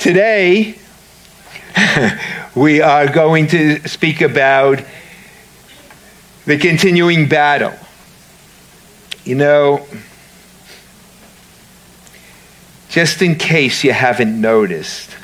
Today, 0.00 0.76
we 2.54 2.80
are 2.80 3.06
going 3.06 3.48
to 3.48 3.86
speak 3.86 4.22
about 4.22 4.82
the 6.46 6.56
continuing 6.56 7.28
battle. 7.28 7.74
You 9.26 9.34
know, 9.34 9.86
just 12.88 13.20
in 13.20 13.34
case 13.34 13.84
you 13.84 13.92
haven't 13.92 14.40
noticed, 14.40 15.14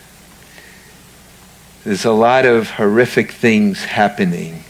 there's 1.85 2.05
a 2.05 2.13
lot 2.13 2.45
of 2.45 2.69
horrific 2.69 3.33
things 3.33 3.83
happening. 3.83 4.63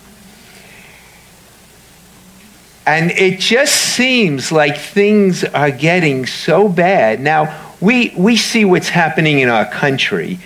And 2.86 3.10
it 3.10 3.40
just 3.40 3.74
seems 3.74 4.52
like 4.52 4.78
things 4.78 5.42
are 5.42 5.72
getting 5.72 6.26
so 6.26 6.68
bad. 6.68 7.18
Now, 7.18 7.65
we, 7.80 8.14
we 8.16 8.36
see 8.36 8.64
what's 8.64 8.88
happening 8.88 9.40
in 9.40 9.48
our 9.48 9.66
country 9.66 10.38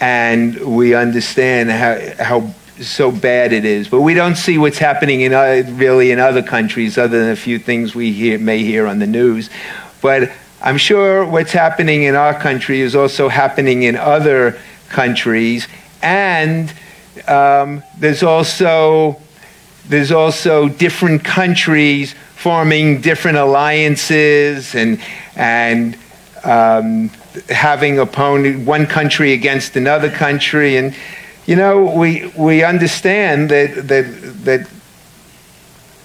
and 0.00 0.56
we 0.76 0.94
understand 0.94 1.70
how, 1.70 2.24
how 2.24 2.54
so 2.80 3.12
bad 3.12 3.52
it 3.52 3.64
is, 3.64 3.88
but 3.88 4.00
we 4.00 4.14
don't 4.14 4.36
see 4.36 4.58
what's 4.58 4.78
happening 4.78 5.20
in 5.20 5.32
uh, 5.32 5.62
really 5.74 6.10
in 6.10 6.18
other 6.18 6.42
countries 6.42 6.98
other 6.98 7.20
than 7.20 7.30
a 7.30 7.36
few 7.36 7.58
things 7.58 7.94
we 7.94 8.12
hear, 8.12 8.38
may 8.38 8.58
hear 8.58 8.86
on 8.86 8.98
the 8.98 9.06
news. 9.06 9.50
But 10.00 10.32
I'm 10.60 10.78
sure 10.78 11.24
what's 11.24 11.52
happening 11.52 12.04
in 12.04 12.14
our 12.14 12.38
country 12.38 12.80
is 12.80 12.96
also 12.96 13.28
happening 13.28 13.84
in 13.84 13.96
other 13.96 14.58
countries, 14.88 15.68
and 16.02 16.72
um, 17.28 17.82
there's 17.98 18.22
also 18.22 19.20
there's 19.88 20.12
also 20.12 20.68
different 20.68 21.24
countries 21.24 22.14
forming 22.36 23.00
different 23.00 23.38
alliances 23.38 24.74
and 24.74 25.00
and 25.36 25.96
um, 26.44 27.08
having 27.48 27.98
opponent 27.98 28.66
one 28.66 28.86
country 28.86 29.32
against 29.32 29.76
another 29.76 30.10
country, 30.10 30.76
and 30.76 30.94
you 31.46 31.56
know 31.56 31.84
we 31.84 32.32
we 32.36 32.64
understand 32.64 33.50
that 33.50 33.88
that 33.88 34.04
that 34.44 34.68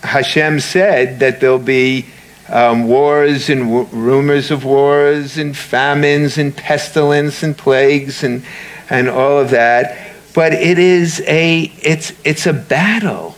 Hashem 0.03 0.59
said 0.59 1.19
that 1.19 1.39
there'll 1.39 1.59
be 1.59 2.05
um, 2.49 2.87
wars 2.87 3.49
and 3.49 3.61
w- 3.61 3.87
rumors 3.91 4.51
of 4.51 4.63
wars 4.63 5.37
and 5.37 5.57
famines 5.57 6.37
and 6.37 6.55
pestilence 6.55 7.43
and 7.43 7.57
plagues 7.57 8.23
and 8.23 8.43
and 8.89 9.09
all 9.09 9.39
of 9.39 9.49
that, 9.49 9.97
but 10.33 10.53
it 10.53 10.79
is 10.79 11.21
a 11.27 11.71
it's 11.81 12.13
it's 12.23 12.45
a 12.45 12.53
battle. 12.53 13.35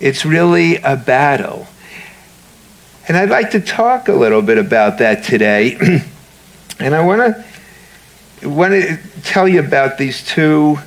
It's 0.00 0.24
really 0.24 0.76
a 0.76 0.96
battle. 0.96 1.67
And 3.08 3.16
I'd 3.16 3.30
like 3.30 3.52
to 3.52 3.60
talk 3.60 4.08
a 4.08 4.12
little 4.12 4.42
bit 4.42 4.58
about 4.58 4.98
that 4.98 5.24
today. 5.24 5.76
and 6.78 6.94
I 6.94 7.02
want 7.04 7.34
to 8.42 8.48
want 8.48 8.72
to 8.74 8.98
tell 9.24 9.48
you 9.48 9.60
about 9.60 9.96
these 9.96 10.24
two 10.24 10.78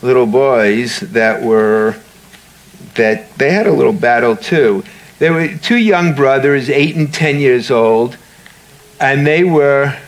little 0.00 0.26
boys 0.26 1.00
that 1.00 1.42
were 1.42 1.96
that 2.94 3.34
they 3.34 3.50
had 3.50 3.66
a 3.66 3.72
little 3.72 3.92
battle 3.92 4.36
too. 4.36 4.84
They 5.18 5.30
were 5.30 5.48
two 5.48 5.76
young 5.76 6.14
brothers, 6.14 6.70
8 6.70 6.96
and 6.96 7.12
10 7.12 7.40
years 7.40 7.70
old, 7.70 8.16
and 9.00 9.26
they 9.26 9.42
were 9.42 9.98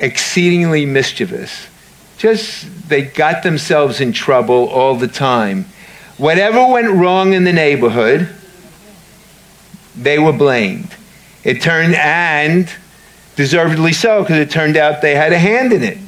exceedingly 0.00 0.86
mischievous. 0.86 1.66
Just 2.16 2.88
they 2.88 3.02
got 3.02 3.42
themselves 3.42 4.00
in 4.00 4.12
trouble 4.12 4.68
all 4.68 4.96
the 4.96 5.06
time. 5.06 5.66
Whatever 6.16 6.66
went 6.66 6.88
wrong 6.88 7.34
in 7.34 7.44
the 7.44 7.52
neighborhood, 7.52 8.34
they 9.96 10.18
were 10.18 10.32
blamed. 10.32 10.94
It 11.44 11.62
turned, 11.62 11.94
and 11.94 12.68
deservedly 13.36 13.92
so, 13.92 14.22
because 14.22 14.38
it 14.38 14.50
turned 14.50 14.76
out 14.76 15.02
they 15.02 15.14
had 15.14 15.32
a 15.32 15.38
hand 15.38 15.72
in 15.72 15.82
it. 15.82 15.98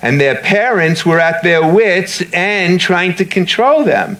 And 0.00 0.20
their 0.20 0.36
parents 0.36 1.06
were 1.06 1.20
at 1.20 1.42
their 1.42 1.72
wits' 1.72 2.22
end 2.32 2.80
trying 2.80 3.14
to 3.16 3.24
control 3.24 3.84
them. 3.84 4.16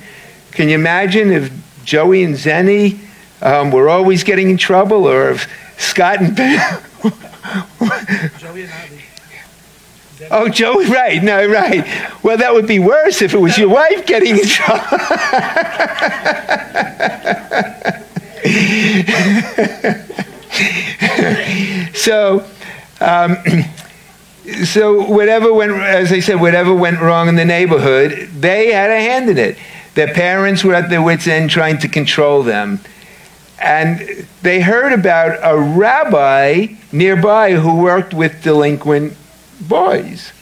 Can 0.53 0.69
you 0.69 0.75
imagine 0.75 1.31
if 1.31 1.53
Joey 1.85 2.23
and 2.23 2.35
Zenny 2.35 2.99
um, 3.43 3.71
were 3.71 3.89
always 3.89 4.23
getting 4.23 4.51
in 4.51 4.57
trouble, 4.57 5.07
or 5.07 5.31
if 5.31 5.49
Scott 5.79 6.21
and 6.21 6.37
Ben. 6.37 6.81
Joey 8.39 8.65
and 8.65 8.73
Oh, 10.31 10.49
Joey, 10.49 10.87
right, 10.87 11.23
no, 11.23 11.47
right. 11.49 11.85
Well, 12.23 12.37
that 12.39 12.55
would 12.55 12.69
be 12.69 12.79
worse 12.79 13.23
if 13.23 13.35
it 13.35 13.39
was 13.39 13.59
your 13.59 13.69
wife 13.69 14.07
getting 14.07 14.39
in 14.39 14.47
trouble. 14.47 14.99
so, 21.95 22.45
um, 23.01 23.37
so 24.65 25.09
whatever 25.09 25.53
went, 25.53 25.73
as 25.73 26.13
I 26.13 26.21
said, 26.21 26.41
whatever 26.41 26.75
went 26.75 27.01
wrong 27.01 27.29
in 27.29 27.37
the 27.37 27.45
neighborhood, 27.45 28.29
they 28.39 28.73
had 28.73 28.91
a 28.91 29.01
hand 29.01 29.31
in 29.31 29.39
it. 29.39 29.57
Their 29.95 30.13
parents 30.13 30.65
were 30.65 30.75
at 30.75 30.91
their 30.91 31.03
wits' 31.03 31.27
end 31.27 31.51
trying 31.51 31.79
to 31.79 31.89
control 31.89 32.43
them. 32.43 32.81
And 33.61 34.27
they 34.43 34.61
heard 34.61 34.93
about 34.93 35.39
a 35.43 35.61
rabbi 35.61 36.69
nearby 36.91 37.53
who 37.53 37.81
worked 37.81 38.13
with 38.13 38.43
delinquent 38.43 39.17
boys. 39.61 40.33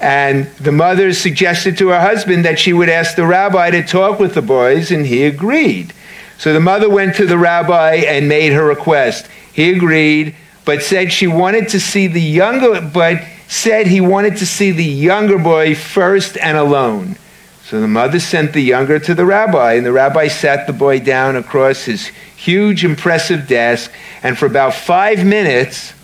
And 0.00 0.46
the 0.56 0.72
mother 0.72 1.12
suggested 1.12 1.76
to 1.78 1.88
her 1.88 2.00
husband 2.00 2.44
that 2.44 2.58
she 2.58 2.72
would 2.72 2.88
ask 2.88 3.16
the 3.16 3.26
rabbi 3.26 3.70
to 3.70 3.82
talk 3.82 4.18
with 4.18 4.34
the 4.34 4.42
boys, 4.42 4.90
and 4.90 5.06
he 5.06 5.24
agreed. 5.24 5.92
So 6.38 6.52
the 6.52 6.60
mother 6.60 6.88
went 6.88 7.16
to 7.16 7.26
the 7.26 7.38
rabbi 7.38 7.96
and 7.96 8.28
made 8.28 8.52
her 8.52 8.64
request. 8.64 9.28
He 9.52 9.72
agreed, 9.72 10.34
but 10.64 10.82
said 10.82 11.12
she 11.12 11.26
wanted 11.26 11.68
to 11.70 11.80
see 11.80 12.06
the 12.06 12.20
younger, 12.20 12.80
but 12.80 13.22
said 13.48 13.86
he 13.86 14.00
wanted 14.00 14.38
to 14.38 14.46
see 14.46 14.70
the 14.70 14.84
younger 14.84 15.38
boy 15.38 15.74
first 15.74 16.36
and 16.38 16.56
alone. 16.56 17.16
So 17.64 17.80
the 17.80 17.88
mother 17.88 18.20
sent 18.20 18.52
the 18.52 18.60
younger 18.60 18.98
to 18.98 19.14
the 19.14 19.24
rabbi, 19.24 19.74
and 19.74 19.86
the 19.86 19.92
rabbi 19.92 20.28
sat 20.28 20.66
the 20.66 20.72
boy 20.72 21.00
down 21.00 21.36
across 21.36 21.84
his 21.84 22.06
huge, 22.36 22.84
impressive 22.84 23.46
desk, 23.46 23.90
and 24.22 24.36
for 24.36 24.46
about 24.46 24.74
five 24.74 25.24
minutes, 25.24 25.94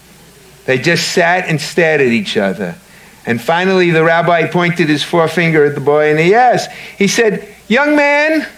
they 0.66 0.78
just 0.78 1.12
sat 1.12 1.48
and 1.48 1.60
stared 1.60 2.00
at 2.00 2.08
each 2.08 2.36
other. 2.36 2.76
And 3.26 3.40
finally, 3.40 3.90
the 3.90 4.04
rabbi 4.04 4.46
pointed 4.46 4.88
his 4.88 5.02
forefinger 5.02 5.64
at 5.64 5.74
the 5.74 5.80
boy 5.80 6.10
and 6.10 6.18
he 6.18 6.34
asked, 6.34 6.70
he 6.96 7.08
said, 7.08 7.46
Young 7.68 7.94
man, 7.94 8.48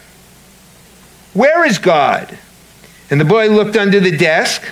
where 1.33 1.65
is 1.65 1.79
God? 1.79 2.39
And 3.11 3.21
the 3.21 3.25
boy 3.25 3.49
looked 3.49 3.77
under 3.77 4.01
the 4.01 4.17
desk. 4.17 4.63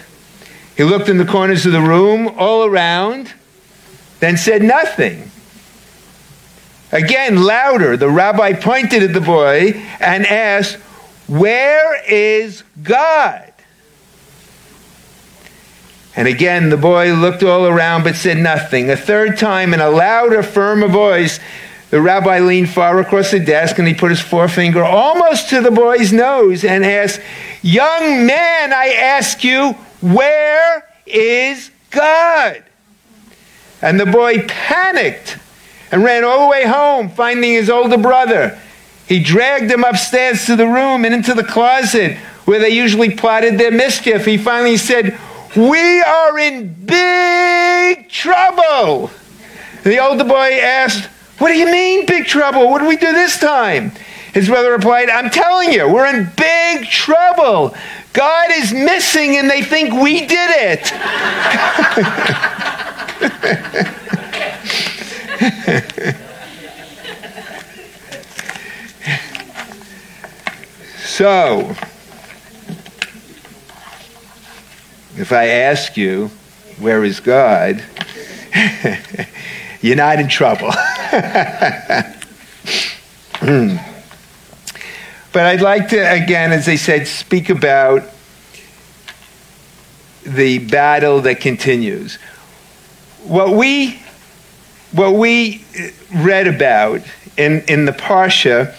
He 0.76 0.84
looked 0.84 1.08
in 1.08 1.18
the 1.18 1.24
corners 1.24 1.66
of 1.66 1.72
the 1.72 1.80
room, 1.80 2.28
all 2.36 2.64
around, 2.64 3.32
then 4.20 4.36
said 4.36 4.62
nothing. 4.62 5.30
Again, 6.92 7.42
louder, 7.42 7.96
the 7.96 8.08
rabbi 8.08 8.54
pointed 8.54 9.02
at 9.02 9.12
the 9.12 9.20
boy 9.20 9.72
and 10.00 10.24
asked, 10.26 10.76
Where 11.26 12.02
is 12.08 12.62
God? 12.82 13.52
And 16.16 16.26
again, 16.26 16.70
the 16.70 16.76
boy 16.76 17.12
looked 17.12 17.42
all 17.42 17.66
around 17.66 18.04
but 18.04 18.16
said 18.16 18.38
nothing. 18.38 18.90
A 18.90 18.96
third 18.96 19.36
time, 19.36 19.74
in 19.74 19.80
a 19.80 19.90
louder, 19.90 20.42
firmer 20.42 20.88
voice, 20.88 21.38
the 21.90 22.00
rabbi 22.00 22.40
leaned 22.40 22.68
far 22.68 23.00
across 23.00 23.30
the 23.30 23.40
desk 23.40 23.78
and 23.78 23.88
he 23.88 23.94
put 23.94 24.10
his 24.10 24.20
forefinger 24.20 24.84
almost 24.84 25.48
to 25.50 25.60
the 25.60 25.70
boy's 25.70 26.12
nose 26.12 26.64
and 26.64 26.84
asked, 26.84 27.20
Young 27.62 28.26
man, 28.26 28.72
I 28.72 28.88
ask 28.88 29.42
you, 29.42 29.72
where 30.00 30.86
is 31.06 31.70
God? 31.90 32.62
And 33.80 33.98
the 33.98 34.06
boy 34.06 34.46
panicked 34.46 35.38
and 35.90 36.04
ran 36.04 36.24
all 36.24 36.44
the 36.44 36.50
way 36.50 36.66
home, 36.66 37.08
finding 37.08 37.52
his 37.52 37.70
older 37.70 37.96
brother. 37.96 38.60
He 39.06 39.22
dragged 39.22 39.70
him 39.70 39.84
upstairs 39.84 40.44
to 40.46 40.56
the 40.56 40.66
room 40.66 41.06
and 41.06 41.14
into 41.14 41.32
the 41.32 41.44
closet 41.44 42.18
where 42.44 42.58
they 42.58 42.68
usually 42.70 43.14
plotted 43.14 43.56
their 43.56 43.70
mischief. 43.70 44.26
He 44.26 44.36
finally 44.36 44.76
said, 44.76 45.18
We 45.56 46.02
are 46.02 46.38
in 46.38 46.74
big 46.84 48.10
trouble. 48.10 49.10
And 49.84 49.92
the 49.92 49.98
older 49.98 50.24
boy 50.24 50.58
asked, 50.60 51.08
what 51.38 51.48
do 51.48 51.58
you 51.58 51.70
mean, 51.70 52.04
big 52.06 52.26
trouble? 52.26 52.68
What 52.68 52.80
do 52.80 52.86
we 52.86 52.96
do 52.96 53.12
this 53.12 53.38
time? 53.38 53.92
His 54.34 54.48
brother 54.48 54.72
replied, 54.72 55.08
I'm 55.08 55.30
telling 55.30 55.72
you, 55.72 55.88
we're 55.88 56.06
in 56.06 56.30
big 56.36 56.86
trouble. 56.86 57.74
God 58.12 58.50
is 58.52 58.72
missing 58.72 59.36
and 59.36 59.48
they 59.48 59.62
think 59.62 59.94
we 59.94 60.26
did 60.26 60.50
it. 60.50 60.86
so, 70.98 71.74
if 75.16 75.32
I 75.32 75.46
ask 75.46 75.96
you, 75.96 76.30
where 76.78 77.04
is 77.04 77.20
God? 77.20 77.84
you're 79.80 79.96
not 79.96 80.18
in 80.20 80.28
trouble. 80.28 80.72
Hmm. 83.40 83.76
but 85.32 85.46
I'd 85.46 85.60
like 85.60 85.90
to, 85.90 85.98
again, 85.98 86.50
as 86.50 86.68
I 86.68 86.74
said, 86.74 87.06
speak 87.06 87.50
about 87.50 88.02
the 90.24 90.58
battle 90.58 91.20
that 91.20 91.40
continues. 91.40 92.16
What 93.22 93.50
we 93.50 94.00
what 94.92 95.14
we 95.14 95.64
read 96.14 96.46
about 96.48 97.02
in, 97.36 97.60
in 97.68 97.84
the 97.84 97.92
Parsha 97.92 98.74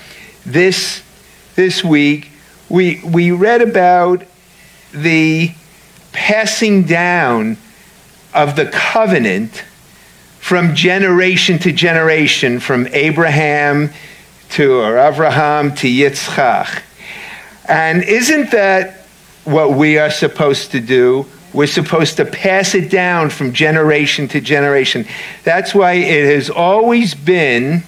this, 0.45 1.03
this 1.55 1.83
week, 1.83 2.31
we, 2.67 3.01
we 3.03 3.31
read 3.31 3.61
about 3.61 4.23
the 4.91 5.51
passing 6.11 6.83
down 6.83 7.57
of 8.33 8.55
the 8.55 8.65
covenant 8.65 9.63
from 10.49 10.73
generation 10.73 11.59
to 11.59 11.71
generation, 11.71 12.59
from 12.59 12.87
Abraham 12.87 13.91
to 14.49 14.79
or 14.79 14.97
Abraham 14.97 15.75
to 15.75 15.87
Yitzchak. 15.87 16.81
And 17.67 18.01
isn't 18.01 18.49
that 18.49 19.05
what 19.43 19.73
we 19.73 19.99
are 19.99 20.09
supposed 20.09 20.71
to 20.71 20.79
do? 20.79 21.27
We're 21.53 21.67
supposed 21.67 22.17
to 22.17 22.25
pass 22.25 22.73
it 22.73 22.89
down 22.89 23.29
from 23.29 23.53
generation 23.53 24.27
to 24.29 24.41
generation. 24.41 25.05
That's 25.43 25.75
why 25.75 25.91
it 25.91 26.33
has 26.33 26.49
always 26.49 27.13
been 27.13 27.83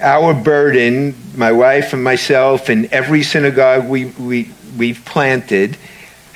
our 0.00 0.34
burden, 0.34 1.14
my 1.36 1.52
wife 1.52 1.92
and 1.92 2.02
myself, 2.02 2.68
and 2.68 2.86
every 2.86 3.22
synagogue 3.22 3.88
we, 3.88 4.06
we, 4.06 4.50
we've 4.76 5.04
planted, 5.04 5.76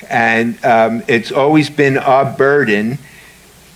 and 0.09 0.63
um, 0.63 1.03
it's 1.09 1.33
always 1.33 1.69
been 1.69 1.97
our 1.97 2.33
burden 2.37 2.97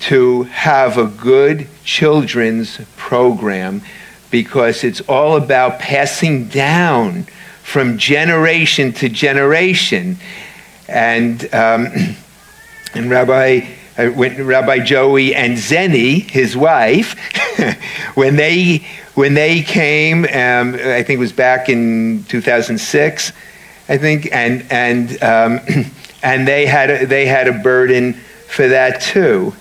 to 0.03 0.44
have 0.44 0.97
a 0.97 1.05
good 1.05 1.67
children's 1.85 2.79
program 2.97 3.81
because 4.29 4.83
it's 4.83 5.01
all 5.01 5.38
about 5.38 5.79
passing 5.79 6.47
down 6.47 7.23
from 7.61 7.97
generation 7.97 8.91
to 8.91 9.07
generation. 9.07 10.17
And, 10.88 11.44
um, 11.53 11.88
and 12.94 13.09
Rabbi, 13.09 13.67
uh, 13.97 14.07
when 14.07 14.45
Rabbi 14.45 14.79
Joey 14.79 15.35
and 15.35 15.53
Zeni, 15.53 16.29
his 16.29 16.57
wife, 16.57 17.15
when 18.15 18.35
they 18.35 18.85
when 19.13 19.35
they 19.35 19.61
came, 19.61 20.25
um, 20.25 20.73
I 20.73 21.03
think 21.03 21.11
it 21.11 21.19
was 21.19 21.31
back 21.31 21.69
in 21.69 22.23
2006, 22.27 23.31
I 23.88 23.97
think, 23.97 24.29
and 24.31 24.65
and 24.71 25.23
um, 25.23 25.59
and 26.23 26.47
they 26.47 26.65
had 26.65 26.89
a, 26.89 27.05
they 27.05 27.27
had 27.27 27.47
a 27.47 27.53
burden 27.53 28.13
for 28.47 28.67
that 28.67 29.01
too, 29.01 29.53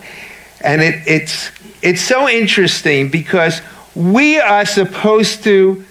and 0.65 0.81
it, 0.83 1.03
it's 1.07 1.51
it's 1.83 2.01
so 2.01 2.29
interesting 2.29 3.09
because 3.09 3.61
we 3.95 4.39
are 4.41 4.65
supposed 4.65 5.45
to 5.45 5.85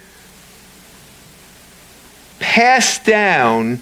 pass 2.40 2.98
down 2.98 3.80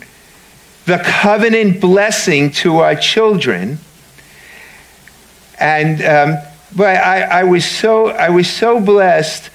the 0.86 0.98
covenant 0.98 1.80
blessing 1.80 2.50
to 2.50 2.78
our 2.78 2.96
children. 2.96 3.78
And 5.58 6.02
um, 6.02 6.38
but 6.74 6.96
I, 6.96 7.22
I, 7.22 7.44
was 7.44 7.64
so 7.64 8.08
I 8.08 8.30
was 8.30 8.48
so 8.48 8.80
blessed 8.80 9.50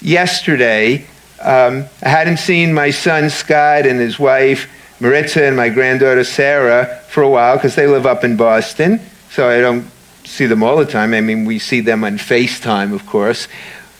yesterday. 0.00 1.06
Um, 1.40 1.84
I 2.02 2.08
hadn't 2.08 2.38
seen 2.38 2.72
my 2.72 2.90
son 2.90 3.30
Scott 3.30 3.86
and 3.86 4.00
his 4.00 4.18
wife 4.18 4.68
Maritza 5.00 5.44
and 5.44 5.56
my 5.56 5.68
granddaughter 5.68 6.24
Sarah 6.24 7.02
for 7.08 7.22
a 7.22 7.28
while 7.28 7.56
because 7.56 7.74
they 7.74 7.86
live 7.86 8.06
up 8.06 8.24
in 8.24 8.36
Boston, 8.36 9.00
so 9.30 9.48
I 9.48 9.60
don't 9.60 9.86
see 10.26 10.46
them 10.46 10.62
all 10.62 10.76
the 10.76 10.86
time. 10.86 11.14
I 11.14 11.20
mean, 11.20 11.44
we 11.44 11.58
see 11.58 11.80
them 11.80 12.04
on 12.04 12.18
FaceTime, 12.18 12.92
of 12.92 13.06
course, 13.06 13.48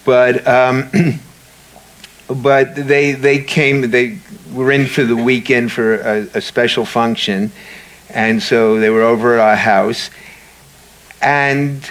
but 0.04 0.46
um, 0.46 0.90
but 2.28 2.74
they 2.74 3.12
they 3.12 3.38
came 3.38 3.90
they 3.90 4.18
were 4.52 4.72
in 4.72 4.86
for 4.86 5.04
the 5.04 5.16
weekend 5.16 5.72
for 5.72 5.96
a, 5.96 6.28
a, 6.34 6.40
special 6.40 6.84
function, 6.84 7.52
and 8.10 8.42
so 8.42 8.78
they 8.78 8.90
were 8.90 9.02
over 9.02 9.34
at 9.34 9.40
our 9.40 9.56
house, 9.56 10.10
and 11.22 11.90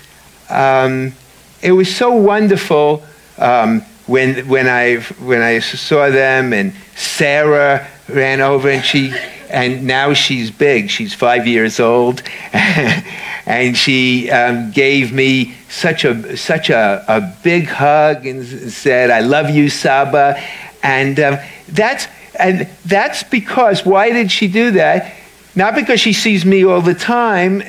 um, 0.49 1.13
it 1.61 1.71
was 1.71 1.93
so 1.93 2.13
wonderful 2.13 3.03
um, 3.37 3.81
when 4.07 4.47
when 4.47 4.67
I 4.67 4.97
when 5.19 5.41
I 5.41 5.59
saw 5.59 6.09
them 6.09 6.53
and 6.53 6.73
Sarah 6.95 7.87
ran 8.07 8.41
over 8.41 8.69
and 8.69 8.85
she 8.85 9.13
and 9.49 9.85
now 9.85 10.13
she's 10.13 10.51
big. 10.51 10.89
She's 10.89 11.13
five 11.13 11.47
years 11.47 11.79
old, 11.79 12.23
and 12.53 13.77
she 13.77 14.29
um, 14.29 14.71
gave 14.71 15.13
me 15.13 15.55
such 15.69 16.05
a 16.05 16.37
such 16.37 16.69
a, 16.69 17.03
a 17.07 17.35
big 17.43 17.67
hug 17.67 18.25
and 18.25 18.45
said, 18.45 19.09
"I 19.09 19.19
love 19.21 19.49
you, 19.49 19.69
Saba," 19.69 20.41
and 20.83 21.19
um, 21.19 21.37
that's 21.69 22.07
and 22.39 22.69
that's 22.85 23.23
because 23.23 23.85
why 23.85 24.11
did 24.11 24.31
she 24.31 24.47
do 24.47 24.71
that? 24.71 25.13
Not 25.55 25.75
because 25.75 26.01
she 26.01 26.11
sees 26.11 26.45
me 26.45 26.65
all 26.65 26.81
the 26.81 26.93
time, 26.93 27.63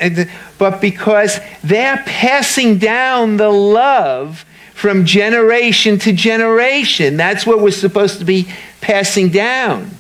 but 0.59 0.81
because 0.81 1.39
they're 1.63 2.03
passing 2.05 2.79
down 2.79 3.37
the 3.37 3.49
love 3.49 4.45
from 4.75 5.05
generation 5.05 5.99
to 6.01 6.13
generation. 6.13 7.17
That's 7.17 7.47
what 7.47 7.61
we're 7.61 7.71
supposed 7.71 8.19
to 8.19 8.25
be 8.25 8.49
passing 8.81 9.29
down 9.29 9.97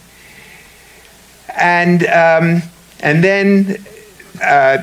and 1.56 2.06
um, 2.06 2.62
and 3.00 3.25
then 3.25 3.76
uh, 4.43 4.79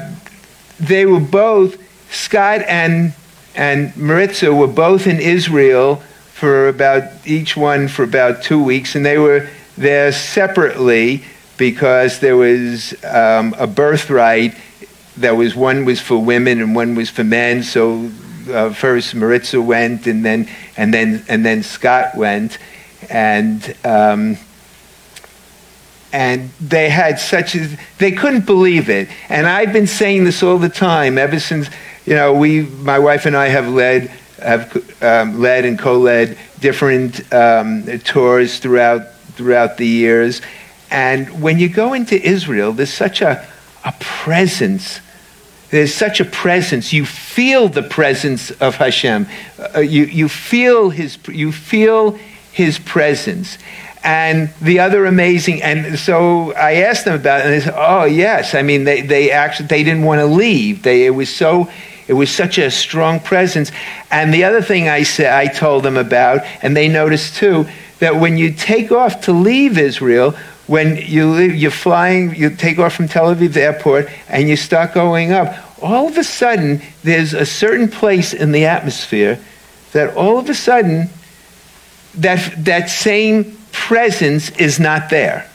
they 0.79 1.05
were 1.05 1.19
both 1.19 1.77
Scott 2.13 2.61
and 2.67 3.13
and 3.55 3.95
Maritza 3.95 4.53
were 4.53 4.67
both 4.67 5.07
in 5.07 5.19
Israel 5.19 5.97
for 6.31 6.67
about 6.67 7.03
each 7.25 7.55
one 7.55 7.87
for 7.87 8.03
about 8.03 8.43
two 8.43 8.61
weeks, 8.61 8.95
and 8.95 9.05
they 9.05 9.17
were 9.17 9.47
there 9.77 10.11
separately 10.11 11.23
because 11.57 12.19
there 12.19 12.35
was 12.35 12.95
um, 13.05 13.55
a 13.57 13.67
birthright 13.67 14.55
that 15.17 15.35
was 15.37 15.55
one 15.55 15.85
was 15.85 16.01
for 16.01 16.17
women 16.17 16.59
and 16.59 16.75
one 16.75 16.95
was 16.95 17.09
for 17.09 17.23
men. 17.23 17.61
So 17.61 18.09
uh, 18.49 18.73
first 18.73 19.13
Maritza 19.13 19.61
went, 19.61 20.07
and 20.07 20.25
then 20.25 20.49
and 20.75 20.93
then 20.93 21.23
and 21.29 21.45
then 21.45 21.63
Scott 21.63 22.15
went, 22.15 22.57
and. 23.09 23.75
Um, 23.85 24.37
and 26.13 26.51
they 26.61 26.89
had 26.89 27.17
such 27.19 27.55
a, 27.55 27.67
they 27.97 28.11
couldn't 28.11 28.45
believe 28.45 28.87
it. 28.87 29.09
And 29.29 29.47
I've 29.47 29.73
been 29.73 29.87
saying 29.87 30.25
this 30.25 30.43
all 30.43 30.59
the 30.59 30.69
time 30.69 31.17
ever 31.17 31.39
since, 31.39 31.69
you 32.05 32.13
know, 32.13 32.33
we, 32.33 32.61
my 32.61 32.99
wife 32.99 33.25
and 33.25 33.35
I 33.35 33.47
have 33.47 33.67
led, 33.67 34.09
have 34.39 35.03
um, 35.03 35.39
led 35.39 35.65
and 35.65 35.77
co-led 35.77 36.37
different 36.59 37.33
um, 37.33 37.99
tours 37.99 38.59
throughout, 38.59 39.11
throughout 39.33 39.77
the 39.77 39.87
years. 39.87 40.41
And 40.91 41.41
when 41.41 41.57
you 41.57 41.67
go 41.67 41.93
into 41.93 42.21
Israel, 42.21 42.73
there's 42.73 42.93
such 42.93 43.23
a, 43.23 43.43
a 43.83 43.93
presence. 43.99 44.99
There's 45.71 45.95
such 45.95 46.19
a 46.19 46.25
presence. 46.25 46.93
You 46.93 47.07
feel 47.07 47.69
the 47.69 47.81
presence 47.81 48.51
of 48.51 48.75
Hashem. 48.75 49.25
Uh, 49.75 49.79
you, 49.79 50.03
you 50.03 50.29
feel 50.29 50.91
his, 50.91 51.17
you 51.27 51.51
feel 51.51 52.19
his 52.51 52.77
presence. 52.77 53.57
And 54.03 54.53
the 54.61 54.79
other 54.79 55.05
amazing, 55.05 55.63
and 55.63 55.97
so 55.97 56.51
I 56.53 56.73
asked 56.73 57.05
them 57.05 57.15
about 57.15 57.39
it, 57.39 57.45
and 57.45 57.53
they 57.53 57.61
said, 57.61 57.75
"Oh 57.77 58.03
yes, 58.03 58.53
I 58.53 58.61
mean 58.61 58.83
they, 58.83 58.99
they 58.99 59.31
actually 59.31 59.67
they 59.67 59.83
didn't 59.83 60.03
want 60.03 60.19
to 60.19 60.25
leave. 60.25 60.83
They 60.83 61.05
it 61.05 61.11
was 61.11 61.33
so 61.33 61.71
it 62.07 62.13
was 62.13 62.29
such 62.29 62.57
a 62.57 62.69
strong 62.69 63.21
presence." 63.21 63.71
And 64.11 64.33
the 64.33 64.43
other 64.43 64.61
thing 64.61 64.89
I 64.89 65.03
said 65.03 65.31
I 65.33 65.47
told 65.47 65.83
them 65.83 65.95
about, 65.95 66.41
and 66.61 66.75
they 66.75 66.89
noticed 66.89 67.37
too, 67.37 67.65
that 67.99 68.17
when 68.17 68.37
you 68.37 68.51
take 68.51 68.91
off 68.91 69.21
to 69.21 69.31
leave 69.31 69.77
Israel, 69.77 70.35
when 70.67 70.97
you 70.97 71.29
leave, 71.31 71.55
you're 71.55 71.71
flying, 71.71 72.35
you 72.35 72.49
take 72.49 72.79
off 72.79 72.95
from 72.95 73.07
Tel 73.07 73.33
Aviv 73.33 73.55
airport, 73.55 74.09
and 74.27 74.49
you 74.49 74.57
start 74.57 74.93
going 74.93 75.31
up. 75.31 75.55
All 75.81 76.09
of 76.09 76.17
a 76.17 76.25
sudden, 76.25 76.81
there's 77.03 77.33
a 77.33 77.45
certain 77.45 77.87
place 77.87 78.33
in 78.33 78.51
the 78.51 78.65
atmosphere 78.65 79.39
that 79.93 80.13
all 80.17 80.37
of 80.39 80.49
a 80.49 80.53
sudden 80.53 81.09
that 82.15 82.65
that 82.65 82.89
same 82.89 83.57
presence 83.83 84.49
is 84.51 84.79
not 84.79 85.09
there. 85.09 85.49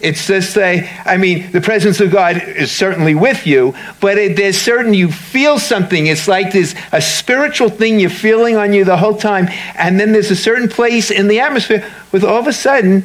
It's 0.00 0.28
just 0.28 0.54
say, 0.54 0.88
I 1.04 1.16
mean, 1.16 1.50
the 1.50 1.60
presence 1.60 2.00
of 2.00 2.12
God 2.12 2.40
is 2.40 2.70
certainly 2.70 3.16
with 3.16 3.48
you, 3.48 3.74
but 4.00 4.16
it, 4.16 4.36
there's 4.36 4.56
certain, 4.56 4.94
you 4.94 5.10
feel 5.10 5.58
something. 5.58 6.06
It's 6.06 6.28
like 6.28 6.52
there's 6.52 6.76
a 6.92 7.00
spiritual 7.00 7.68
thing 7.68 7.98
you're 7.98 8.10
feeling 8.10 8.56
on 8.56 8.72
you 8.72 8.84
the 8.84 8.96
whole 8.96 9.16
time. 9.16 9.48
And 9.74 9.98
then 9.98 10.12
there's 10.12 10.30
a 10.30 10.36
certain 10.36 10.68
place 10.68 11.10
in 11.10 11.26
the 11.26 11.40
atmosphere 11.40 11.84
with 12.12 12.22
all 12.22 12.38
of 12.38 12.46
a 12.46 12.52
sudden 12.52 13.02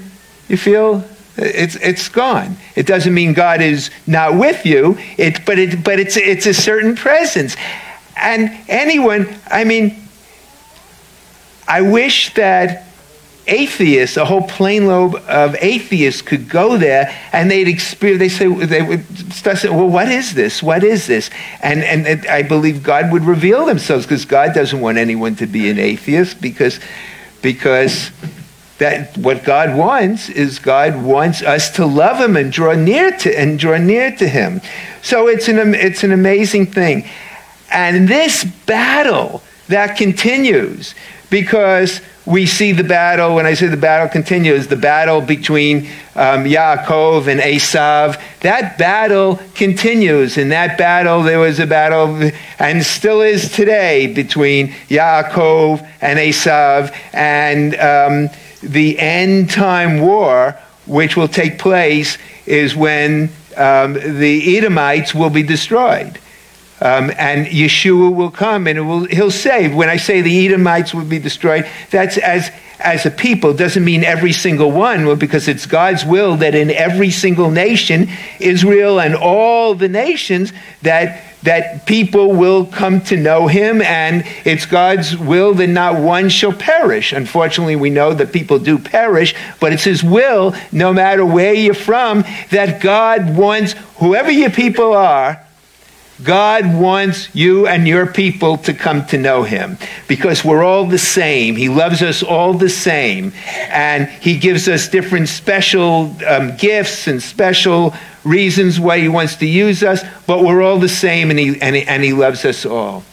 you 0.48 0.56
feel 0.56 1.04
it's, 1.36 1.76
it's 1.78 2.10
gone. 2.10 2.58
It 2.76 2.86
doesn't 2.86 3.14
mean 3.14 3.34
God 3.34 3.60
is 3.60 3.90
not 4.06 4.38
with 4.38 4.64
you, 4.64 5.00
it, 5.18 5.44
but, 5.48 5.58
it, 5.58 5.84
but 5.84 6.00
it's, 6.00 6.16
it's 6.16 6.46
a 6.46 6.54
certain 6.54 6.96
presence. 6.96 7.56
And 8.16 8.56
anyone, 8.68 9.36
I 9.48 9.64
mean, 9.64 9.96
I 11.68 11.82
wish 11.82 12.36
that 12.36 12.86
atheists, 13.48 14.18
a 14.18 14.26
whole 14.26 14.44
plane 14.44 14.88
lobe 14.88 15.16
of 15.28 15.56
atheists 15.60 16.22
could 16.22 16.50
go 16.50 16.78
there 16.78 17.14
and 17.32 17.52
they'd 17.52 17.68
experience, 17.68 18.20
they 18.20 18.30
say, 18.30 18.66
they 18.66 18.82
would 18.82 19.06
saying, 19.34 19.76
well, 19.76 19.90
what 19.90 20.08
is 20.10 20.34
this? 20.34 20.64
What 20.64 20.84
is 20.84 21.08
this? 21.08 21.30
And, 21.62 21.84
and, 21.84 22.08
and 22.08 22.26
I 22.28 22.44
believe 22.44 22.84
God 22.84 23.12
would 23.12 23.24
reveal 23.24 23.66
themselves 23.66 24.06
because 24.06 24.26
God 24.26 24.54
doesn't 24.54 24.80
want 24.80 24.98
anyone 24.98 25.36
to 25.38 25.48
be 25.48 25.70
an 25.70 25.80
atheist 25.80 26.42
because, 26.42 26.80
because 27.42 28.12
that 28.78 29.18
what 29.18 29.44
God 29.44 29.78
wants 29.78 30.30
is 30.30 30.60
God 30.60 31.04
wants 31.04 31.42
us 31.42 31.70
to 31.72 31.86
love 31.86 32.20
him 32.20 32.36
and 32.36 32.52
draw 32.52 32.74
near 32.74 33.12
to, 33.18 33.40
and 33.40 33.60
draw 33.60 33.78
near 33.78 34.16
to 34.16 34.28
him. 34.28 34.62
So 35.02 35.28
it's 35.28 35.48
an, 35.48 35.76
it's 35.76 36.04
an 36.04 36.12
amazing 36.12 36.68
thing. 36.68 37.08
And 37.72 38.08
this 38.08 38.44
battle 38.44 39.44
that 39.68 39.98
continues 39.98 40.96
because 41.34 42.00
we 42.28 42.46
see 42.46 42.74
the 42.74 42.84
battle, 42.84 43.34
when 43.34 43.48
I 43.48 43.56
say 43.56 43.66
the 43.66 43.76
battle 43.76 44.08
continues, 44.08 44.68
the 44.68 44.76
battle 44.76 45.20
between 45.20 45.88
um, 46.16 46.46
Yaakov 46.46 47.26
and 47.26 47.40
Esav, 47.40 48.22
that 48.42 48.78
battle 48.78 49.40
continues. 49.56 50.38
In 50.38 50.50
that 50.50 50.78
battle, 50.78 51.24
there 51.24 51.40
was 51.40 51.60
a 51.60 51.66
battle, 51.66 52.30
and 52.60 52.86
still 52.86 53.22
is 53.22 53.52
today, 53.52 54.14
between 54.14 54.68
Yaakov 54.90 55.84
and 56.02 56.20
Esav, 56.20 56.96
and 57.14 57.74
um, 57.78 58.30
the 58.62 59.00
end 59.00 59.50
time 59.50 60.02
war, 60.02 60.56
which 60.86 61.18
will 61.18 61.28
take 61.28 61.58
place, 61.58 62.20
is 62.46 62.76
when 62.76 63.32
um, 63.58 63.94
the 63.94 64.56
Edomites 64.56 65.16
will 65.16 65.32
be 65.32 65.42
destroyed. 65.42 66.20
Um, 66.84 67.14
and 67.18 67.48
Yeshua 67.48 68.14
will 68.14 68.30
come 68.30 68.68
and 68.68 68.86
will, 68.86 69.06
he'll 69.06 69.32
save. 69.32 69.74
When 69.74 69.88
I 69.88 69.96
say 69.96 70.20
the 70.20 70.46
Edomites 70.46 70.94
will 70.94 71.06
be 71.06 71.18
destroyed, 71.18 71.66
that's 71.92 72.18
as, 72.18 72.52
as 72.78 73.06
a 73.06 73.10
people. 73.10 73.54
Doesn't 73.54 73.86
mean 73.86 74.04
every 74.04 74.34
single 74.34 74.70
one, 74.70 75.18
because 75.18 75.48
it's 75.48 75.66
God's 75.66 76.04
will 76.04 76.36
that 76.38 76.56
in 76.56 76.70
every 76.70 77.10
single 77.10 77.52
nation, 77.52 78.10
Israel 78.42 79.00
and 79.00 79.16
all 79.16 79.76
the 79.76 79.88
nations, 79.88 80.52
that, 80.82 81.24
that 81.44 81.86
people 81.86 82.34
will 82.34 82.66
come 82.66 83.00
to 83.04 83.16
know 83.16 83.48
him, 83.48 83.82
and 83.82 84.26
it's 84.44 84.66
God's 84.66 85.16
will 85.16 85.54
that 85.54 85.68
not 85.68 86.02
one 86.02 86.28
shall 86.28 86.52
perish. 86.52 87.14
Unfortunately, 87.14 87.78
we 87.78 87.92
know 87.92 88.14
that 88.14 88.34
people 88.34 88.60
do 88.60 88.78
perish, 88.78 89.34
but 89.62 89.72
it's 89.72 89.86
his 89.86 90.04
will, 90.04 90.54
no 90.74 90.92
matter 90.92 91.26
where 91.26 91.54
you're 91.54 91.74
from, 91.74 92.26
that 92.50 92.82
God 92.82 93.38
wants 93.38 93.72
whoever 94.00 94.32
your 94.32 94.52
people 94.52 94.94
are 94.94 95.43
God 96.24 96.76
wants 96.76 97.34
you 97.36 97.68
and 97.68 97.88
your 97.88 98.08
people 98.08 98.58
to 98.60 98.74
come 98.74 99.06
to 99.08 99.18
know 99.18 99.44
him 99.44 99.78
because 100.08 100.44
we're 100.44 100.64
all 100.64 100.86
the 100.86 100.98
same. 100.98 101.56
He 101.56 101.70
loves 101.70 102.02
us 102.02 102.24
all 102.24 102.54
the 102.54 102.70
same. 102.70 103.34
And 103.70 104.08
he 104.08 104.38
gives 104.38 104.68
us 104.68 104.88
different 104.88 105.28
special 105.28 106.16
um, 106.26 106.56
gifts 106.58 107.08
and 107.08 107.22
special 107.22 107.94
reasons 108.24 108.80
why 108.80 109.00
he 109.00 109.10
wants 109.10 109.36
to 109.38 109.46
use 109.46 109.84
us, 109.84 110.04
but 110.26 110.44
we're 110.44 110.62
all 110.62 110.80
the 110.80 110.90
same 110.90 111.30
and 111.30 111.40
he, 111.40 111.62
and 111.62 111.76
he, 111.76 111.84
and 111.84 112.04
he 112.04 112.14
loves 112.14 112.46
us 112.46 112.66
all. 112.66 113.04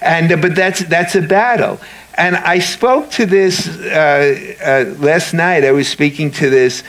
And, 0.00 0.32
uh, 0.32 0.36
but 0.36 0.54
that's, 0.54 0.80
that's 0.80 1.14
a 1.14 1.22
battle. 1.22 1.80
And 2.14 2.36
I 2.36 2.58
spoke 2.58 3.10
to 3.12 3.26
this 3.26 3.68
uh, 3.68 4.54
uh, 4.62 4.94
last 4.98 5.32
night. 5.32 5.64
I 5.64 5.72
was 5.72 5.88
speaking 5.88 6.30
to 6.32 6.50
this 6.50 6.82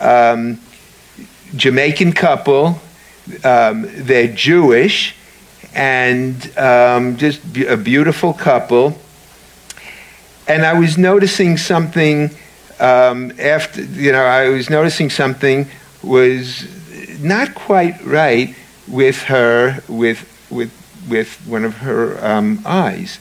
um, 0.00 0.58
Jamaican 1.54 2.14
couple 2.14 2.80
um, 3.44 3.86
they're 3.88 4.32
Jewish 4.32 5.14
and 5.74 6.58
um, 6.58 7.16
just 7.16 7.40
a 7.56 7.76
beautiful 7.76 8.32
couple. 8.32 8.98
And 10.48 10.64
I 10.64 10.78
was 10.78 10.98
noticing 10.98 11.56
something 11.56 12.30
um, 12.80 13.32
after, 13.38 13.82
you 13.82 14.12
know, 14.12 14.24
I 14.24 14.48
was 14.48 14.68
noticing 14.68 15.08
something 15.08 15.68
was 16.02 16.66
not 17.20 17.54
quite 17.54 18.04
right 18.04 18.54
with 18.88 19.22
her, 19.22 19.82
with, 19.88 20.28
with, 20.50 20.72
with 21.08 21.34
one 21.46 21.64
of 21.64 21.78
her 21.78 22.24
um, 22.24 22.60
eyes. 22.64 23.18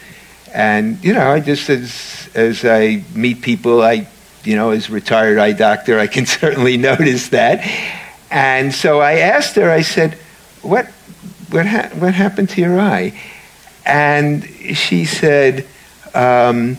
And, 0.53 1.01
you 1.03 1.13
know, 1.13 1.31
I 1.31 1.39
just, 1.39 1.69
as, 1.69 2.29
as 2.33 2.65
I 2.65 3.03
meet 3.13 3.41
people, 3.41 3.81
I, 3.81 4.07
you 4.43 4.55
know, 4.55 4.71
as 4.71 4.89
retired 4.89 5.37
eye 5.37 5.53
doctor, 5.53 5.99
I 5.99 6.07
can 6.07 6.25
certainly 6.41 6.77
notice 6.77 7.29
that. 7.29 7.59
And 8.31 8.73
so 8.73 9.01
I 9.01 9.15
asked 9.15 9.55
her, 9.55 9.69
I 9.69 9.81
said, 9.81 10.13
what, 10.61 10.87
what, 11.49 11.65
ha- 11.65 11.89
what 11.99 12.13
happened 12.13 12.49
to 12.51 12.61
your 12.61 12.79
eye? 12.79 13.13
And 13.85 14.45
she 14.45 15.03
said, 15.03 15.67
um, 16.13 16.77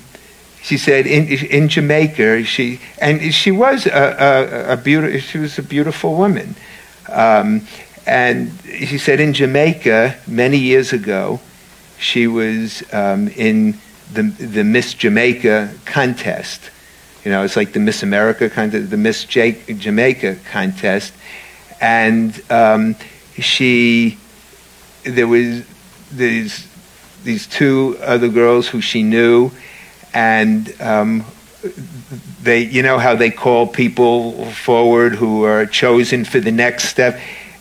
she 0.63 0.79
said 0.79 1.07
in, 1.07 1.29
in 1.29 1.69
Jamaica, 1.69 2.45
she, 2.45 2.81
and 2.99 3.35
she 3.35 3.51
was 3.51 3.87
a, 3.87 3.91
a, 3.91 4.73
a 4.73 4.77
beautiful, 4.79 5.21
she 5.21 5.39
was 5.39 5.59
a 5.59 5.63
beautiful 5.63 6.17
woman. 6.17 6.55
Um, 7.11 7.67
and 8.07 8.51
she 8.65 8.97
said 8.97 9.21
in 9.21 9.35
Jamaica, 9.35 10.17
many 10.27 10.57
years 10.57 10.93
ago, 10.93 11.41
she 11.99 12.27
was 12.27 12.83
um, 12.95 13.29
in 13.29 13.79
the, 14.13 14.23
the 14.23 14.65
Miss 14.65 14.95
Jamaica 14.95 15.75
contest. 15.85 16.71
You 17.25 17.31
know, 17.31 17.45
it's 17.45 17.57
like 17.57 17.73
the 17.73 17.81
Miss 17.81 18.03
America 18.03 18.49
contest, 18.49 18.91
the 18.91 18.97
Miss 18.97 19.25
Jamaica 19.25 20.37
contest 20.51 21.13
and 21.83 22.41
um, 22.51 22.95
she 23.39 24.17
there 25.03 25.27
was 25.27 25.65
these 26.13 26.67
these 27.25 27.47
two 27.47 27.99
other 28.01 28.29
girls 28.29 28.69
who 28.69 28.81
she 28.81 29.03
knew, 29.03 29.51
and 30.15 30.73
um, 30.81 31.25
they 32.43 32.61
you 32.61 32.83
know 32.83 32.99
how 32.99 33.17
they 33.17 33.31
call 33.31 33.67
people 33.67 34.47
forward 34.53 35.17
who 35.17 35.45
are 35.45 35.67
chosen 35.67 36.25
for 36.25 36.39
the 36.39 36.53
next 36.53 36.85
step, 36.85 37.21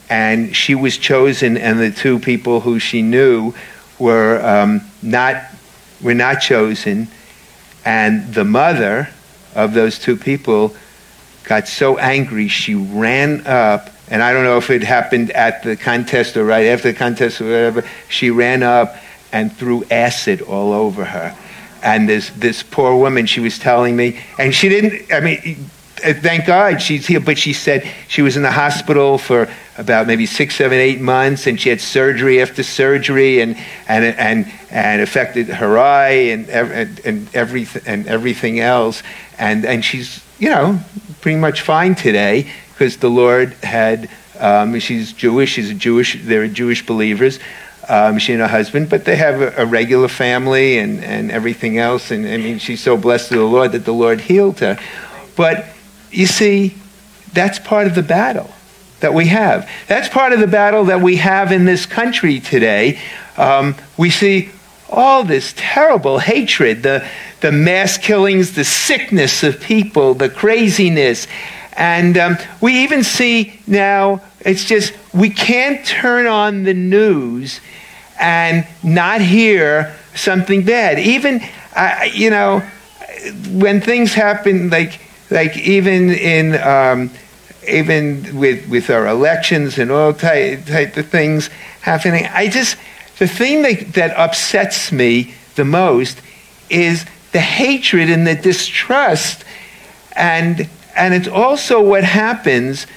and 0.10 0.56
she 0.56 0.76
was 0.76 0.98
chosen, 0.98 1.58
and 1.58 1.80
the 1.80 1.92
two 1.92 2.20
people 2.20 2.62
who 2.62 2.78
she 2.78 3.02
knew 3.02 3.54
were 3.98 4.40
um, 4.46 4.82
not 5.02 5.44
were 6.00 6.14
not 6.14 6.36
chosen, 6.36 7.08
and 7.84 8.34
the 8.36 8.46
mother 8.46 9.10
of 9.56 9.74
those 9.74 9.98
two 9.98 10.16
people 10.16 10.76
got 11.44 11.68
so 11.68 11.98
angry 11.98 12.48
she 12.48 12.76
ran 12.76 13.46
up 13.48 13.90
and 14.12 14.22
I 14.22 14.34
don't 14.34 14.44
know 14.44 14.58
if 14.58 14.70
it 14.70 14.84
happened 14.84 15.32
at 15.32 15.64
the 15.64 15.78
contest 15.78 16.36
or 16.36 16.44
right 16.44 16.66
after 16.68 16.92
the 16.92 16.98
contest 16.98 17.40
or 17.40 17.46
whatever, 17.46 17.84
she 18.10 18.30
ran 18.30 18.62
up 18.62 18.98
and 19.32 19.52
threw 19.56 19.86
acid 19.90 20.42
all 20.42 20.74
over 20.74 21.06
her. 21.06 21.36
And 21.82 22.08
this, 22.08 22.30
this 22.32 22.62
poor 22.62 22.96
woman, 22.96 23.26
she 23.26 23.40
was 23.40 23.58
telling 23.58 23.96
me, 23.96 24.20
and 24.38 24.54
she 24.54 24.68
didn't, 24.68 25.14
I 25.14 25.22
mean, 25.22 25.70
uh, 26.04 26.14
thank 26.14 26.46
God 26.46 26.82
she's 26.82 27.08
here, 27.08 27.22
but 27.22 27.38
she 27.38 27.54
said 27.54 27.88
she 28.10 28.22
was 28.22 28.36
in 28.36 28.44
the 28.44 28.52
hospital 28.52 29.18
for 29.18 29.48
about 29.78 30.08
maybe 30.08 30.26
six, 30.26 30.56
seven, 30.56 30.78
eight 30.78 31.00
months, 31.00 31.48
and 31.48 31.60
she 31.60 31.70
had 31.70 31.80
surgery 31.80 32.42
after 32.42 32.64
surgery, 32.64 33.40
and 33.40 33.56
and 33.88 34.04
and 34.18 34.52
and 34.72 35.02
affected 35.02 35.48
her 35.48 35.78
eye 35.78 36.10
and 36.10 36.50
and, 36.50 37.00
and 37.06 37.36
everything 37.36 37.84
and 37.86 38.08
everything 38.08 38.60
else, 38.60 39.04
and 39.38 39.64
and 39.64 39.86
she's 39.86 40.24
you 40.40 40.50
know 40.50 40.80
pretty 41.22 41.38
much 41.38 41.62
fine 41.62 41.94
today, 41.94 42.52
because 42.82 42.98
the 42.98 43.12
Lord 43.12 43.54
had, 43.62 44.10
um, 44.40 44.80
she's 44.80 45.14
Jewish, 45.14 45.52
she's 45.52 45.70
a 45.70 45.76
Jewish, 45.76 46.18
they're 46.24 46.48
Jewish 46.48 46.84
believers. 46.84 47.38
Um, 47.88 48.18
she 48.18 48.34
and 48.34 48.42
her 48.42 48.48
husband, 48.48 48.90
but 48.90 49.06
they 49.06 49.18
have 49.18 49.40
a, 49.40 49.62
a, 49.62 49.66
regular 49.68 50.08
family 50.08 50.80
and, 50.80 51.04
and 51.04 51.30
everything 51.30 51.78
else. 51.78 52.10
And 52.10 52.26
I 52.26 52.38
mean, 52.38 52.58
she's 52.58 52.82
so 52.82 52.98
blessed 52.98 53.30
to 53.30 53.36
the 53.36 53.44
Lord 53.44 53.74
that 53.74 53.86
the 53.86 53.94
Lord 53.94 54.20
healed 54.20 54.62
her. 54.62 54.80
But 55.36 55.68
you 56.10 56.26
see, 56.26 56.74
that's 57.34 57.60
part 57.60 57.86
of 57.86 57.94
the 57.94 58.02
battle 58.02 58.50
that 59.02 59.14
we 59.14 59.28
have. 59.28 59.70
That's 59.88 60.10
part 60.10 60.34
of 60.34 60.40
the 60.40 60.48
battle 60.48 60.86
that 60.86 61.02
we 61.02 61.18
have 61.18 61.52
in 61.52 61.66
this 61.66 61.86
country 61.86 62.40
today. 62.40 63.00
Um, 63.38 63.76
we 63.96 64.10
see 64.10 64.50
all 64.90 65.24
this 65.24 65.54
terrible 65.56 66.18
hatred, 66.18 66.82
the, 66.82 67.08
the 67.42 67.52
mass 67.52 68.00
killings, 68.00 68.56
the 68.56 68.66
sickness 68.66 69.44
of 69.44 69.62
people, 69.62 70.16
the 70.16 70.30
craziness. 70.30 71.28
And 71.74 72.18
um, 72.18 72.38
we 72.60 72.84
even 72.84 73.04
see 73.04 73.60
now, 73.68 74.22
it's 74.42 74.66
just, 74.66 74.94
we 75.14 75.30
can't 75.30 75.86
turn 75.86 76.28
on 76.28 76.64
the 76.64 76.74
news 76.74 77.60
and 78.20 78.68
not 78.84 79.22
hear 79.22 79.96
something 80.16 80.64
bad. 80.64 81.00
Even, 81.00 81.42
uh, 81.76 82.08
you 82.12 82.30
know, 82.30 82.60
when 83.52 83.82
things 83.82 84.14
happen, 84.14 84.70
like, 84.70 85.00
like 85.30 85.58
even 85.58 86.10
in, 86.10 86.62
um, 86.62 87.10
even 87.68 88.38
with, 88.38 88.68
with 88.70 88.90
our 88.90 89.08
elections 89.08 89.78
and 89.78 89.92
all 89.92 90.14
type, 90.14 90.66
type 90.66 90.98
of 90.98 91.08
things 91.08 91.50
happening, 91.82 92.26
I 92.32 92.50
just, 92.50 92.78
the 93.20 93.28
thing 93.28 93.62
that, 93.62 93.94
that 93.94 94.18
upsets 94.18 94.92
me 94.92 95.36
the 95.56 95.66
most 95.66 96.22
is 96.70 97.06
the 97.32 97.40
hatred 97.40 98.10
and 98.10 98.28
the 98.28 98.36
distrust 98.36 99.46
and 100.14 100.70
and 100.96 101.14
it's 101.14 101.28
also 101.28 101.82
what 101.82 102.04
happens. 102.04 102.88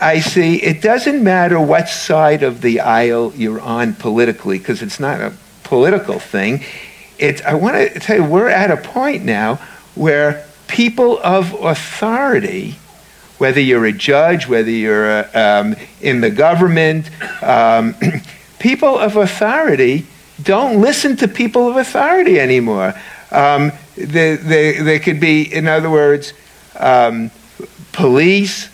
I 0.00 0.20
see 0.20 0.56
it 0.56 0.80
doesn't 0.80 1.22
matter 1.22 1.60
what 1.60 1.88
side 1.88 2.42
of 2.42 2.62
the 2.62 2.80
aisle 2.80 3.32
you're 3.36 3.60
on 3.60 3.94
politically, 3.94 4.58
because 4.58 4.82
it's 4.82 5.00
not 5.00 5.20
a 5.20 5.32
political 5.64 6.18
thing. 6.18 6.64
It's, 7.18 7.42
I 7.42 7.54
want 7.54 7.76
to 7.76 8.00
tell 8.00 8.16
you, 8.16 8.24
we're 8.24 8.48
at 8.48 8.70
a 8.70 8.76
point 8.76 9.24
now 9.24 9.56
where 9.94 10.46
people 10.68 11.18
of 11.22 11.52
authority, 11.62 12.76
whether 13.38 13.60
you're 13.60 13.84
a 13.84 13.92
judge, 13.92 14.48
whether 14.48 14.70
you're 14.70 15.20
a, 15.20 15.30
um, 15.34 15.76
in 16.00 16.22
the 16.22 16.30
government, 16.30 17.10
um, 17.42 17.94
people 18.58 18.98
of 18.98 19.16
authority 19.16 20.06
don't 20.42 20.80
listen 20.80 21.16
to 21.16 21.28
people 21.28 21.68
of 21.68 21.76
authority 21.76 22.40
anymore. 22.40 22.94
Um, 23.30 23.72
they, 23.96 24.36
they, 24.36 24.78
they 24.78 24.98
could 24.98 25.20
be, 25.20 25.42
in 25.42 25.68
other 25.68 25.90
words, 25.90 26.32
um, 26.76 27.30
police 27.92 28.68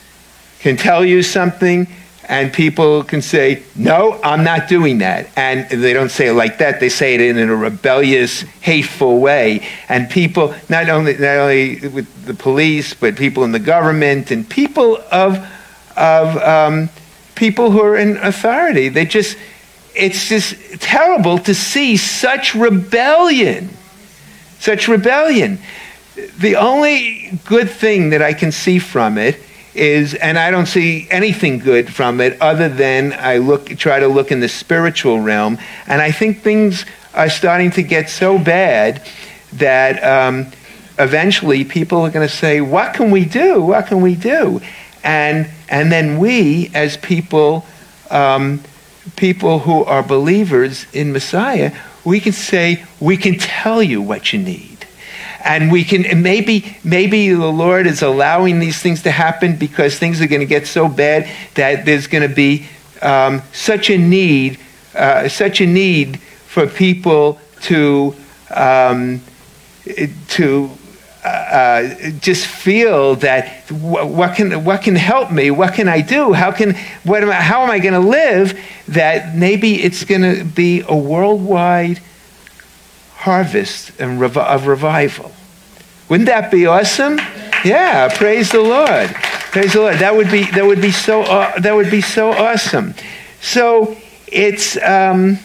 can 0.61 0.77
tell 0.77 1.05
you 1.05 1.23
something 1.23 1.87
and 2.29 2.53
people 2.53 3.05
can 3.05 3.23
say, 3.23 3.63
No, 3.77 4.21
I'm 4.23 4.43
not 4.43 4.69
doing 4.69 4.99
that. 4.99 5.29
And 5.37 5.69
they 5.69 5.93
don't 5.93 6.09
say 6.09 6.29
it 6.29 6.33
like 6.33 6.59
that, 6.59 6.81
they 6.81 6.89
say 6.89 7.15
it 7.15 7.21
in 7.21 7.39
a 7.39 7.55
rebellious, 7.55 8.41
hateful 8.41 9.21
way. 9.21 9.67
And 9.89 10.11
people, 10.11 10.55
not 10.69 10.89
only, 10.89 11.13
not 11.15 11.37
only 11.37 11.89
with 11.89 12.27
the 12.27 12.35
police, 12.35 12.95
but 12.95 13.17
people 13.17 13.45
in 13.45 13.53
the 13.53 13.61
government 13.61 14.31
and 14.31 14.49
people 14.49 14.99
of, 15.13 15.47
of 15.97 16.37
um, 16.39 16.89
people 17.37 17.71
who 17.71 17.81
are 17.81 17.97
in 17.97 18.17
authority, 18.17 18.89
they 18.89 19.05
just, 19.05 19.37
it's 19.95 20.29
just 20.29 20.57
terrible 20.81 21.39
to 21.39 21.55
see 21.55 21.97
such 21.97 22.55
rebellion. 22.57 23.71
Such 24.59 24.89
rebellion. 24.89 25.61
The 26.39 26.57
only 26.57 27.39
good 27.45 27.71
thing 27.71 28.11
that 28.11 28.23
I 28.23 28.33
can 28.33 28.51
see 28.51 28.79
from 28.79 29.19
it 29.19 29.39
is, 29.75 30.15
and 30.15 30.39
I 30.39 30.51
don't 30.51 30.67
see 30.67 31.07
anything 31.11 31.59
good 31.59 31.93
from 31.93 32.21
it 32.21 32.41
other 32.41 32.69
than 32.69 33.13
I 33.13 33.37
look, 33.37 33.69
try 33.77 34.01
to 34.01 34.09
look 34.09 34.33
in 34.33 34.41
the 34.41 34.49
spiritual 34.49 35.21
realm, 35.21 35.59
and 35.87 36.01
I 36.01 36.11
think 36.11 36.43
things 36.43 36.87
are 37.15 37.29
starting 37.29 37.71
to 37.73 37.83
get 37.83 38.09
so 38.09 38.39
bad 38.39 39.07
that 39.55 40.03
um, 40.03 40.47
eventually 40.99 41.65
people 41.65 42.01
are 42.01 42.11
going 42.11 42.27
to 42.27 42.35
say, 42.35 42.61
"What 42.61 42.95
can 42.95 43.11
we 43.11 43.25
do? 43.25 43.63
What 43.63 43.87
can 43.87 44.01
we 44.01 44.15
do?" 44.15 44.61
And 45.05 45.49
and 45.69 45.93
then 45.93 46.19
we, 46.19 46.71
as 46.75 46.97
people, 46.97 47.67
um, 48.11 48.63
people 49.17 49.61
who 49.61 49.85
are 49.85 50.03
believers 50.03 50.87
in 50.93 51.13
Messiah, 51.13 51.73
we 52.05 52.21
can 52.21 52.33
say, 52.33 52.85
"We 53.01 53.17
can 53.17 53.39
tell 53.39 53.83
you 53.83 54.01
what 54.01 54.33
you 54.33 54.39
need." 54.39 54.75
And 55.47 55.71
we 55.71 55.85
can 55.85 56.23
maybe 56.23 56.76
maybe 56.83 57.31
the 57.31 57.47
lord 57.47 57.87
is 57.87 58.03
allowing 58.03 58.59
these 58.59 58.83
things 58.83 59.03
to 59.03 59.11
happen 59.11 59.57
because 59.57 59.99
things 59.99 60.21
are 60.21 60.26
going 60.26 60.41
to 60.41 60.47
get 60.47 60.67
so 60.67 60.88
bad 60.88 61.31
that 61.55 61.87
there's 61.87 62.07
going 62.07 62.29
to 62.29 62.35
be 62.35 62.67
um, 63.00 63.41
such 63.53 63.88
a 63.88 63.97
need 63.97 64.59
uh, 64.95 65.29
such 65.29 65.61
a 65.61 65.67
need 65.67 66.19
for 66.19 66.67
people 66.67 67.38
to 67.61 68.15
um, 68.50 69.21
to 70.29 70.71
uh, 71.25 71.29
uh 71.29 72.11
just 72.21 72.47
feel 72.47 73.17
that 73.17 73.71
what 73.71 74.37
can 74.37 74.65
what 74.65 74.83
can 74.83 74.95
help 74.95 75.31
me? 75.31 75.50
What 75.50 75.75
can 75.75 75.88
I 75.88 76.00
do? 76.00 76.33
How 76.33 76.53
can 76.53 76.75
what 77.05 77.23
am 77.23 77.31
I, 77.31 77.35
how 77.35 77.62
am 77.62 77.71
I 77.71 77.79
going 77.79 77.95
to 77.95 78.09
live? 78.09 78.59
That 78.88 79.37
maybe 79.37 79.83
it's 79.83 80.05
going 80.05 80.23
to 80.23 80.45
be 80.45 80.83
a 80.88 80.97
worldwide 80.97 82.00
harvest 83.26 83.90
and 83.99 84.23
of 84.23 84.66
revival. 84.68 85.33
Wouldn't 86.09 86.28
that 86.28 86.49
be 86.49 86.64
awesome? 86.66 87.18
Yeah, 87.64 88.09
praise 88.16 88.52
the 88.52 88.61
Lord. 88.61 89.12
Praise 89.50 89.73
the 89.73 89.80
Lord. 89.80 89.97
That 89.97 90.14
would 90.14 90.30
be 90.30 90.45
that 90.52 90.64
would 90.64 90.80
be 90.80 90.92
so 90.92 91.23
uh, 91.23 91.59
that 91.59 91.75
would 91.75 91.90
be 91.90 92.00
so 92.00 92.30
awesome. 92.30 92.95
So 93.40 93.97
it's 94.28 94.80
um, 94.80 95.40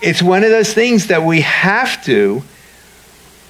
it's 0.00 0.22
one 0.22 0.44
of 0.44 0.50
those 0.50 0.72
things 0.72 1.08
that 1.08 1.24
we 1.24 1.40
have 1.40 2.04
to 2.04 2.44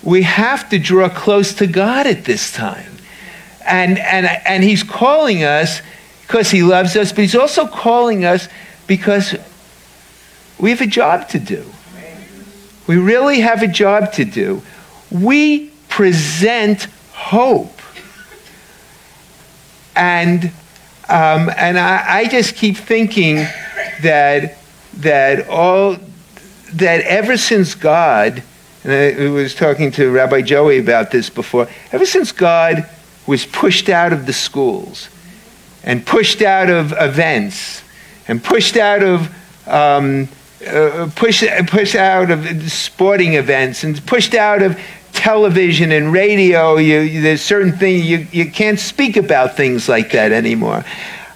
we 0.03 0.23
have 0.23 0.71
to 0.71 0.79
draw 0.79 1.11
close 1.11 1.53
to 1.55 1.67
God 1.67 2.07
at 2.07 2.25
this 2.25 2.51
time. 2.51 2.93
And 3.67 3.99
and 3.99 4.25
and 4.47 4.65
he's 4.65 4.83
calling 4.83 5.45
us 5.45 5.83
because 6.23 6.51
he 6.51 6.63
loves 6.63 6.97
us, 6.97 7.13
but 7.13 7.21
he's 7.21 7.37
also 7.37 7.67
calling 7.67 8.25
us 8.25 8.49
because 8.87 9.37
we 10.59 10.71
have 10.71 10.81
a 10.81 10.87
job 10.87 11.29
to 11.29 11.39
do. 11.39 11.67
We 12.89 12.97
really 12.97 13.41
have 13.41 13.63
a 13.63 13.69
job 13.69 14.13
to 14.15 14.25
do. 14.25 14.63
We 15.11 15.69
present 15.89 16.85
hope. 17.13 17.81
And, 19.95 20.47
um, 21.09 21.51
and 21.57 21.79
I, 21.79 22.21
I 22.21 22.29
just 22.29 22.57
keep 22.57 22.79
thinking 22.79 23.37
that, 24.03 24.57
that, 24.95 25.49
all, 25.49 25.97
that 26.75 27.03
ever 27.03 27.37
since 27.37 27.75
God, 27.75 28.43
and 28.85 28.93
I 28.93 29.29
was 29.29 29.55
talking 29.55 29.91
to 29.93 30.11
Rabbi 30.11 30.41
Joey 30.41 30.79
about 30.79 31.11
this 31.11 31.29
before, 31.29 31.69
ever 31.93 32.07
since 32.07 32.33
God 32.33 32.89
was 33.27 33.45
pushed 33.45 33.91
out 33.91 34.15
of 34.15 34.25
the 34.25 34.33
schools 34.33 35.11
and 35.85 36.07
pushed 36.07 36.41
out 36.41 36.71
of 36.71 36.95
events 36.99 37.83
and 38.29 38.43
pushed 38.43 38.79
out 38.79 39.03
of 39.03 39.29
um, 39.69 40.29
uh, 40.67 41.11
pushed, 41.15 41.45
out 41.95 42.31
of 42.31 42.71
sporting 42.71 43.35
events 43.35 43.85
and 43.85 44.05
pushed 44.07 44.35
out 44.35 44.63
of 44.63 44.79
television 45.13 45.93
and 45.93 46.13
radio, 46.13 46.77
you, 46.77 47.21
there's 47.21 47.43
certain 47.43 47.73
things 47.73 48.07
you, 48.07 48.27
you 48.33 48.51
can't 48.51 48.79
speak 48.79 49.17
about 49.17 49.57
things 49.57 49.89
like 49.89 50.13
that 50.13 50.33
anymore. 50.33 50.85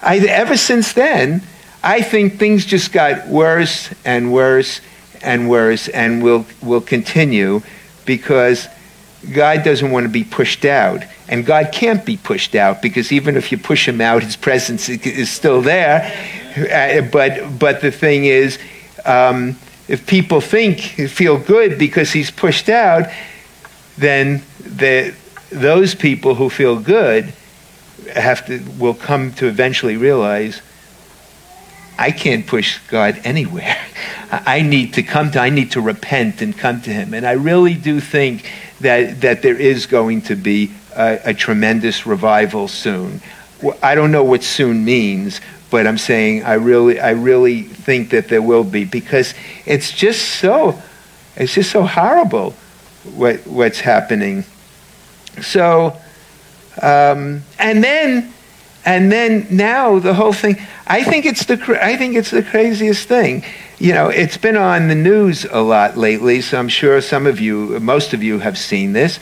I, 0.01 0.17
ever 0.17 0.57
since 0.57 0.93
then, 0.93 1.41
I 1.83 2.01
think 2.01 2.37
things 2.37 2.65
just 2.65 2.91
got 2.91 3.27
worse 3.27 3.89
and 4.05 4.31
worse 4.31 4.81
and 5.21 5.49
worse 5.49 5.87
and 5.89 6.21
will 6.21 6.45
will 6.61 6.81
continue 6.81 7.61
because 8.05 8.67
God 9.33 9.63
doesn't 9.63 9.91
want 9.91 10.05
to 10.05 10.09
be 10.09 10.23
pushed 10.23 10.65
out. 10.65 11.03
And 11.29 11.45
God 11.45 11.71
can't 11.71 12.05
be 12.05 12.17
pushed 12.17 12.55
out 12.55 12.81
because 12.81 13.11
even 13.11 13.37
if 13.37 13.51
you 13.51 13.57
push 13.57 13.87
him 13.87 14.01
out, 14.01 14.23
his 14.23 14.35
presence 14.35 14.89
is 14.89 15.31
still 15.31 15.61
there. 15.61 16.03
Uh, 16.55 17.01
but, 17.09 17.57
but 17.57 17.81
the 17.81 17.91
thing 17.91 18.25
is, 18.25 18.59
um, 19.05 19.57
if 19.87 20.05
people 20.07 20.41
think, 20.41 20.79
feel 20.79 21.37
good 21.37 21.77
because 21.77 22.11
he's 22.11 22.31
pushed 22.31 22.69
out, 22.69 23.09
then 23.97 24.41
the, 24.59 25.13
those 25.49 25.93
people 25.93 26.35
who 26.35 26.49
feel 26.49 26.79
good 26.79 27.33
have 28.15 28.45
to 28.45 28.59
will 28.79 28.93
come 28.93 29.31
to 29.33 29.47
eventually 29.47 29.97
realize 29.97 30.61
I 31.97 32.11
can't 32.11 32.45
push 32.45 32.79
God 32.87 33.19
anywhere. 33.23 33.77
I 34.31 34.61
need 34.61 34.95
to 34.95 35.03
come 35.03 35.31
to 35.31 35.39
I 35.39 35.49
need 35.49 35.71
to 35.71 35.81
repent 35.81 36.41
and 36.41 36.57
come 36.57 36.81
to 36.81 36.89
him. 36.89 37.13
And 37.13 37.25
I 37.25 37.33
really 37.33 37.75
do 37.75 37.99
think 37.99 38.49
that 38.81 39.21
that 39.21 39.41
there 39.41 39.59
is 39.59 39.85
going 39.85 40.23
to 40.23 40.35
be 40.35 40.71
a, 40.95 41.19
a 41.25 41.33
tremendous 41.33 42.05
revival 42.05 42.67
soon. 42.67 43.21
I 43.81 43.95
don't 43.95 44.11
know 44.11 44.23
what 44.23 44.43
soon 44.43 44.83
means, 44.83 45.39
but 45.73 45.87
I'm 45.87 45.97
saying 45.97 46.43
I 46.43 46.53
really 46.53 46.99
I 46.99 47.13
really 47.13 47.63
think 47.63 48.11
that 48.11 48.27
there 48.27 48.43
will 48.43 48.63
be 48.63 48.85
because 48.85 49.33
it's 49.65 49.91
just 49.91 50.21
so 50.39 50.79
it's 51.35 51.55
just 51.55 51.71
so 51.71 51.81
horrible 51.81 52.51
what, 53.15 53.37
what's 53.47 53.79
happening. 53.79 54.45
So, 55.41 55.97
um, 56.79 57.41
and 57.57 57.83
then, 57.83 58.31
and 58.85 59.11
then 59.11 59.47
now 59.49 59.97
the 59.97 60.13
whole 60.13 60.31
thing. 60.31 60.61
I 60.85 61.03
think 61.03 61.25
it's 61.25 61.45
the 61.45 61.57
I 61.81 61.97
think 61.97 62.15
it's 62.15 62.29
the 62.29 62.43
craziest 62.43 63.07
thing. 63.07 63.43
You 63.79 63.93
know, 63.93 64.09
it's 64.09 64.37
been 64.37 64.55
on 64.57 64.89
the 64.89 64.95
news 64.95 65.43
a 65.45 65.61
lot 65.61 65.97
lately, 65.97 66.41
so 66.41 66.59
I'm 66.59 66.69
sure 66.69 67.01
some 67.01 67.25
of 67.25 67.39
you, 67.39 67.79
most 67.79 68.13
of 68.13 68.21
you, 68.21 68.37
have 68.37 68.59
seen 68.59 68.93
this. 68.93 69.19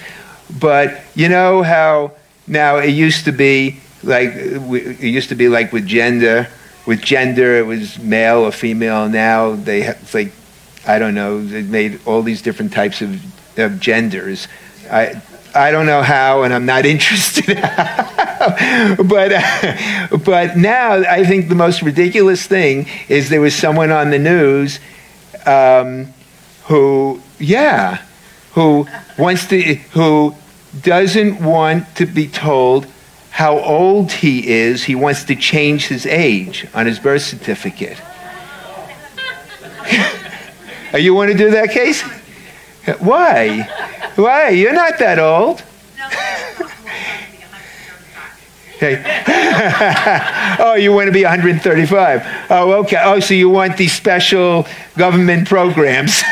But 0.59 0.99
you 1.15 1.29
know 1.29 1.63
how 1.63 2.11
now 2.45 2.75
it 2.75 2.89
used 2.89 3.23
to 3.23 3.31
be 3.31 3.79
like 4.03 4.31
it 4.33 5.03
used 5.03 5.29
to 5.29 5.35
be 5.35 5.47
like 5.47 5.71
with 5.71 5.85
gender. 5.85 6.47
With 6.85 7.01
gender, 7.01 7.57
it 7.57 7.65
was 7.65 7.99
male 7.99 8.39
or 8.39 8.51
female. 8.51 9.07
Now 9.07 9.55
they 9.55 9.81
have 9.81 10.13
like 10.13 10.31
I 10.87 10.97
don't 10.99 11.13
know. 11.13 11.43
They 11.43 11.61
made 11.61 11.99
all 12.05 12.23
these 12.23 12.41
different 12.41 12.73
types 12.73 13.01
of 13.01 13.21
of 13.57 13.79
genders. 13.79 14.47
I, 14.89 15.21
I 15.53 15.71
don't 15.71 15.85
know 15.85 16.01
how, 16.01 16.43
and 16.43 16.53
I'm 16.53 16.65
not 16.65 16.85
interested. 16.95 17.57
but, 17.57 19.31
uh, 19.31 20.17
but 20.25 20.57
now 20.57 20.93
I 20.93 21.25
think 21.25 21.49
the 21.49 21.55
most 21.55 21.81
ridiculous 21.81 22.45
thing 22.45 22.87
is 23.09 23.29
there 23.29 23.41
was 23.41 23.55
someone 23.55 23.91
on 23.91 24.09
the 24.09 24.19
news 24.19 24.79
um, 25.45 26.13
who, 26.65 27.21
yeah, 27.39 28.01
who 28.53 28.87
wants 29.17 29.47
to, 29.47 29.61
who 29.61 30.35
doesn't 30.81 31.43
want 31.43 31.95
to 31.95 32.05
be 32.05 32.27
told 32.27 32.87
how 33.41 33.57
old 33.57 34.11
he 34.11 34.47
is. 34.47 34.83
He 34.83 34.93
wants 34.93 35.23
to 35.23 35.35
change 35.35 35.87
his 35.87 36.05
age 36.05 36.67
on 36.75 36.85
his 36.85 36.99
birth 36.99 37.23
certificate. 37.23 37.97
Are 40.93 40.99
you 40.99 41.15
want 41.15 41.31
to 41.31 41.37
do 41.37 41.49
that, 41.49 41.71
Case? 41.71 42.03
Why? 42.99 43.63
Why? 44.15 44.49
You're 44.49 44.73
not 44.73 44.99
that 44.99 45.17
old. 45.17 45.63
Hey. 48.81 48.97
oh, 50.59 50.73
you 50.73 50.91
want 50.91 51.05
to 51.05 51.11
be 51.11 51.21
135. 51.21 52.47
Oh, 52.49 52.73
okay. 52.81 52.97
Oh, 52.99 53.19
so 53.19 53.35
you 53.35 53.47
want 53.47 53.77
these 53.77 53.93
special 53.93 54.65
government 54.97 55.47
programs. 55.47 56.23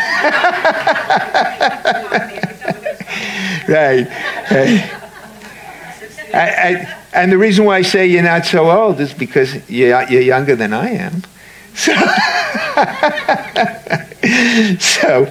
right. 3.67 4.07
I, 6.33 6.49
I, 6.57 6.98
and 7.13 7.31
the 7.31 7.37
reason 7.37 7.65
why 7.65 7.77
I 7.77 7.81
say 7.81 8.07
you're 8.07 8.23
not 8.23 8.45
so 8.45 8.69
old 8.69 8.99
is 8.99 9.13
because 9.13 9.69
you're, 9.69 10.03
you're 10.09 10.21
younger 10.21 10.55
than 10.55 10.73
I 10.73 10.89
am. 10.89 11.23
So, 11.75 11.93
so 14.79 15.25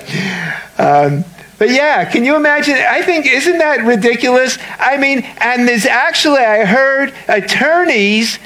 um, 0.78 1.24
but 1.58 1.70
yeah, 1.70 2.10
can 2.10 2.24
you 2.24 2.36
imagine? 2.36 2.74
I 2.74 3.02
think, 3.02 3.26
isn't 3.26 3.58
that 3.58 3.84
ridiculous? 3.84 4.58
I 4.78 4.96
mean, 4.96 5.20
and 5.40 5.68
there's 5.68 5.86
actually, 5.86 6.40
I 6.40 6.64
heard 6.64 7.12
attorneys 7.26 8.38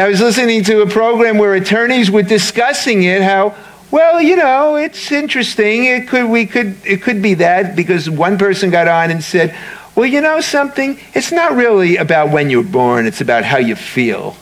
I 0.00 0.08
was 0.08 0.20
listening 0.20 0.64
to 0.64 0.80
a 0.80 0.86
program 0.86 1.36
where 1.36 1.54
attorneys 1.54 2.10
were 2.10 2.22
discussing 2.22 3.02
it, 3.02 3.20
how, 3.20 3.54
well, 3.90 4.18
you 4.18 4.34
know, 4.34 4.76
it's 4.76 5.12
interesting. 5.12 5.84
It 5.84 6.08
could, 6.08 6.30
we 6.30 6.46
could, 6.46 6.74
it 6.86 7.02
could 7.02 7.20
be 7.20 7.34
that 7.34 7.76
because 7.76 8.08
one 8.08 8.38
person 8.38 8.70
got 8.70 8.88
on 8.88 9.10
and 9.10 9.22
said, 9.22 9.54
well, 9.94 10.06
you 10.06 10.20
know 10.20 10.40
something? 10.40 10.98
It's 11.14 11.32
not 11.32 11.52
really 11.52 11.96
about 11.96 12.30
when 12.30 12.50
you're 12.50 12.62
born, 12.62 13.06
it's 13.06 13.20
about 13.20 13.44
how 13.44 13.58
you 13.58 13.76
feel. 13.76 14.36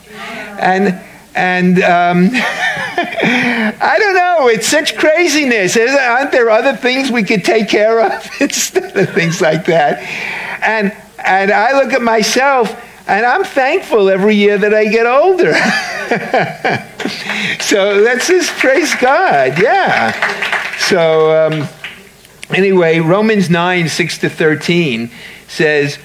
And, 0.59 0.99
and 1.35 1.81
um, 1.81 2.29
I 2.33 3.95
don't 3.99 4.15
know, 4.15 4.47
it's 4.47 4.67
such 4.67 4.97
craziness. 4.97 5.75
Aren't 5.75 6.31
there 6.31 6.49
other 6.49 6.75
things 6.75 7.11
we 7.11 7.23
could 7.23 7.43
take 7.43 7.69
care 7.69 8.01
of 8.01 8.29
instead 8.39 8.95
of 8.95 9.13
things 9.13 9.41
like 9.41 9.65
that? 9.65 9.99
And, 10.61 10.95
and 11.17 11.51
I 11.51 11.81
look 11.81 11.93
at 11.93 12.01
myself 12.01 12.85
and 13.07 13.25
I'm 13.25 13.43
thankful 13.43 14.09
every 14.09 14.35
year 14.35 14.57
that 14.57 14.73
I 14.73 14.85
get 14.85 15.07
older. 15.07 15.53
so 17.59 17.99
let's 18.01 18.27
just 18.27 18.51
praise 18.57 18.93
God. 18.95 19.59
Yeah. 19.59 20.77
So, 20.77 21.47
um, 21.47 21.67
anyway, 22.55 22.99
Romans 22.99 23.49
9, 23.49 23.89
6 23.89 24.17
to 24.19 24.29
13 24.29 25.09
says, 25.49 25.97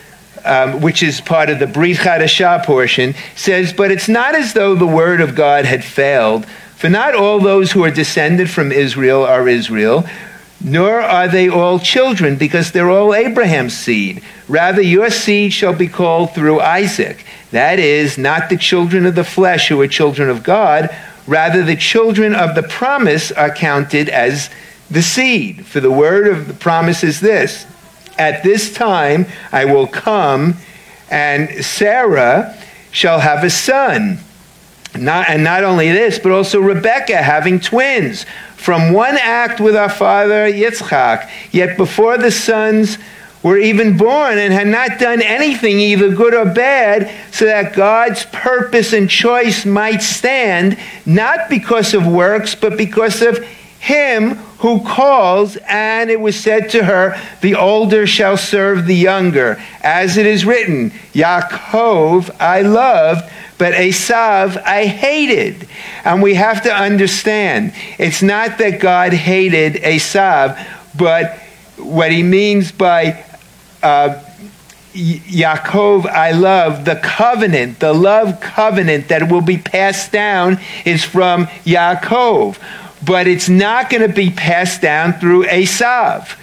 um, 0.44 0.80
which 0.80 1.02
is 1.02 1.20
part 1.20 1.48
of 1.48 1.58
the 1.58 1.66
Brit 1.66 1.98
Chadashah 1.98 2.64
portion, 2.64 3.14
says, 3.36 3.72
But 3.72 3.90
it's 3.90 4.08
not 4.08 4.34
as 4.34 4.52
though 4.52 4.74
the 4.74 4.86
word 4.86 5.20
of 5.20 5.34
God 5.34 5.64
had 5.64 5.84
failed, 5.84 6.46
for 6.76 6.88
not 6.88 7.14
all 7.14 7.40
those 7.40 7.72
who 7.72 7.84
are 7.84 7.90
descended 7.90 8.50
from 8.50 8.72
Israel 8.72 9.24
are 9.24 9.48
Israel, 9.48 10.04
nor 10.60 11.00
are 11.00 11.28
they 11.28 11.48
all 11.48 11.78
children, 11.78 12.36
because 12.36 12.72
they're 12.72 12.90
all 12.90 13.14
Abraham's 13.14 13.76
seed. 13.76 14.22
Rather, 14.48 14.82
your 14.82 15.10
seed 15.10 15.52
shall 15.52 15.74
be 15.74 15.88
called 15.88 16.34
through 16.34 16.60
Isaac. 16.60 17.24
That 17.50 17.78
is, 17.78 18.18
not 18.18 18.48
the 18.48 18.56
children 18.56 19.06
of 19.06 19.14
the 19.14 19.24
flesh 19.24 19.68
who 19.68 19.80
are 19.80 19.88
children 19.88 20.28
of 20.28 20.42
God, 20.42 20.94
rather, 21.26 21.62
the 21.62 21.76
children 21.76 22.34
of 22.34 22.54
the 22.54 22.62
promise 22.62 23.30
are 23.32 23.54
counted 23.54 24.08
as 24.08 24.50
the 24.90 25.02
seed. 25.02 25.64
For 25.66 25.80
the 25.80 25.90
word 25.90 26.26
of 26.26 26.48
the 26.48 26.54
promise 26.54 27.02
is 27.04 27.20
this 27.20 27.66
at 28.18 28.42
this 28.42 28.72
time 28.72 29.26
I 29.52 29.64
will 29.64 29.86
come, 29.86 30.56
and 31.10 31.64
Sarah 31.64 32.56
shall 32.90 33.20
have 33.20 33.44
a 33.44 33.50
son. 33.50 34.18
Not, 34.96 35.28
and 35.28 35.42
not 35.42 35.64
only 35.64 35.90
this, 35.90 36.20
but 36.20 36.30
also 36.30 36.60
Rebekah 36.60 37.22
having 37.22 37.58
twins 37.58 38.26
from 38.56 38.92
one 38.92 39.18
act 39.20 39.60
with 39.60 39.74
our 39.74 39.88
father 39.88 40.50
Yitzchak. 40.50 41.28
Yet 41.50 41.76
before 41.76 42.16
the 42.16 42.30
sons 42.30 42.98
were 43.42 43.58
even 43.58 43.96
born 43.96 44.38
and 44.38 44.54
had 44.54 44.68
not 44.68 44.98
done 44.98 45.20
anything, 45.20 45.78
either 45.78 46.14
good 46.14 46.32
or 46.32 46.46
bad, 46.46 47.10
so 47.30 47.44
that 47.44 47.74
God's 47.74 48.24
purpose 48.26 48.92
and 48.92 49.10
choice 49.10 49.66
might 49.66 50.00
stand, 50.00 50.78
not 51.04 51.50
because 51.50 51.92
of 51.92 52.06
works, 52.06 52.54
but 52.54 52.78
because 52.78 53.20
of 53.20 53.44
him 53.84 54.36
who 54.60 54.80
calls, 54.80 55.58
and 55.68 56.08
it 56.10 56.18
was 56.18 56.40
said 56.40 56.70
to 56.70 56.84
her, 56.84 57.20
The 57.42 57.54
older 57.54 58.06
shall 58.06 58.38
serve 58.38 58.86
the 58.86 58.96
younger. 58.96 59.62
As 59.82 60.16
it 60.16 60.24
is 60.24 60.46
written, 60.46 60.90
Yaakov 61.12 62.34
I 62.40 62.62
loved, 62.62 63.30
but 63.58 63.74
Esav 63.74 64.56
I 64.62 64.86
hated. 64.86 65.68
And 66.02 66.22
we 66.22 66.32
have 66.32 66.62
to 66.62 66.74
understand, 66.74 67.74
it's 67.98 68.22
not 68.22 68.56
that 68.56 68.80
God 68.80 69.12
hated 69.12 69.74
Esav, 69.74 70.58
but 70.96 71.36
what 71.76 72.10
he 72.10 72.22
means 72.22 72.72
by 72.72 73.22
uh, 73.82 74.18
Yaakov 74.94 76.06
I 76.06 76.30
love, 76.30 76.86
the 76.86 76.96
covenant, 76.96 77.80
the 77.80 77.92
love 77.92 78.40
covenant 78.40 79.08
that 79.08 79.30
will 79.30 79.42
be 79.42 79.58
passed 79.58 80.10
down 80.10 80.58
is 80.86 81.04
from 81.04 81.48
Yaakov 81.66 82.56
but 83.04 83.26
it's 83.26 83.48
not 83.48 83.90
going 83.90 84.06
to 84.06 84.14
be 84.14 84.30
passed 84.30 84.80
down 84.80 85.14
through 85.14 85.44
Esav. 85.44 86.38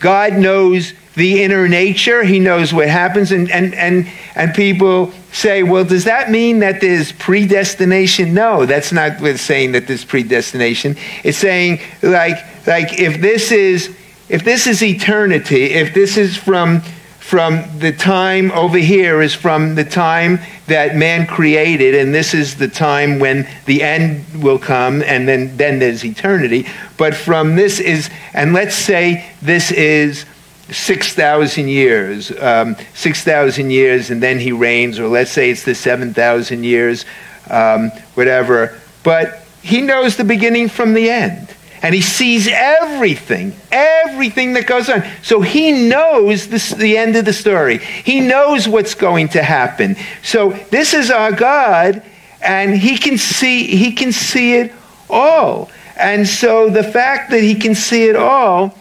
God 0.00 0.34
knows 0.34 0.92
the 1.14 1.42
inner 1.42 1.68
nature, 1.68 2.24
He 2.24 2.38
knows 2.38 2.72
what 2.72 2.88
happens, 2.88 3.30
and, 3.30 3.50
and, 3.50 3.74
and, 3.74 4.08
and 4.34 4.54
people 4.54 5.12
say, 5.32 5.62
well, 5.62 5.84
does 5.84 6.04
that 6.04 6.30
mean 6.30 6.58
that 6.60 6.80
there's 6.80 7.12
predestination? 7.12 8.34
No, 8.34 8.66
that's 8.66 8.92
not 8.92 9.20
what 9.20 9.38
saying 9.38 9.72
that 9.72 9.86
there's 9.86 10.04
predestination. 10.04 10.96
It's 11.22 11.38
saying, 11.38 11.80
like, 12.02 12.36
like 12.66 12.98
if 12.98 13.20
this 13.20 13.52
is 13.52 13.96
if 14.28 14.42
this 14.42 14.66
is 14.66 14.82
eternity, 14.82 15.64
if 15.74 15.92
this 15.92 16.16
is 16.16 16.36
from 16.36 16.82
from 17.24 17.64
the 17.78 17.90
time 17.90 18.52
over 18.52 18.76
here 18.76 19.22
is 19.22 19.34
from 19.34 19.74
the 19.74 19.84
time 19.84 20.38
that 20.66 20.94
man 20.94 21.26
created, 21.26 21.94
and 21.94 22.14
this 22.14 22.34
is 22.34 22.56
the 22.56 22.68
time 22.68 23.18
when 23.18 23.48
the 23.64 23.82
end 23.82 24.22
will 24.42 24.58
come, 24.58 25.02
and 25.02 25.26
then, 25.26 25.56
then 25.56 25.78
there's 25.78 26.04
eternity. 26.04 26.66
But 26.98 27.14
from 27.14 27.56
this 27.56 27.80
is, 27.80 28.10
and 28.34 28.52
let's 28.52 28.74
say 28.74 29.32
this 29.40 29.72
is 29.72 30.26
6,000 30.70 31.66
years, 31.66 32.30
um, 32.42 32.76
6,000 32.92 33.70
years, 33.70 34.10
and 34.10 34.22
then 34.22 34.38
he 34.38 34.52
reigns, 34.52 34.98
or 34.98 35.08
let's 35.08 35.30
say 35.30 35.50
it's 35.50 35.64
the 35.64 35.74
7,000 35.74 36.62
years, 36.62 37.06
um, 37.48 37.90
whatever. 38.12 38.78
But 39.02 39.46
he 39.62 39.80
knows 39.80 40.18
the 40.18 40.24
beginning 40.24 40.68
from 40.68 40.92
the 40.92 41.08
end 41.08 41.48
and 41.84 41.94
he 41.94 42.00
sees 42.00 42.48
everything, 42.48 43.54
everything 43.70 44.54
that 44.54 44.66
goes 44.66 44.88
on. 44.88 45.04
So 45.22 45.42
he 45.42 45.86
knows 45.86 46.48
this, 46.48 46.70
the 46.70 46.96
end 46.96 47.14
of 47.14 47.26
the 47.26 47.32
story. 47.34 47.76
He 47.76 48.20
knows 48.20 48.66
what's 48.66 48.94
going 48.94 49.28
to 49.28 49.42
happen. 49.42 49.96
So 50.22 50.52
this 50.70 50.94
is 50.94 51.10
our 51.10 51.30
God, 51.30 52.02
and 52.40 52.74
he 52.74 52.96
can 52.96 53.18
see 53.18 53.66
he 53.76 53.92
can 53.92 54.12
see 54.12 54.54
it 54.54 54.72
all. 55.10 55.70
And 55.98 56.26
so 56.26 56.70
the 56.70 56.82
fact 56.82 57.30
that 57.32 57.42
he 57.42 57.54
can 57.54 57.74
see 57.74 58.04
it 58.04 58.16
all, 58.16 58.74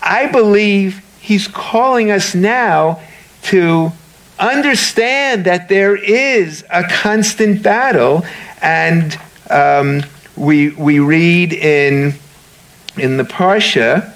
I 0.00 0.30
believe 0.30 1.04
he's 1.20 1.48
calling 1.48 2.12
us 2.12 2.36
now 2.36 3.00
to 3.46 3.90
understand 4.38 5.46
that 5.46 5.68
there 5.68 5.96
is 5.96 6.64
a 6.70 6.84
constant 6.84 7.64
battle 7.64 8.24
and 8.62 9.18
um, 9.50 10.04
we, 10.38 10.70
we 10.70 11.00
read 11.00 11.52
in, 11.52 12.14
in 12.96 13.16
the 13.16 13.24
Parsha, 13.24 14.14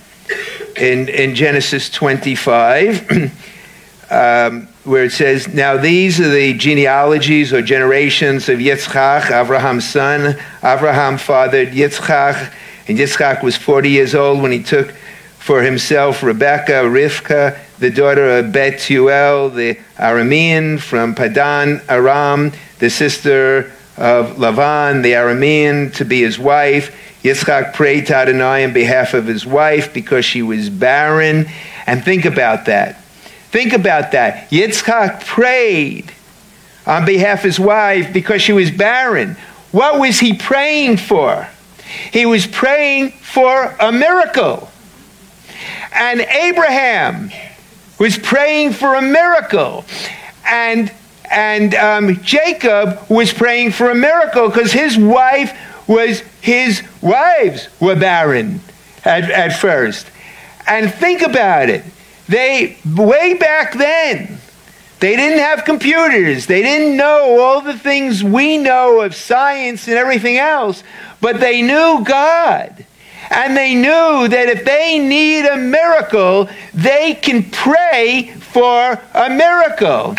in, 0.77 1.09
in 1.09 1.35
Genesis 1.35 1.91
25, 1.91 3.11
um, 4.11 4.69
where 4.85 5.05
it 5.05 5.13
says, 5.13 5.53
Now 5.53 5.77
these 5.77 6.21
are 6.21 6.29
the 6.29 6.55
genealogies 6.55 7.53
or 7.53 7.61
generations 7.61 8.49
of 8.49 8.61
Yitzchak, 8.61 9.31
Abraham's 9.31 9.89
son. 9.89 10.37
Abraham 10.63 11.19
fathered 11.19 11.69
Yitzchak, 11.69 12.53
and 12.89 12.99
Yitzchak 12.99 13.43
was 13.43 13.57
40 13.57 13.91
years 13.91 14.15
old 14.15 14.43
when 14.43 14.53
he 14.53 14.63
took 14.63 14.93
for 15.39 15.63
himself 15.63 16.23
Rebekah, 16.23 16.85
Rivka, 16.85 17.59
the 17.81 17.91
daughter 17.91 18.39
of 18.39 18.53
Bethuel, 18.53 19.51
the 19.51 19.75
Aramean 19.97 20.81
from 20.81 21.17
Padan 21.17 21.83
Aram, 21.89 22.53
the 22.79 22.89
sister 22.89 23.73
of 23.97 24.37
Lavan, 24.37 25.03
the 25.03 25.13
Aramean, 25.13 25.95
to 25.95 26.05
be 26.05 26.23
his 26.23 26.39
wife. 26.39 26.95
Yitzchak 27.23 27.75
prayed 27.75 28.07
to 28.07 28.17
Adonai 28.17 28.65
on 28.65 28.73
behalf 28.73 29.15
of 29.15 29.27
his 29.27 29.47
wife 29.47 29.93
because 29.95 30.25
she 30.25 30.43
was 30.43 30.71
barren. 30.71 31.47
And 31.87 32.05
think 32.05 32.25
about 32.25 32.67
that. 32.67 33.01
Think 33.51 33.73
about 33.73 34.13
that. 34.13 34.51
Yitzchak 34.51 35.25
prayed 35.25 36.13
on 36.87 37.05
behalf 37.05 37.41
of 37.41 37.45
his 37.45 37.61
wife 37.61 38.13
because 38.13 38.43
she 38.43 38.53
was 38.53 38.71
barren. 38.71 39.37
What 39.71 40.01
was 40.01 40.19
he 40.19 40.35
praying 40.35 40.97
for? 40.97 41.49
He 42.13 42.27
was 42.27 42.47
praying 42.47 43.11
for 43.11 43.77
a 43.79 43.93
miracle. 43.93 44.71
And 45.95 46.21
Abraham 46.21 47.31
was 47.99 48.19
praying 48.19 48.73
for 48.73 48.95
a 48.95 49.03
miracle. 49.03 49.85
And 50.47 50.93
and 51.33 51.75
um, 51.75 52.23
Jacob 52.23 53.09
was 53.09 53.33
praying 53.33 53.73
for 53.73 53.91
a 53.91 53.95
miracle 53.95 54.49
because 54.49 54.71
his 54.71 54.99
wife 54.99 55.57
was 55.89 56.21
his 56.41 56.83
wives 57.01 57.69
were 57.81 57.97
barren 57.97 58.61
at, 59.05 59.31
at 59.31 59.59
first. 59.59 60.09
And 60.67 60.93
think 60.93 61.23
about 61.23 61.71
it. 61.71 61.85
They 62.29 62.77
way 62.87 63.35
back 63.35 63.73
then, 63.75 64.39
they 65.01 65.17
didn't 65.17 65.41
have 65.41 65.65
computers. 65.65 66.47
They 66.47 66.63
didn't 66.63 66.97
know 66.97 67.41
all 67.41 67.61
the 67.63 67.79
things 67.79 68.23
we 68.23 68.59
know 68.59 69.01
of 69.01 69.15
science 69.15 69.89
and 69.89 69.97
everything 69.97 70.37
else, 70.37 70.85
but 71.21 71.41
they 71.41 71.63
knew 71.63 72.05
God. 72.05 72.87
And 73.31 73.57
they 73.57 73.75
knew 73.75 74.29
that 74.29 74.49
if 74.49 74.65
they 74.65 74.99
need 74.99 75.47
a 75.47 75.57
miracle, 75.57 76.49
they 76.75 77.15
can 77.15 77.51
pray 77.51 78.35
for 78.39 79.01
a 79.15 79.31
miracle. 79.31 80.15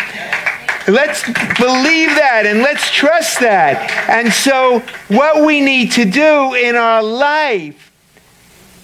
Let's 0.86 1.24
believe 1.24 2.10
that 2.16 2.42
and 2.44 2.60
let's 2.60 2.90
trust 2.90 3.40
that. 3.40 3.90
And 4.08 4.30
so, 4.32 4.80
what 5.08 5.44
we 5.44 5.62
need 5.62 5.92
to 5.92 6.04
do 6.04 6.54
in 6.54 6.76
our 6.76 7.02
life, 7.02 7.90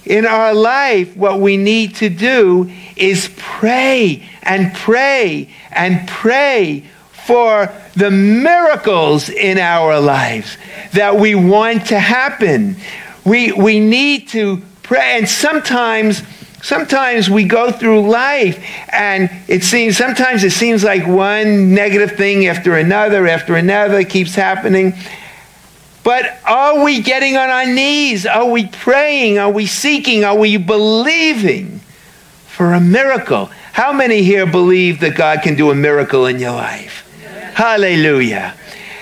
in 0.05 0.25
our 0.25 0.53
life, 0.53 1.15
what 1.15 1.39
we 1.39 1.57
need 1.57 1.95
to 1.97 2.09
do 2.09 2.71
is 2.95 3.31
pray 3.37 4.27
and 4.41 4.73
pray 4.73 5.53
and 5.71 6.07
pray 6.07 6.85
for 7.11 7.71
the 7.95 8.09
miracles 8.09 9.29
in 9.29 9.59
our 9.59 9.99
lives 9.99 10.57
that 10.93 11.15
we 11.15 11.35
want 11.35 11.87
to 11.87 11.99
happen. 11.99 12.77
We, 13.23 13.51
we 13.51 13.79
need 13.79 14.27
to 14.29 14.61
pray. 14.81 15.17
And 15.17 15.29
sometimes, 15.29 16.23
sometimes 16.61 17.29
we 17.29 17.43
go 17.43 17.71
through 17.71 18.09
life 18.09 18.63
and 18.91 19.29
it 19.47 19.63
seems, 19.63 19.97
sometimes 19.97 20.43
it 20.43 20.51
seems 20.51 20.83
like 20.83 21.05
one 21.07 21.73
negative 21.73 22.17
thing 22.17 22.47
after 22.47 22.75
another, 22.75 23.27
after 23.27 23.55
another 23.55 24.03
keeps 24.03 24.35
happening. 24.35 24.93
But 26.03 26.39
are 26.45 26.83
we 26.83 27.01
getting 27.01 27.37
on 27.37 27.49
our 27.49 27.65
knees? 27.65 28.25
Are 28.25 28.49
we 28.49 28.67
praying? 28.67 29.37
Are 29.37 29.51
we 29.51 29.65
seeking? 29.65 30.23
Are 30.23 30.37
we 30.37 30.57
believing 30.57 31.79
for 32.47 32.73
a 32.73 32.79
miracle? 32.79 33.45
How 33.73 33.93
many 33.93 34.23
here 34.23 34.45
believe 34.45 34.99
that 35.01 35.15
God 35.15 35.41
can 35.43 35.55
do 35.55 35.69
a 35.69 35.75
miracle 35.75 36.25
in 36.25 36.39
your 36.39 36.51
life? 36.51 37.07
Hallelujah. 37.53 38.55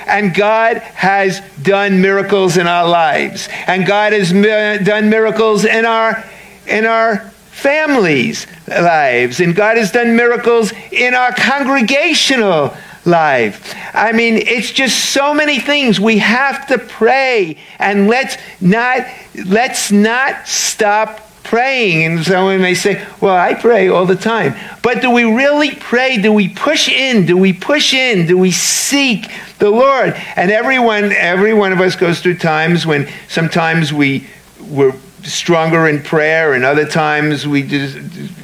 And 0.06 0.34
God 0.34 0.78
has 0.78 1.40
done 1.62 2.02
miracles 2.02 2.58
in 2.58 2.68
our 2.68 2.88
lives. 2.88 3.48
And 3.68 3.86
God 3.86 4.12
has 4.12 4.32
done 4.32 5.10
miracles 5.10 5.66
in 5.66 5.86
our, 5.86 6.24
in 6.68 6.86
our 6.86 7.32
families' 7.60 8.48
lives. 8.68 9.40
And 9.40 9.56
God 9.56 9.78
has 9.78 9.92
done 9.92 10.16
miracles 10.16 10.74
in 10.92 11.14
our 11.14 11.32
congregational 11.34 12.76
life. 13.06 13.76
I 13.94 14.12
mean, 14.12 14.36
it's 14.36 14.72
just 14.72 15.12
so 15.12 15.34
many 15.34 15.60
things. 15.60 16.00
We 16.00 16.20
have 16.20 16.68
to 16.68 16.78
pray 16.78 17.58
and 17.78 18.08
let's 18.08 18.38
not 18.62 19.06
let's 19.46 19.92
not 19.92 20.48
stop 20.48 21.30
praying. 21.44 22.06
And 22.06 22.26
someone 22.26 22.62
may 22.62 22.76
say, 22.76 23.06
Well, 23.20 23.36
I 23.36 23.54
pray 23.56 23.90
all 23.90 24.06
the 24.06 24.16
time. 24.16 24.56
But 24.84 25.02
do 25.02 25.12
we 25.12 25.24
really 25.24 25.76
pray? 25.76 26.18
Do 26.18 26.32
we 26.32 26.50
push 26.50 26.88
in? 26.88 27.26
Do 27.26 27.38
we 27.38 27.54
push 27.54 27.94
in? 27.94 28.28
Do 28.28 28.38
we 28.38 28.52
seek 28.52 29.32
the 29.58 29.70
Lord? 29.70 30.14
And 30.36 30.52
everyone, 30.52 31.12
every 31.12 31.54
one 31.54 31.74
of 31.74 31.82
us 31.82 31.96
goes 31.96 32.22
through 32.22 32.38
times 32.38 32.86
when 32.86 33.10
sometimes 33.28 33.92
we 33.92 34.28
we're 34.62 34.94
stronger 35.24 35.88
in 35.88 36.02
prayer 36.02 36.54
and 36.54 36.64
other 36.64 36.86
times 36.86 37.48
we 37.48 37.64
just 37.64 37.98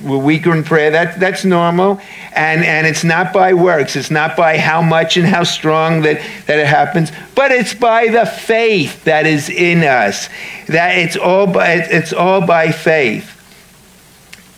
we're 0.04 0.18
weaker 0.18 0.54
in 0.54 0.64
prayer. 0.64 0.92
That 0.92 1.20
that's 1.20 1.46
normal 1.46 2.00
and 2.34 2.64
and 2.64 2.86
it's 2.88 3.04
not 3.04 3.34
by 3.34 3.54
works. 3.54 3.96
It's 3.96 4.12
not 4.12 4.36
by 4.36 4.58
how 4.58 4.82
much 4.82 5.18
and 5.18 5.26
how 5.26 5.44
strong 5.44 6.02
that 6.02 6.22
that 6.48 6.60
it 6.60 6.68
happens 6.68 7.12
but 7.36 7.52
it's 7.52 7.74
by 7.74 8.08
the 8.08 8.26
faith 8.26 9.04
that 9.04 9.26
is 9.28 9.50
in 9.50 9.84
us. 9.84 10.30
That 10.68 10.98
it's 10.98 11.18
all 11.18 11.46
by 11.46 11.74
it's 11.74 12.14
all 12.14 12.46
by 12.48 12.72
faith. 12.72 13.32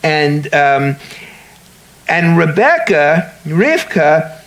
And 0.04 0.54
um, 0.54 0.96
and 2.08 2.38
Rebecca 2.38 3.34
Rivka 3.44 4.42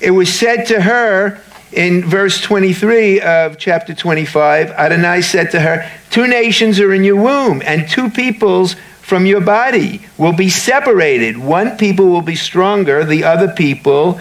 it 0.00 0.10
was 0.10 0.32
said 0.32 0.66
to 0.66 0.80
her 0.80 1.40
in 1.72 2.04
verse 2.04 2.40
23 2.40 3.20
of 3.20 3.58
chapter 3.58 3.94
25, 3.94 4.70
Adonai 4.70 5.22
said 5.22 5.50
to 5.50 5.60
her, 5.60 5.90
Two 6.10 6.26
nations 6.26 6.80
are 6.80 6.92
in 6.94 7.04
your 7.04 7.16
womb, 7.16 7.62
and 7.64 7.88
two 7.88 8.08
peoples 8.10 8.74
from 9.02 9.26
your 9.26 9.40
body 9.40 10.06
will 10.16 10.32
be 10.32 10.48
separated. 10.48 11.36
One 11.38 11.76
people 11.76 12.06
will 12.06 12.22
be 12.22 12.36
stronger, 12.36 13.04
the 13.04 13.24
other 13.24 13.48
people 13.48 14.20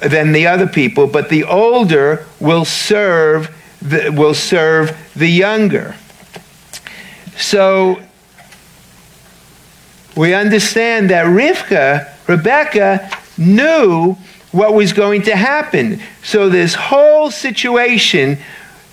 than 0.00 0.32
the 0.32 0.46
other 0.46 0.66
people, 0.66 1.06
but 1.06 1.28
the 1.28 1.44
older 1.44 2.26
will 2.40 2.64
serve 2.64 3.54
the, 3.80 4.10
will 4.10 4.34
serve 4.34 4.96
the 5.14 5.28
younger. 5.28 5.94
So 7.36 8.00
we 10.16 10.34
understand 10.34 11.10
that 11.10 11.26
Rivka, 11.26 12.08
Rebecca, 12.28 13.10
knew 13.36 14.16
what 14.54 14.72
was 14.72 14.92
going 14.92 15.22
to 15.22 15.34
happen. 15.34 16.00
So, 16.22 16.48
this 16.48 16.74
whole 16.74 17.30
situation 17.32 18.38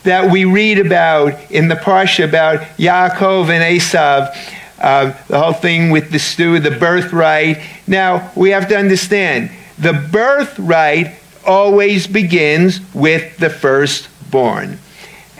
that 0.03 0.31
we 0.31 0.43
read 0.43 0.79
about 0.79 1.51
in 1.51 1.67
the 1.67 1.75
Parsha 1.75 2.27
about 2.27 2.61
Yaakov 2.77 3.49
and 3.49 3.79
Esav, 3.79 4.35
uh, 4.79 5.13
the 5.27 5.39
whole 5.39 5.53
thing 5.53 5.91
with 5.91 6.11
the 6.11 6.17
stew, 6.17 6.59
the 6.59 6.71
birthright. 6.71 7.61
Now, 7.85 8.31
we 8.35 8.49
have 8.49 8.67
to 8.69 8.77
understand 8.77 9.51
the 9.77 9.93
birthright 9.93 11.13
always 11.45 12.07
begins 12.07 12.79
with 12.95 13.37
the 13.37 13.51
firstborn. 13.51 14.79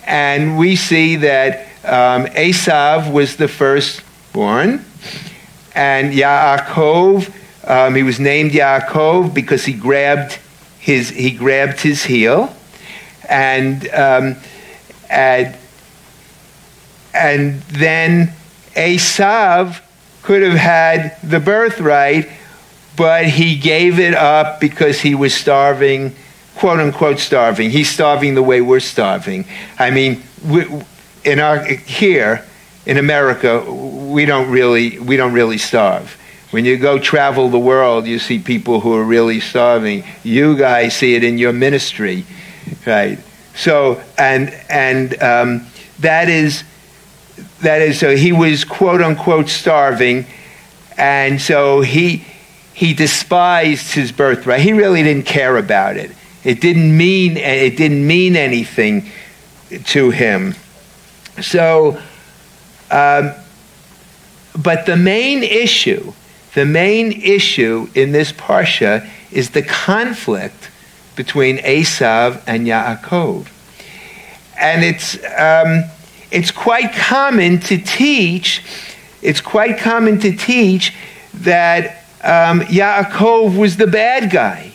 And 0.05 0.59
we 0.59 0.75
see 0.75 1.15
that 1.17 1.61
um, 1.83 2.27
Esav 2.27 3.11
was 3.11 3.37
the 3.37 3.47
firstborn, 3.47 4.85
and 5.73 6.13
Yaakov 6.13 7.33
um, 7.63 7.95
he 7.95 8.03
was 8.03 8.19
named 8.19 8.51
Yaakov 8.51 9.33
because 9.33 9.65
he 9.65 9.73
grabbed 9.73 10.39
his, 10.79 11.09
he 11.09 11.31
grabbed 11.31 11.79
his 11.79 12.03
heel. 12.03 12.55
And, 13.29 13.87
um, 13.89 14.35
and, 15.09 15.55
and 17.13 17.61
then 17.63 18.33
Esav 18.73 19.81
could 20.21 20.41
have 20.41 20.57
had 20.57 21.17
the 21.23 21.39
birthright, 21.39 22.29
but 22.97 23.25
he 23.25 23.55
gave 23.57 23.99
it 23.99 24.13
up 24.13 24.59
because 24.59 25.01
he 25.01 25.15
was 25.15 25.33
starving, 25.33 26.15
quote 26.55 26.79
unquote 26.79 27.19
starving. 27.19 27.69
He's 27.69 27.89
starving 27.89 28.35
the 28.35 28.43
way 28.43 28.61
we're 28.61 28.79
starving. 28.79 29.45
I 29.77 29.91
mean, 29.91 30.23
we, 30.45 30.65
in 31.23 31.39
our, 31.39 31.63
here 31.63 32.45
in 32.85 32.97
America, 32.97 33.71
we 33.71 34.25
don't 34.25 34.49
really, 34.49 34.99
we 34.99 35.15
don't 35.15 35.33
really 35.33 35.57
starve. 35.57 36.17
When 36.51 36.65
you 36.65 36.77
go 36.77 36.99
travel 36.99 37.47
the 37.49 37.59
world, 37.59 38.05
you 38.05 38.19
see 38.19 38.37
people 38.37 38.81
who 38.81 38.93
are 38.93 39.03
really 39.03 39.39
starving. 39.39 40.03
You 40.21 40.57
guys 40.57 40.93
see 40.95 41.15
it 41.15 41.23
in 41.23 41.37
your 41.37 41.53
ministry, 41.53 42.25
right? 42.85 43.17
So, 43.55 44.01
and 44.17 44.53
and 44.69 45.21
um, 45.23 45.65
that 45.99 46.27
is 46.27 46.63
that 47.61 47.81
is 47.81 47.97
so 47.99 48.15
he 48.17 48.33
was 48.33 48.65
quote 48.65 49.01
unquote 49.01 49.47
starving, 49.47 50.25
and 50.97 51.41
so 51.41 51.79
he 51.79 52.25
he 52.73 52.93
despised 52.93 53.93
his 53.93 54.11
birthright. 54.11 54.59
He 54.59 54.73
really 54.73 55.03
didn't 55.03 55.25
care 55.25 55.55
about 55.55 55.95
it. 55.95 56.11
It 56.43 56.59
didn't 56.59 56.97
mean 56.97 57.37
it 57.37 57.77
didn't 57.77 58.05
mean 58.05 58.35
anything 58.35 59.09
to 59.85 60.09
him. 60.09 60.55
So, 61.41 62.01
um, 62.89 63.31
but 64.61 64.85
the 64.85 64.97
main 64.97 65.43
issue 65.43 66.11
the 66.53 66.65
main 66.65 67.11
issue 67.11 67.89
in 67.95 68.11
this 68.11 68.31
parsha 68.31 69.07
is 69.31 69.51
the 69.51 69.61
conflict 69.61 70.69
between 71.15 71.57
Esav 71.59 72.41
and 72.47 72.67
Yaakov. 72.67 73.47
And 74.59 74.83
it's, 74.83 75.15
um, 75.37 75.83
it's 76.29 76.51
quite 76.51 76.93
common 76.93 77.59
to 77.61 77.77
teach, 77.77 78.63
it's 79.21 79.41
quite 79.41 79.77
common 79.77 80.19
to 80.19 80.35
teach 80.35 80.93
that 81.33 82.03
um, 82.23 82.61
Yaakov 82.61 83.57
was 83.57 83.77
the 83.77 83.87
bad 83.87 84.29
guy. 84.29 84.71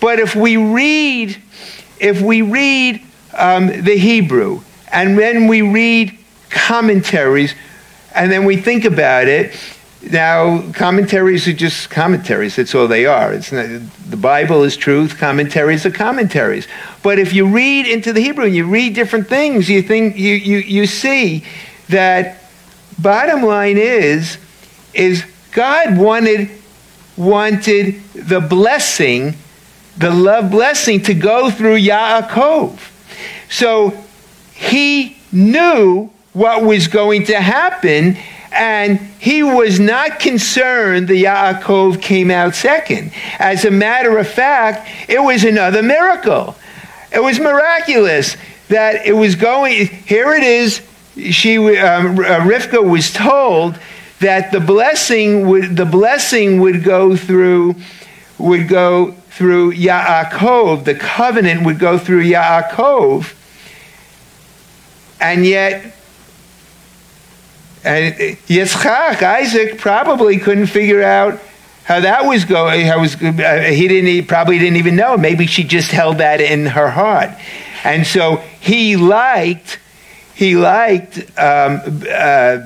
But 0.00 0.18
if 0.18 0.34
we 0.34 0.56
read, 0.56 1.40
if 2.00 2.20
we 2.20 2.42
read 2.42 3.02
um, 3.36 3.66
the 3.66 3.96
Hebrew, 3.96 4.60
and 4.90 5.18
then 5.18 5.46
we 5.46 5.62
read 5.62 6.18
commentaries, 6.50 7.54
and 8.14 8.30
then 8.30 8.44
we 8.44 8.56
think 8.56 8.84
about 8.84 9.28
it, 9.28 9.54
now, 10.10 10.70
commentaries 10.72 11.48
are 11.48 11.52
just 11.52 11.88
commentaries. 11.88 12.56
That's 12.56 12.74
all 12.74 12.88
they 12.88 13.06
are. 13.06 13.32
It's 13.32 13.52
not, 13.52 13.66
the 14.08 14.16
Bible 14.16 14.62
is 14.62 14.76
truth. 14.76 15.18
Commentaries 15.18 15.86
are 15.86 15.90
commentaries. 15.90 16.68
But 17.02 17.18
if 17.18 17.32
you 17.32 17.46
read 17.46 17.86
into 17.86 18.12
the 18.12 18.20
Hebrew 18.20 18.44
and 18.44 18.54
you 18.54 18.66
read 18.66 18.94
different 18.94 19.28
things, 19.28 19.68
you 19.68 19.82
think 19.82 20.16
you, 20.16 20.34
you, 20.34 20.58
you 20.58 20.86
see 20.86 21.44
that 21.88 22.44
bottom 22.98 23.42
line 23.42 23.78
is 23.78 24.38
is 24.92 25.24
God 25.52 25.98
wanted 25.98 26.50
wanted 27.16 28.02
the 28.12 28.40
blessing, 28.40 29.34
the 29.96 30.10
love 30.10 30.50
blessing 30.50 31.02
to 31.02 31.14
go 31.14 31.50
through 31.50 31.78
Yaakov. 31.78 32.78
So 33.48 33.96
he 34.52 35.16
knew 35.32 36.10
what 36.32 36.64
was 36.64 36.88
going 36.88 37.24
to 37.26 37.40
happen 37.40 38.16
and 38.54 38.98
he 39.18 39.42
was 39.42 39.80
not 39.80 40.20
concerned 40.20 41.08
that 41.08 41.14
Yaakov 41.14 42.00
came 42.00 42.30
out 42.30 42.54
second. 42.54 43.12
As 43.38 43.64
a 43.64 43.70
matter 43.70 44.16
of 44.18 44.28
fact, 44.28 44.88
it 45.08 45.20
was 45.20 45.44
another 45.44 45.82
miracle. 45.82 46.56
It 47.12 47.22
was 47.22 47.40
miraculous 47.40 48.36
that 48.68 49.06
it 49.06 49.12
was 49.12 49.34
going, 49.34 49.86
here 49.86 50.32
it 50.34 50.42
is, 50.42 50.80
she, 51.16 51.58
um, 51.78 52.16
Rivka 52.16 52.82
was 52.82 53.12
told 53.12 53.78
that 54.20 54.52
the 54.52 54.60
blessing 54.60 55.48
would, 55.48 55.76
the 55.76 55.84
blessing 55.84 56.60
would 56.60 56.82
go 56.82 57.16
through, 57.16 57.74
would 58.38 58.68
go 58.68 59.12
through 59.30 59.72
Yaakov, 59.72 60.84
the 60.84 60.94
covenant 60.94 61.64
would 61.64 61.78
go 61.78 61.98
through 61.98 62.24
Yaakov, 62.24 63.34
and 65.20 65.44
yet 65.44 65.93
and 67.84 68.14
Yitzchak, 68.48 69.22
Isaac, 69.22 69.78
probably 69.78 70.38
couldn't 70.38 70.66
figure 70.66 71.02
out 71.02 71.40
how 71.84 72.00
that 72.00 72.24
was 72.24 72.44
going. 72.44 72.86
How 72.86 73.00
was 73.00 73.14
uh, 73.14 73.68
he 73.70 73.88
didn't 73.88 74.06
he 74.06 74.22
probably 74.22 74.58
didn't 74.58 74.78
even 74.78 74.96
know. 74.96 75.16
Maybe 75.16 75.46
she 75.46 75.64
just 75.64 75.90
held 75.90 76.18
that 76.18 76.40
in 76.40 76.66
her 76.66 76.90
heart, 76.90 77.30
and 77.84 78.06
so 78.06 78.36
he 78.60 78.96
liked 78.96 79.78
he 80.34 80.56
liked 80.56 81.18
um, 81.38 81.80
uh, 82.10 82.58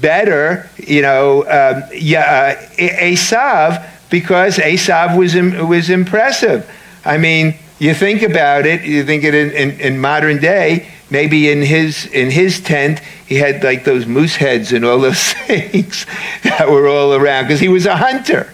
better, 0.00 0.68
you 0.76 1.02
know, 1.02 1.42
um, 1.42 1.84
yeah, 1.94 2.56
uh, 2.58 2.74
Esav 2.76 3.88
because 4.10 4.58
Esav 4.58 5.16
was 5.16 5.34
was 5.66 5.90
impressive. 5.90 6.70
I 7.04 7.18
mean, 7.18 7.54
you 7.78 7.94
think 7.94 8.22
about 8.22 8.66
it. 8.66 8.82
You 8.82 9.04
think 9.04 9.24
it 9.24 9.34
in, 9.34 9.50
in, 9.50 9.80
in 9.80 9.98
modern 10.00 10.38
day 10.38 10.88
maybe 11.12 11.50
in 11.50 11.60
his 11.62 12.06
in 12.06 12.30
his 12.30 12.58
tent 12.58 13.00
he 13.26 13.36
had 13.36 13.62
like 13.62 13.84
those 13.84 14.06
moose 14.06 14.34
heads 14.34 14.72
and 14.72 14.84
all 14.84 14.98
those 14.98 15.32
things 15.46 16.06
that 16.42 16.68
were 16.68 16.88
all 16.88 17.12
around 17.14 17.44
because 17.44 17.60
he 17.60 17.68
was 17.68 17.86
a 17.86 17.96
hunter. 17.96 18.52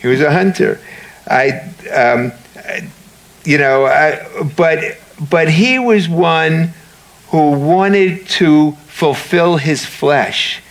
He 0.00 0.08
was 0.08 0.20
a 0.20 0.32
hunter. 0.32 0.80
I, 1.28 1.68
um, 1.92 2.32
you 3.44 3.58
know, 3.58 3.84
I, 3.86 4.24
but 4.56 4.98
but 5.28 5.50
he 5.50 5.78
was 5.78 6.08
one 6.08 6.70
who 7.28 7.52
wanted 7.52 8.28
to 8.28 8.72
fulfill 8.86 9.56
his 9.56 9.84
flesh. 9.84 10.62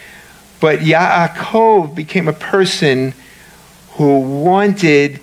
But 0.61 0.79
Yaakov 0.79 1.93
became 1.93 2.29
a 2.29 2.33
person 2.33 3.13
who 3.93 4.41
wanted 4.41 5.19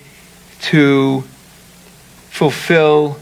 to 0.61 1.23
fulfill 2.31 3.19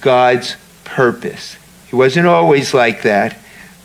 God's 0.00 0.56
purpose. 0.84 1.56
He 1.90 1.96
wasn't 1.96 2.28
always 2.28 2.72
like 2.72 3.02
that, 3.02 3.36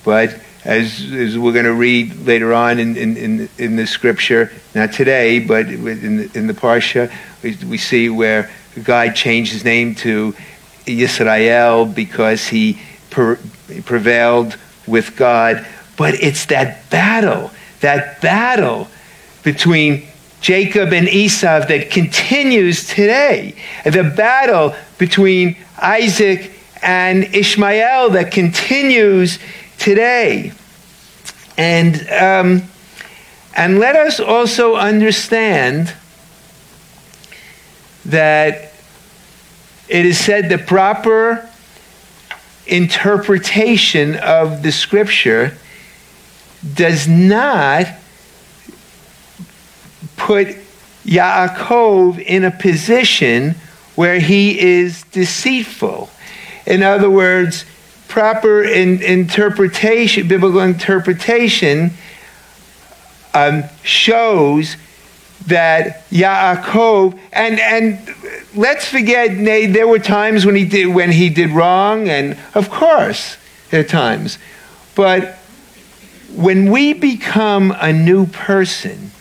but 0.03 0.39
as, 0.63 1.11
as 1.11 1.37
we're 1.37 1.53
going 1.53 1.65
to 1.65 1.73
read 1.73 2.25
later 2.25 2.53
on 2.53 2.77
in, 2.77 2.95
in, 2.95 3.17
in, 3.17 3.49
in, 3.57 3.75
the 3.75 3.87
scripture, 3.87 4.51
not 4.75 4.93
today, 4.93 5.39
but 5.39 5.67
in 5.67 6.17
the, 6.17 6.31
in 6.35 6.47
the 6.47 6.53
Parsha, 6.53 7.11
we, 7.41 7.57
we 7.67 7.77
see 7.79 8.09
where 8.09 8.51
God 8.83 9.15
changed 9.15 9.53
his 9.53 9.63
name 9.63 9.95
to 9.95 10.35
Yisrael 10.85 11.93
because 11.93 12.47
he 12.47 12.79
per, 13.09 13.39
prevailed 13.85 14.55
with 14.85 15.15
God. 15.15 15.65
But 15.97 16.15
it's 16.15 16.45
that 16.47 16.89
battle, 16.91 17.49
that 17.81 18.21
battle 18.21 18.87
between 19.43 20.05
Jacob 20.41 20.93
and 20.93 21.07
Esau 21.07 21.65
that 21.65 21.89
continues 21.89 22.87
today. 22.87 23.55
The 23.83 24.03
battle 24.03 24.75
between 24.99 25.57
Isaac 25.81 26.51
and 26.85 27.35
Ishmael 27.35 28.11
that 28.11 28.31
continues 28.31 29.39
today. 29.79 30.53
And, 31.57 32.07
um, 32.11 32.63
and 33.57 33.79
let 33.79 33.95
us 33.95 34.19
also 34.19 34.75
understand 34.75 35.91
that 38.05 38.71
it 39.89 40.05
is 40.05 40.19
said 40.19 40.49
the 40.49 40.59
proper 40.59 41.49
interpretation 42.67 44.15
of 44.17 44.61
the 44.61 44.71
scripture 44.71 45.57
does 46.75 47.07
not 47.07 47.87
put 50.17 50.49
Yaakov 51.03 52.19
in 52.19 52.43
a 52.43 52.51
position 52.51 53.55
where 53.95 54.19
he 54.19 54.59
is 54.59 55.03
deceitful. 55.05 56.11
In 56.65 56.83
other 56.83 57.09
words, 57.09 57.65
proper 58.07 58.63
in, 58.63 59.01
interpretation, 59.01 60.27
biblical 60.27 60.61
interpretation, 60.61 61.91
um, 63.33 63.63
shows 63.83 64.77
that 65.47 66.09
Yaakov 66.09 67.19
and 67.31 67.59
and 67.59 67.99
let's 68.55 68.87
forget 68.87 69.35
there 69.73 69.87
were 69.87 69.99
times 69.99 70.45
when 70.45 70.55
he 70.55 70.65
did 70.65 70.87
when 70.87 71.11
he 71.11 71.29
did 71.29 71.51
wrong 71.51 72.09
and 72.09 72.37
of 72.55 72.69
course 72.69 73.37
there 73.69 73.81
are 73.81 73.83
times. 73.83 74.39
But 74.95 75.35
when 76.33 76.71
we 76.71 76.93
become 76.93 77.75
a 77.79 77.93
new 77.93 78.25
person 78.25 79.11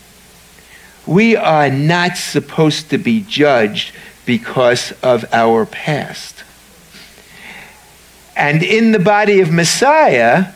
we 1.07 1.37
are 1.37 1.69
not 1.69 2.17
supposed 2.17 2.89
to 2.91 2.97
be 2.97 3.21
judged 3.21 3.95
because 4.25 4.93
of 5.03 5.27
our 5.33 5.67
past 5.67 6.34
and 8.37 8.63
in 8.63 8.93
the 8.93 8.99
body 8.99 9.41
of 9.41 9.53
Messiah, 9.53 10.53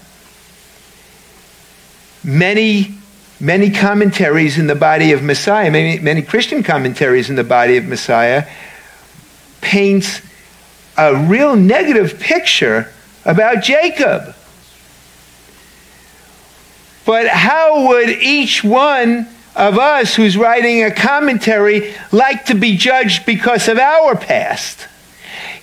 many, 2.24 2.94
many 3.40 3.70
commentaries 3.70 4.58
in 4.58 4.66
the 4.66 4.74
body 4.74 5.12
of 5.12 5.22
Messiah, 5.22 5.70
many, 5.70 5.98
many 5.98 6.22
Christian 6.22 6.62
commentaries 6.62 7.30
in 7.30 7.36
the 7.36 7.44
body 7.44 7.76
of 7.76 7.86
Messiah, 7.86 8.48
paints 9.60 10.20
a 10.96 11.14
real 11.14 11.54
negative 11.54 12.18
picture 12.18 12.92
about 13.24 13.62
Jacob. 13.62 14.34
But 17.04 17.28
how 17.28 17.88
would 17.88 18.10
each 18.10 18.64
one 18.64 19.28
of 19.54 19.78
us 19.78 20.14
who's 20.14 20.36
writing 20.36 20.82
a 20.84 20.90
commentary 20.90 21.94
like 22.12 22.46
to 22.46 22.54
be 22.54 22.76
judged 22.76 23.24
because 23.24 23.68
of 23.68 23.78
our 23.78 24.16
past? 24.16 24.88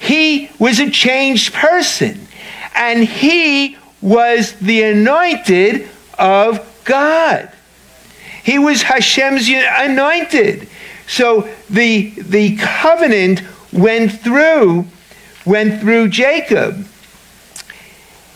He 0.06 0.52
was 0.60 0.80
a 0.80 0.92
changed 0.92 1.52
person. 1.54 2.28
And 2.76 3.04
he 3.04 3.76
was 4.02 4.54
the 4.54 4.84
anointed 4.84 5.90
of 6.20 6.84
God. 6.84 7.52
He 8.44 8.60
was 8.60 8.84
Hashem's 8.84 9.50
anointed. 9.50 10.70
So 11.08 11.50
the, 11.72 12.12
the 12.12 12.56
covenant 12.58 13.42
went 13.74 14.12
through, 14.12 14.86
went 15.44 15.82
through 15.82 16.10
Jacob. 16.10 16.88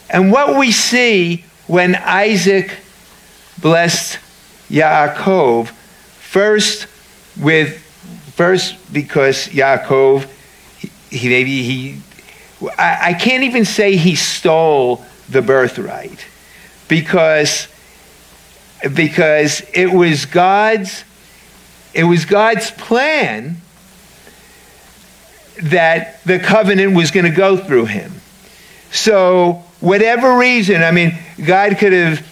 And 0.10 0.32
what 0.32 0.58
we 0.58 0.72
see 0.72 1.46
when 1.68 1.94
Isaac 1.96 2.78
blessed 3.62 4.18
Yaakov, 4.72 5.68
first 5.68 6.88
with 7.40 7.78
first 8.36 8.76
because 8.92 9.50
Yaakov 9.50 10.28
he 11.10 11.30
maybe 11.30 11.64
he 11.64 12.02
I, 12.78 13.10
I 13.10 13.14
can't 13.14 13.44
even 13.44 13.66
say 13.66 13.96
he 13.96 14.16
stole 14.16 15.06
the 15.30 15.42
birthright 15.42 16.26
because 16.88 17.68
because 18.94 19.62
it 19.74 19.92
was 19.92 20.26
God's 20.26 21.04
it 21.94 22.04
was 22.04 22.26
God's 22.26 22.72
plan 22.72 23.58
that 25.64 26.24
the 26.24 26.40
covenant 26.40 26.96
was 26.96 27.12
going 27.12 27.26
to 27.26 27.36
go 27.36 27.58
through 27.58 27.86
him. 27.86 28.14
So 28.92 29.64
whatever 29.80 30.38
reason, 30.38 30.82
I 30.82 30.92
mean, 30.92 31.18
God 31.46 31.78
could 31.78 31.94
have 31.94 32.26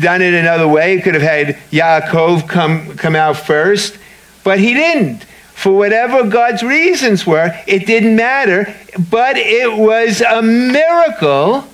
done 0.00 0.22
it 0.22 0.34
another 0.34 0.66
way. 0.66 0.96
He 0.96 1.02
could 1.02 1.14
have 1.14 1.22
had 1.22 1.56
Yaakov 1.70 2.48
come 2.48 2.96
come 2.96 3.16
out 3.16 3.36
first, 3.36 3.98
but 4.42 4.58
he 4.58 4.74
didn't 4.74 5.24
for 5.54 5.72
whatever 5.72 6.28
God's 6.28 6.62
reasons 6.62 7.26
were, 7.26 7.58
it 7.66 7.86
didn't 7.86 8.16
matter. 8.16 8.74
But 9.10 9.36
it 9.36 9.72
was 9.78 10.20
a 10.20 10.42
miracle 10.42 11.64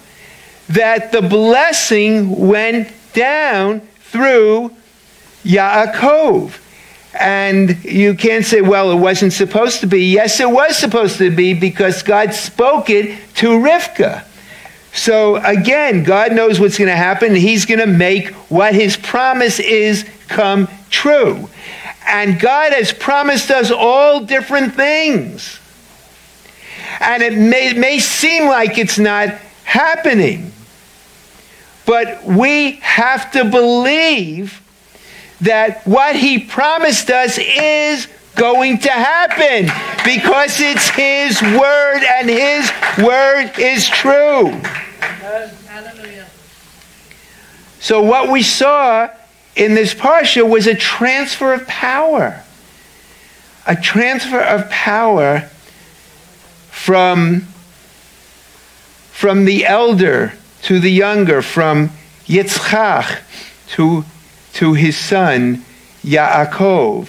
that 0.68 1.10
the 1.10 1.22
blessing 1.22 2.48
went 2.48 2.92
down 3.12 3.80
through 4.02 4.70
Yaakov. 5.42 6.58
And 7.18 7.82
you 7.84 8.14
can't 8.14 8.44
say, 8.44 8.60
well, 8.60 8.92
it 8.92 8.96
wasn't 8.96 9.32
supposed 9.32 9.80
to 9.80 9.86
be. 9.86 10.12
Yes, 10.12 10.38
it 10.38 10.48
was 10.48 10.76
supposed 10.76 11.18
to 11.18 11.34
be 11.34 11.54
because 11.54 12.02
God 12.04 12.32
spoke 12.34 12.88
it 12.88 13.18
to 13.36 13.48
Rivka. 13.48 14.24
So 14.92 15.36
again, 15.36 16.04
God 16.04 16.32
knows 16.32 16.60
what's 16.60 16.78
going 16.78 16.88
to 16.88 16.96
happen. 16.96 17.34
He's 17.34 17.66
going 17.66 17.80
to 17.80 17.86
make 17.86 18.28
what 18.48 18.74
his 18.74 18.96
promise 18.96 19.58
is 19.58 20.04
come 20.28 20.68
true. 20.90 21.48
And 22.10 22.40
God 22.40 22.72
has 22.72 22.92
promised 22.92 23.52
us 23.52 23.70
all 23.70 24.20
different 24.20 24.74
things. 24.74 25.60
And 26.98 27.22
it 27.22 27.34
may, 27.34 27.72
may 27.74 28.00
seem 28.00 28.46
like 28.46 28.78
it's 28.78 28.98
not 28.98 29.28
happening. 29.62 30.50
But 31.86 32.24
we 32.24 32.72
have 32.82 33.30
to 33.32 33.44
believe 33.44 34.60
that 35.40 35.86
what 35.86 36.16
he 36.16 36.40
promised 36.40 37.10
us 37.10 37.38
is 37.38 38.08
going 38.34 38.78
to 38.78 38.90
happen 38.90 39.70
because 40.04 40.60
it's 40.60 40.88
his 40.90 41.40
word 41.40 42.02
and 42.02 42.28
his 42.28 42.70
word 42.98 43.52
is 43.56 43.88
true. 43.88 44.60
So, 47.78 48.02
what 48.02 48.28
we 48.28 48.42
saw 48.42 49.08
in 49.56 49.74
this 49.74 49.94
parsha 49.94 50.48
was 50.48 50.66
a 50.66 50.74
transfer 50.74 51.52
of 51.52 51.66
power. 51.66 52.42
A 53.66 53.76
transfer 53.76 54.40
of 54.40 54.70
power 54.70 55.50
from, 56.70 57.42
from 59.12 59.44
the 59.44 59.66
elder 59.66 60.32
to 60.62 60.80
the 60.80 60.90
younger, 60.90 61.42
from 61.42 61.90
Yitzchak 62.26 63.20
to, 63.68 64.04
to 64.54 64.74
his 64.74 64.96
son 64.96 65.64
Yaakov. 66.02 67.08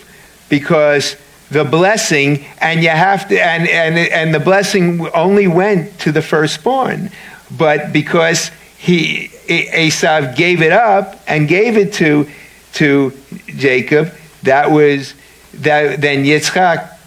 because 0.50 1.16
the 1.50 1.64
blessing 1.64 2.46
and 2.60 2.82
you 2.82 2.90
have 2.90 3.28
to 3.28 3.38
and 3.38 3.68
and 3.68 3.98
and 3.98 4.34
the 4.34 4.40
blessing 4.40 5.06
only 5.14 5.48
went 5.48 6.00
to 6.00 6.12
the 6.12 6.22
firstborn 6.22 7.10
but 7.58 7.92
because 7.92 8.52
he 8.78 9.30
Esau 9.52 10.34
gave 10.36 10.62
it 10.62 10.72
up 10.72 11.20
and 11.28 11.48
gave 11.48 11.78
it 11.78 11.94
to 11.94 12.30
to 12.74 13.18
Jacob. 13.48 14.14
That 14.44 14.72
was 14.72 15.14
that 15.56 16.02
then 16.02 16.24
Yitzchak 16.24 16.98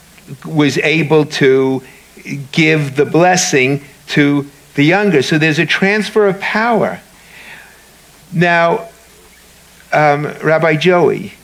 was 0.45 0.79
able 0.79 1.27
to 1.27 1.83
give 2.53 2.97
the 2.97 3.05
blessing 3.05 3.85
to 4.09 4.49
the 4.75 4.85
younger. 4.85 5.23
So 5.23 5.39
there's 5.39 5.59
a 5.59 5.67
transfer 5.67 6.27
of 6.27 6.41
power. 6.41 7.01
Now 8.33 8.89
um, 9.93 10.27
Rabbi 10.43 10.77
Joey 10.77 11.35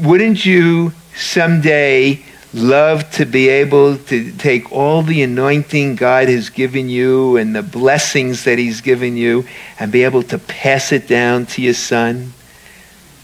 wouldn't 0.00 0.44
you 0.44 0.92
someday 1.14 2.22
love 2.54 3.10
to 3.12 3.24
be 3.24 3.48
able 3.48 3.96
to 3.96 4.32
take 4.32 4.70
all 4.72 5.02
the 5.02 5.22
anointing 5.22 5.96
God 5.96 6.28
has 6.28 6.50
given 6.50 6.88
you 6.88 7.36
and 7.36 7.54
the 7.54 7.62
blessings 7.62 8.44
that 8.44 8.58
He's 8.58 8.80
given 8.80 9.16
you 9.16 9.46
and 9.78 9.90
be 9.90 10.04
able 10.04 10.22
to 10.24 10.38
pass 10.38 10.92
it 10.92 11.08
down 11.08 11.46
to 11.46 11.62
your 11.62 11.74
son 11.74 12.32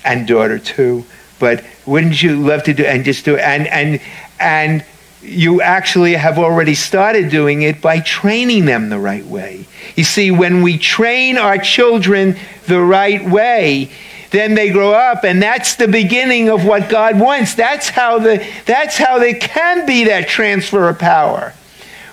and 0.04 0.26
daughter 0.26 0.58
too. 0.58 1.04
But 1.38 1.64
wouldn't 1.86 2.22
you 2.22 2.36
love 2.36 2.64
to 2.64 2.74
do 2.74 2.84
and 2.84 3.04
just 3.04 3.24
do 3.24 3.36
and 3.36 3.66
and 3.68 4.00
and 4.40 4.84
you 5.22 5.60
actually 5.60 6.14
have 6.14 6.38
already 6.38 6.74
started 6.74 7.28
doing 7.28 7.62
it 7.62 7.82
by 7.82 8.00
training 8.00 8.64
them 8.64 8.88
the 8.88 8.98
right 8.98 9.26
way. 9.26 9.66
You 9.96 10.04
see, 10.04 10.30
when 10.30 10.62
we 10.62 10.78
train 10.78 11.36
our 11.36 11.58
children 11.58 12.36
the 12.66 12.80
right 12.80 13.28
way, 13.28 13.90
then 14.30 14.54
they 14.54 14.70
grow 14.70 14.92
up 14.92 15.24
and 15.24 15.42
that's 15.42 15.76
the 15.76 15.88
beginning 15.88 16.48
of 16.48 16.64
what 16.64 16.88
God 16.88 17.18
wants. 17.18 17.54
That's 17.54 17.88
how 17.88 18.18
the 18.18 18.46
that's 18.66 18.96
how 18.96 19.18
there 19.18 19.34
can 19.34 19.86
be 19.86 20.04
that 20.04 20.28
transfer 20.28 20.88
of 20.88 20.98
power. 20.98 21.54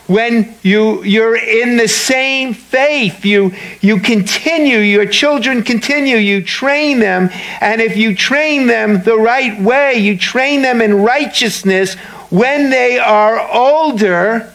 When 0.07 0.53
you 0.61 1.03
you're 1.03 1.36
in 1.36 1.78
the 1.78 1.88
same 1.88 2.53
faith, 2.53 3.26
you 3.26 3.53
you 3.82 3.99
continue, 3.99 4.78
your 4.78 5.07
children 5.07 5.63
continue, 5.63 6.18
you 6.18 6.43
train 6.43 6.99
them, 6.99 7.30
and 7.59 7.82
if 7.82 7.97
you 7.97 8.16
train 8.16 8.68
them 8.68 9.01
the 9.03 9.18
right 9.18 9.59
way, 9.59 9.95
you 9.95 10.18
train 10.18 10.61
them 10.61 10.82
in 10.82 11.01
righteousness, 11.01 11.95
when 12.30 12.70
they 12.70 12.99
are 12.99 13.39
older, 13.51 14.53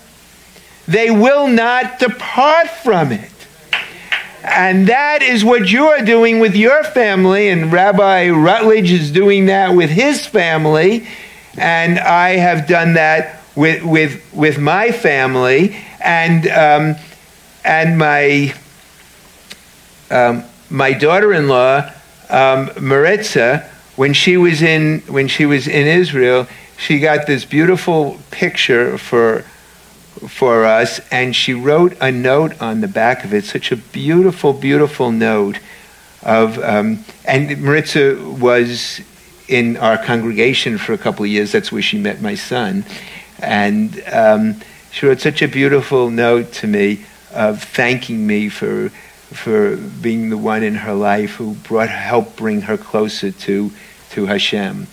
they 0.87 1.11
will 1.11 1.49
not 1.49 1.99
depart 1.99 2.69
from 2.69 3.13
it. 3.13 3.30
And 4.43 4.87
that 4.87 5.23
is 5.23 5.45
what 5.45 5.71
you 5.71 5.89
are 5.89 6.05
doing 6.05 6.39
with 6.39 6.57
your 6.57 6.83
family, 6.83 7.49
and 7.49 7.73
Rabbi 7.73 8.31
Rutledge 8.31 8.91
is 8.91 9.11
doing 9.11 9.47
that 9.47 9.75
with 9.75 9.91
his 9.91 10.27
family, 10.27 11.07
and 11.59 11.99
I 11.99 12.37
have 12.37 12.67
done 12.67 12.95
that 12.95 13.43
with, 13.55 13.85
with, 13.85 14.33
with 14.33 14.59
my 14.59 14.93
family, 14.93 15.77
and, 16.03 16.47
um, 16.49 16.97
and 17.65 17.99
my, 17.99 18.55
um, 20.11 20.45
my 20.71 20.93
daughter-in-law, 20.95 21.93
um, 22.31 22.71
Maritza, 22.81 23.69
when 23.97 24.15
she 24.15 24.39
was 24.39 24.63
in 24.63 25.01
when 25.09 25.29
she 25.29 25.45
was 25.45 25.69
in 25.69 25.87
Israel, 25.87 26.47
she 26.79 26.99
got 27.01 27.27
this 27.27 27.45
beautiful 27.45 28.19
picture 28.31 28.97
for 28.97 29.45
for 30.29 30.65
us, 30.65 31.01
and 31.11 31.35
she 31.35 31.55
wrote 31.55 31.97
a 32.01 32.13
note 32.13 32.61
on 32.61 32.81
the 32.81 32.89
back 32.89 33.25
of 33.25 33.33
it, 33.33 33.45
such 33.45 33.73
a 33.73 33.77
beautiful, 33.77 34.53
beautiful 34.53 35.11
note 35.11 35.59
of, 36.23 36.59
um, 36.59 37.05
and 37.25 37.61
Maritza 37.63 38.17
was 38.39 39.01
in 39.49 39.77
our 39.79 39.99
congregation 39.99 40.79
for 40.79 40.93
a 40.93 40.99
couple 40.99 41.25
of 41.25 41.31
years. 41.31 41.53
That's 41.53 41.73
where 41.73 41.83
she 41.83 41.99
met 41.99 42.21
my 42.21 42.35
son. 42.35 42.85
And 43.41 44.03
um, 44.13 44.61
she 44.93 45.07
wrote 45.07 45.21
such 45.21 45.43
a 45.43 45.49
beautiful 45.49 46.11
note 46.11 46.53
to 46.55 46.67
me 46.67 47.05
of 47.33 47.63
thanking 47.63 48.27
me 48.27 48.49
for, 48.49 48.91
for 48.91 49.77
being 49.77 50.31
the 50.31 50.39
one 50.39 50.63
in 50.63 50.75
her 50.75 50.95
life 50.95 51.35
who 51.37 51.55
brought, 51.55 51.89
helped 51.89 52.37
bring 52.37 52.63
her 52.63 52.77
closer 52.77 53.31
to, 53.31 53.71
to 54.11 54.27
Hashem. 54.27 54.87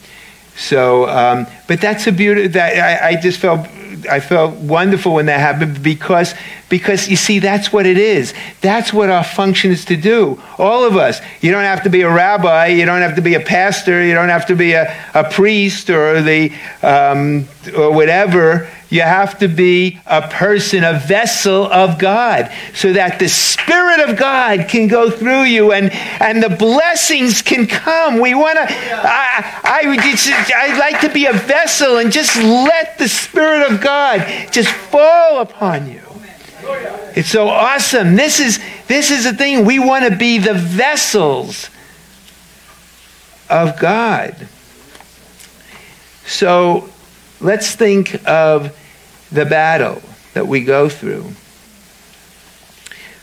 So, 0.55 1.07
um, 1.07 1.45
but 1.67 1.81
that's 1.81 2.07
a 2.07 2.11
beauty 2.11 2.47
that 2.47 3.03
I, 3.03 3.09
I 3.09 3.21
just 3.21 3.39
felt 3.39 3.67
I 4.07 4.19
felt 4.19 4.55
wonderful 4.55 5.13
when 5.13 5.27
that 5.27 5.39
happened 5.39 5.83
because, 5.83 6.33
because 6.69 7.07
you 7.07 7.15
see, 7.15 7.39
that's 7.39 7.71
what 7.71 7.85
it 7.85 7.97
is. 7.97 8.33
That's 8.61 8.91
what 8.93 9.09
our 9.09 9.23
function 9.23 9.71
is 9.71 9.85
to 9.85 9.97
do. 9.97 10.41
All 10.57 10.85
of 10.85 10.97
us. 10.97 11.21
You 11.41 11.51
don't 11.51 11.63
have 11.63 11.83
to 11.83 11.89
be 11.89 12.01
a 12.01 12.11
rabbi. 12.11 12.67
You 12.67 12.85
don't 12.85 13.01
have 13.01 13.15
to 13.15 13.21
be 13.21 13.35
a 13.35 13.39
pastor. 13.39 14.03
You 14.03 14.13
don't 14.13 14.29
have 14.29 14.45
to 14.47 14.55
be 14.55 14.73
a, 14.73 14.95
a 15.13 15.29
priest 15.29 15.89
or 15.89 16.21
the 16.21 16.51
um, 16.81 17.47
or 17.75 17.91
whatever. 17.91 18.69
You 18.89 19.01
have 19.01 19.39
to 19.39 19.49
be 19.49 19.99
a 20.05 20.21
person, 20.27 20.83
a 20.83 20.97
vessel 20.97 21.65
of 21.71 21.99
God, 21.99 22.51
so 22.73 22.93
that 22.93 23.19
the 23.19 23.27
Spirit 23.27 24.09
of 24.09 24.17
God 24.17 24.69
can 24.69 24.87
go 24.87 25.11
through 25.11 25.43
you 25.43 25.73
and, 25.73 25.91
and 25.91 26.41
the 26.41 26.49
blessings 26.49 27.41
can 27.41 27.67
come. 27.67 28.19
We 28.21 28.33
want 28.33 28.57
to, 28.57 28.65
I, 28.69 29.59
I, 29.63 30.51
I'd 30.55 30.79
like 30.79 31.01
to 31.01 31.09
be 31.09 31.25
a 31.25 31.33
vessel 31.33 31.97
and 31.97 32.11
just 32.11 32.37
let 32.37 32.97
the 32.97 33.09
Spirit 33.09 33.71
of 33.71 33.81
God 33.81 34.25
just 34.51 34.69
fall 34.69 35.41
upon 35.41 35.91
you. 35.91 36.01
It's 37.15 37.29
so 37.29 37.49
awesome. 37.49 38.15
This 38.15 38.39
is, 38.39 38.59
this 38.87 39.11
is 39.11 39.25
the 39.25 39.33
thing. 39.33 39.65
We 39.65 39.79
want 39.79 40.05
to 40.05 40.15
be 40.15 40.37
the 40.37 40.53
vessels 40.53 41.69
of 43.49 43.79
God. 43.79 44.47
So 46.25 46.89
let's 47.39 47.75
think 47.75 48.27
of 48.27 48.77
the 49.31 49.45
battle 49.45 50.01
that 50.33 50.47
we 50.47 50.63
go 50.63 50.89
through. 50.89 51.31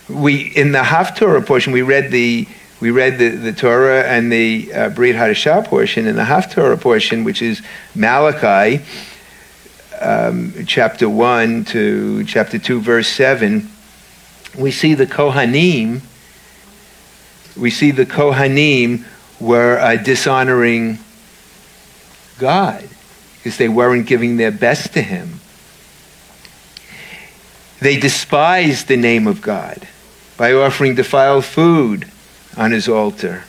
We 0.08 0.42
in 0.42 0.72
the 0.72 0.80
Haftorah 0.80 1.46
portion 1.46 1.72
we 1.72 1.82
read 1.82 2.10
the 2.10 2.46
we 2.80 2.90
read 2.90 3.18
the, 3.18 3.30
the 3.30 3.52
Torah 3.52 4.02
and 4.02 4.30
the 4.30 4.70
uh, 4.72 4.88
Brit 4.90 5.16
Hadashah 5.16 5.64
portion. 5.64 6.06
In 6.06 6.16
the 6.16 6.24
Haftorah 6.24 6.78
portion, 6.78 7.24
which 7.24 7.40
is 7.40 7.62
Malachi, 7.94 8.84
um, 10.00 10.52
chapter 10.66 11.08
1 11.08 11.64
to 11.66 12.24
chapter 12.24 12.58
2, 12.58 12.80
verse 12.80 13.08
7, 13.08 13.70
we 14.58 14.70
see 14.70 14.92
the 14.92 15.06
Kohanim, 15.06 16.02
we 17.56 17.70
see 17.70 17.90
the 17.90 18.04
Kohanim 18.04 19.04
were 19.40 19.78
uh, 19.78 19.96
dishonoring 19.96 20.98
God 22.38 22.86
because 23.44 23.58
they 23.58 23.68
weren't 23.68 24.06
giving 24.06 24.38
their 24.38 24.50
best 24.50 24.94
to 24.94 25.02
Him. 25.02 25.38
They 27.78 27.98
despised 27.98 28.88
the 28.88 28.96
name 28.96 29.26
of 29.26 29.42
God 29.42 29.86
by 30.38 30.54
offering 30.54 30.94
defiled 30.94 31.44
food 31.44 32.10
on 32.56 32.72
his 32.72 32.88
altar. 32.88 33.44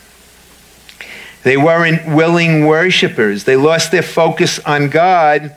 They 1.44 1.56
weren't 1.56 2.14
willing 2.14 2.66
worshippers. 2.66 3.44
They 3.44 3.56
lost 3.56 3.90
their 3.90 4.02
focus 4.02 4.58
on 4.58 4.90
God 4.90 5.56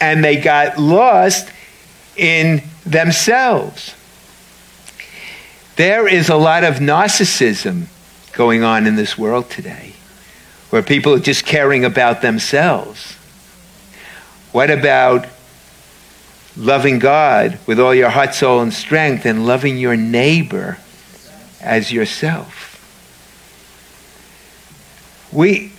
and 0.00 0.22
they 0.22 0.36
got 0.36 0.78
lost 0.78 1.50
in 2.16 2.62
themselves. 2.84 3.96
There 5.74 6.06
is 6.06 6.28
a 6.28 6.36
lot 6.36 6.62
of 6.62 6.76
narcissism 6.76 7.86
going 8.32 8.62
on 8.62 8.86
in 8.86 8.94
this 8.94 9.18
world 9.18 9.50
today 9.50 9.95
where 10.70 10.82
people 10.82 11.14
are 11.14 11.20
just 11.20 11.44
caring 11.44 11.84
about 11.84 12.22
themselves. 12.22 13.12
What 14.52 14.70
about 14.70 15.26
loving 16.56 16.98
God 16.98 17.58
with 17.66 17.78
all 17.78 17.94
your 17.94 18.10
heart, 18.10 18.34
soul, 18.34 18.60
and 18.60 18.72
strength 18.72 19.26
and 19.26 19.46
loving 19.46 19.76
your 19.76 19.96
neighbor 19.96 20.78
as 21.60 21.92
yourself? 21.92 22.72
We, 25.32 25.72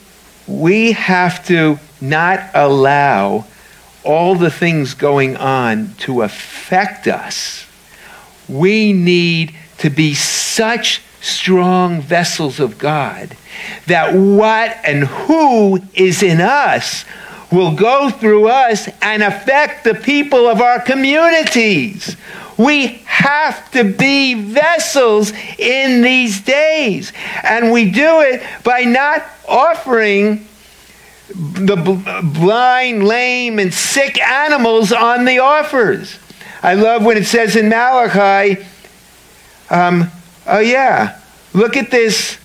we 0.48 0.92
have 0.92 1.46
to 1.48 1.80
not 2.00 2.52
allow 2.54 3.46
all 4.04 4.36
the 4.36 4.52
things 4.52 4.94
going 4.94 5.36
on 5.36 5.94
to 5.98 6.22
affect 6.22 7.08
us. 7.08 7.66
We 8.48 8.94
need 8.94 9.56
to 9.80 9.90
be 9.90 10.14
such 10.14 11.02
strong 11.22 12.02
vessels 12.02 12.60
of 12.60 12.78
God 12.78 13.36
that 13.88 14.14
what 14.14 14.78
and 14.84 15.06
who 15.06 15.82
is 15.94 16.22
in 16.22 16.42
us 16.42 17.06
will 17.52 17.76
go 17.76 18.10
through 18.10 18.48
us 18.48 18.90
and 19.02 19.24
affect 19.24 19.84
the 19.84 19.96
people 19.96 20.48
of 20.48 20.62
our 20.62 20.80
communities. 20.82 22.18
We 22.58 23.04
have 23.06 23.72
to 23.72 23.84
be 23.84 24.34
vessels 24.34 25.32
in 25.58 26.02
these 26.02 26.42
days. 26.42 27.14
And 27.44 27.72
we 27.72 27.92
do 27.92 28.22
it 28.22 28.44
by 28.64 28.82
not 28.82 29.26
offering 29.48 30.48
the 31.30 31.76
blind, 32.34 33.08
lame, 33.08 33.60
and 33.60 33.74
sick 33.74 34.20
animals 34.22 34.92
on 34.92 35.26
the 35.26 35.40
offers. 35.40 36.18
I 36.64 36.74
love 36.74 37.06
when 37.06 37.18
it 37.18 37.26
says 37.26 37.56
in 37.56 37.70
Malachi, 37.70 38.66
um, 39.70 40.10
oh 40.48 40.60
yeah, 40.60 41.20
look 41.54 41.78
at 41.78 41.92
this, 41.92 42.38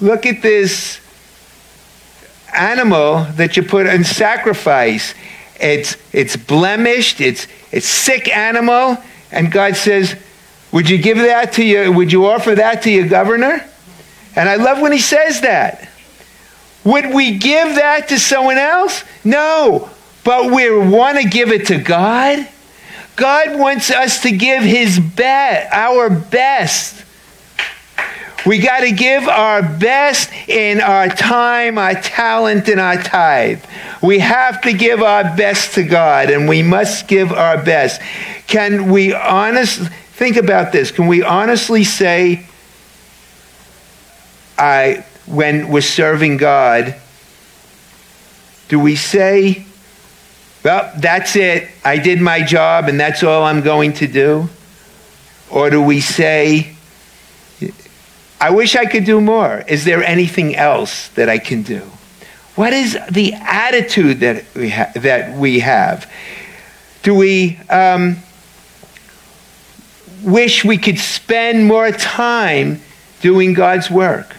look 0.00 0.26
at 0.26 0.42
this 0.42 1.00
animal 2.54 3.24
that 3.34 3.56
you 3.56 3.62
put 3.62 3.86
in 3.86 4.04
sacrifice. 4.04 5.14
It's, 5.58 5.96
it's 6.12 6.36
blemished, 6.36 7.20
it's, 7.20 7.46
it's 7.72 7.86
sick 7.86 8.28
animal, 8.28 8.98
and 9.30 9.50
God 9.50 9.76
says, 9.76 10.16
Would 10.72 10.88
you 10.90 10.98
give 10.98 11.18
that 11.18 11.54
to 11.54 11.64
you? 11.64 11.92
Would 11.92 12.12
you 12.12 12.26
offer 12.26 12.54
that 12.54 12.82
to 12.82 12.90
your 12.90 13.08
governor? 13.08 13.64
And 14.34 14.48
I 14.48 14.56
love 14.56 14.80
when 14.80 14.92
he 14.92 14.98
says 14.98 15.40
that. 15.40 15.88
Would 16.84 17.12
we 17.12 17.38
give 17.38 17.74
that 17.76 18.08
to 18.08 18.18
someone 18.18 18.58
else? 18.58 19.02
No. 19.24 19.90
But 20.22 20.52
we 20.52 20.70
want 20.70 21.18
to 21.18 21.28
give 21.28 21.50
it 21.50 21.66
to 21.68 21.78
God. 21.78 22.46
God 23.16 23.58
wants 23.58 23.90
us 23.90 24.22
to 24.22 24.30
give 24.30 24.62
his 24.62 25.00
best, 25.00 25.72
our 25.72 26.10
best. 26.10 27.04
We 28.46 28.58
got 28.58 28.80
to 28.80 28.92
give 28.92 29.26
our 29.26 29.62
best 29.62 30.30
in 30.48 30.80
our 30.80 31.08
time, 31.08 31.78
our 31.78 31.94
talent, 31.94 32.68
and 32.68 32.78
our 32.78 33.02
tithe. 33.02 33.64
We 34.02 34.20
have 34.20 34.60
to 34.62 34.72
give 34.72 35.02
our 35.02 35.24
best 35.36 35.74
to 35.74 35.82
God, 35.82 36.30
and 36.30 36.48
we 36.48 36.62
must 36.62 37.08
give 37.08 37.32
our 37.32 37.60
best. 37.60 38.00
Can 38.46 38.90
we 38.92 39.12
honestly 39.12 39.88
think 40.12 40.36
about 40.36 40.70
this? 40.70 40.92
Can 40.92 41.08
we 41.08 41.22
honestly 41.22 41.82
say, 41.82 42.46
I, 44.56 45.04
when 45.26 45.70
we're 45.70 45.80
serving 45.80 46.36
God, 46.36 46.94
do 48.68 48.78
we 48.78 48.94
say, 48.94 49.65
well, 50.66 50.92
that's 50.96 51.36
it. 51.36 51.68
I 51.84 51.96
did 51.96 52.20
my 52.20 52.42
job 52.42 52.88
and 52.88 52.98
that's 52.98 53.22
all 53.22 53.44
I'm 53.44 53.60
going 53.60 53.92
to 53.94 54.08
do? 54.08 54.48
Or 55.48 55.70
do 55.70 55.80
we 55.80 56.00
say, 56.00 56.74
I 58.40 58.50
wish 58.50 58.74
I 58.74 58.84
could 58.86 59.04
do 59.04 59.20
more. 59.20 59.62
Is 59.68 59.84
there 59.84 60.02
anything 60.02 60.56
else 60.56 61.06
that 61.10 61.28
I 61.28 61.38
can 61.38 61.62
do? 61.62 61.82
What 62.56 62.72
is 62.72 62.98
the 63.08 63.34
attitude 63.34 64.18
that 64.18 64.44
we, 64.56 64.70
ha- 64.70 64.90
that 64.96 65.38
we 65.38 65.60
have? 65.60 66.10
Do 67.04 67.14
we 67.14 67.58
um, 67.70 68.16
wish 70.24 70.64
we 70.64 70.78
could 70.78 70.98
spend 70.98 71.64
more 71.66 71.92
time 71.92 72.80
doing 73.20 73.54
God's 73.54 73.88
work? 73.88 74.34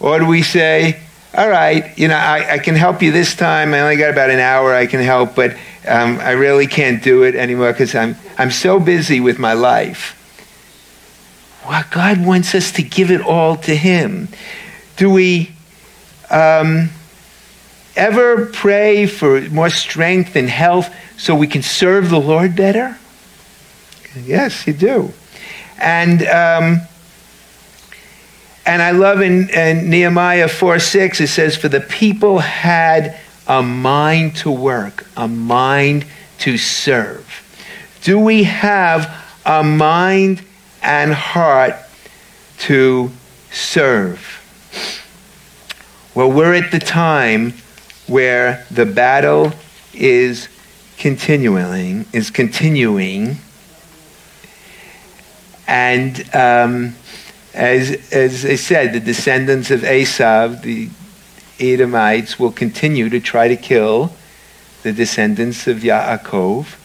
Or 0.00 0.18
do 0.18 0.26
we 0.26 0.42
say, 0.42 1.00
all 1.36 1.50
right, 1.50 1.96
you 1.98 2.08
know, 2.08 2.16
I, 2.16 2.54
I, 2.54 2.58
can 2.58 2.74
help 2.74 3.02
you 3.02 3.12
this 3.12 3.36
time. 3.36 3.74
I 3.74 3.80
only 3.80 3.96
got 3.96 4.10
about 4.10 4.30
an 4.30 4.38
hour 4.38 4.74
I 4.74 4.86
can 4.86 5.00
help, 5.00 5.34
but 5.34 5.52
um, 5.86 6.18
I 6.18 6.30
really 6.30 6.66
can't 6.66 7.02
do 7.02 7.24
it 7.24 7.34
anymore 7.34 7.72
because 7.72 7.94
I'm, 7.94 8.16
I'm 8.38 8.50
so 8.50 8.80
busy 8.80 9.20
with 9.20 9.38
my 9.38 9.52
life. 9.52 10.14
Well, 11.68 11.84
God 11.90 12.24
wants 12.24 12.54
us 12.54 12.72
to 12.72 12.82
give 12.82 13.10
it 13.10 13.20
all 13.20 13.56
to 13.58 13.76
Him. 13.76 14.28
Do 14.96 15.10
we 15.10 15.52
um, 16.30 16.88
ever 17.96 18.46
pray 18.46 19.06
for 19.06 19.42
more 19.50 19.68
strength 19.68 20.36
and 20.36 20.48
health 20.48 20.94
so 21.18 21.34
we 21.34 21.48
can 21.48 21.62
serve 21.62 22.08
the 22.08 22.20
Lord 22.20 22.56
better? 22.56 22.96
Yes, 24.24 24.66
you 24.66 24.72
do. 24.72 25.12
And 25.78 26.26
um, 26.26 26.80
and 28.66 28.82
I 28.82 28.90
love 28.90 29.20
in, 29.20 29.48
in 29.50 29.88
Nehemiah 29.88 30.48
4 30.48 30.78
6, 30.78 31.20
it 31.20 31.28
says, 31.28 31.56
For 31.56 31.68
the 31.68 31.80
people 31.80 32.40
had 32.40 33.18
a 33.46 33.62
mind 33.62 34.36
to 34.36 34.50
work, 34.50 35.06
a 35.16 35.28
mind 35.28 36.04
to 36.38 36.58
serve. 36.58 37.42
Do 38.02 38.18
we 38.18 38.44
have 38.44 39.24
a 39.46 39.62
mind 39.62 40.42
and 40.82 41.12
heart 41.12 41.74
to 42.58 43.10
serve. 43.50 44.42
Well, 46.14 46.30
we're 46.30 46.54
at 46.54 46.70
the 46.70 46.78
time 46.78 47.54
where 48.06 48.66
the 48.70 48.86
battle 48.86 49.52
is 49.92 50.48
continuing, 50.98 52.06
is 52.12 52.30
continuing, 52.30 53.36
and 55.66 56.34
um, 56.34 56.94
as 57.56 58.12
as 58.12 58.44
I 58.44 58.56
said, 58.56 58.92
the 58.92 59.00
descendants 59.00 59.70
of 59.70 59.80
Esav, 59.80 60.62
the 60.62 60.90
Edomites, 61.58 62.38
will 62.38 62.52
continue 62.52 63.08
to 63.08 63.18
try 63.18 63.48
to 63.48 63.56
kill 63.56 64.12
the 64.82 64.92
descendants 64.92 65.66
of 65.66 65.78
Yaakov. 65.78 66.76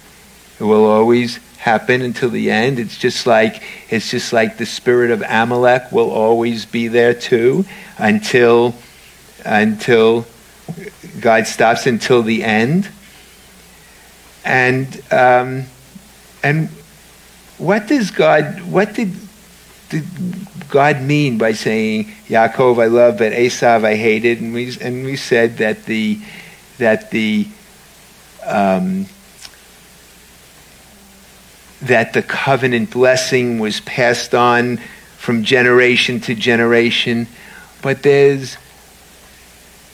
It 0.59 0.63
will 0.63 0.85
always 0.85 1.39
happen 1.57 2.01
until 2.01 2.29
the 2.29 2.49
end. 2.49 2.79
It's 2.79 2.97
just 2.97 3.27
like 3.27 3.61
it's 3.89 4.09
just 4.09 4.31
like 4.31 4.57
the 4.57 4.65
spirit 4.65 5.11
of 5.11 5.21
Amalek 5.27 5.91
will 5.91 6.09
always 6.09 6.65
be 6.65 6.87
there 6.87 7.13
too 7.13 7.65
until 7.97 8.73
until 9.43 10.25
God 11.19 11.47
stops 11.47 11.85
until 11.85 12.23
the 12.23 12.43
end. 12.43 12.89
And 14.45 14.87
um, 15.11 15.65
and 16.43 16.69
what 17.57 17.87
does 17.87 18.09
God 18.09 18.61
what 18.61 18.93
did, 18.93 19.13
did 19.89 20.05
God 20.71 21.01
mean 21.01 21.37
by 21.37 21.51
saying 21.51 22.05
Yaakov 22.27 22.81
I 22.81 22.87
love 22.87 23.17
but 23.17 23.33
Esav 23.33 23.85
I 23.85 23.95
hated? 23.95 24.41
And 24.41 24.53
we 24.53 24.75
and 24.79 25.05
we 25.05 25.17
said 25.17 25.57
that 25.57 25.85
the 25.85 26.17
that 26.77 27.11
the 27.11 27.47
um, 28.45 29.05
that 31.81 32.13
the 32.13 32.23
covenant 32.23 32.89
blessing 32.91 33.59
was 33.59 33.81
passed 33.81 34.33
on 34.33 34.77
from 35.17 35.43
generation 35.43 36.21
to 36.21 36.35
generation. 36.35 37.27
But 37.81 38.01
there's 38.01 38.57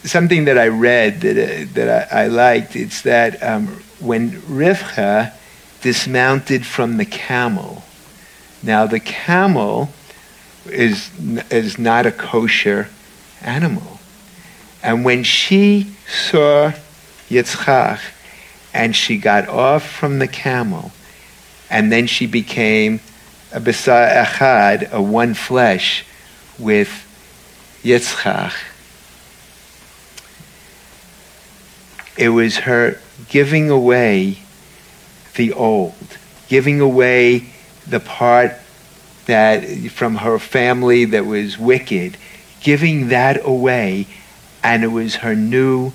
something 0.03 0.45
that 0.45 0.57
I 0.57 0.67
read 0.67 1.21
that, 1.21 1.38
uh, 1.38 1.73
that 1.73 2.11
I, 2.13 2.23
I, 2.23 2.28
liked. 2.28 2.75
It's 2.75 3.01
that 3.01 3.41
um, 3.41 3.67
when 3.99 4.32
Rivka 4.41 5.34
dismounted 5.82 6.65
from 6.65 6.97
the 6.97 7.05
camel, 7.05 7.84
now 8.61 8.86
the 8.86 8.99
camel 8.99 9.89
is, 10.70 11.09
is 11.51 11.78
not 11.78 12.05
a 12.05 12.11
kosher 12.11 12.89
animal. 13.41 13.99
And 14.84 15.03
when 15.03 15.24
she 15.24 15.95
saw 16.07 16.72
Yitzchak 17.30 17.99
and 18.74 18.95
she 18.95 19.18
got 19.18 19.47
off 19.47 19.89
from 19.89 20.20
the 20.20 20.28
camel, 20.28 20.91
and 21.70 21.91
then 21.91 22.07
she 22.07 22.28
became 22.28 22.99
a 23.51 23.59
Besar 23.59 24.07
Echad, 24.07 24.91
a 24.91 25.01
one 25.01 25.34
flesh 25.34 26.05
with 26.57 26.89
Yitzchak. 27.84 28.53
It 32.18 32.30
was 32.30 32.57
her 32.57 32.99
giving 33.30 33.70
away 33.70 34.39
the 35.36 35.53
old, 35.53 36.18
giving 36.47 36.82
away 36.82 37.49
the 37.86 37.99
part 37.99 38.53
that 39.28 39.63
from 39.91 40.15
her 40.15 40.39
family 40.39 41.05
that 41.05 41.25
was 41.25 41.57
wicked, 41.57 42.17
giving 42.61 43.09
that 43.09 43.45
away, 43.45 44.07
and 44.63 44.84
it 44.84 44.88
was 44.88 45.15
her 45.15 45.36
new 45.36 45.91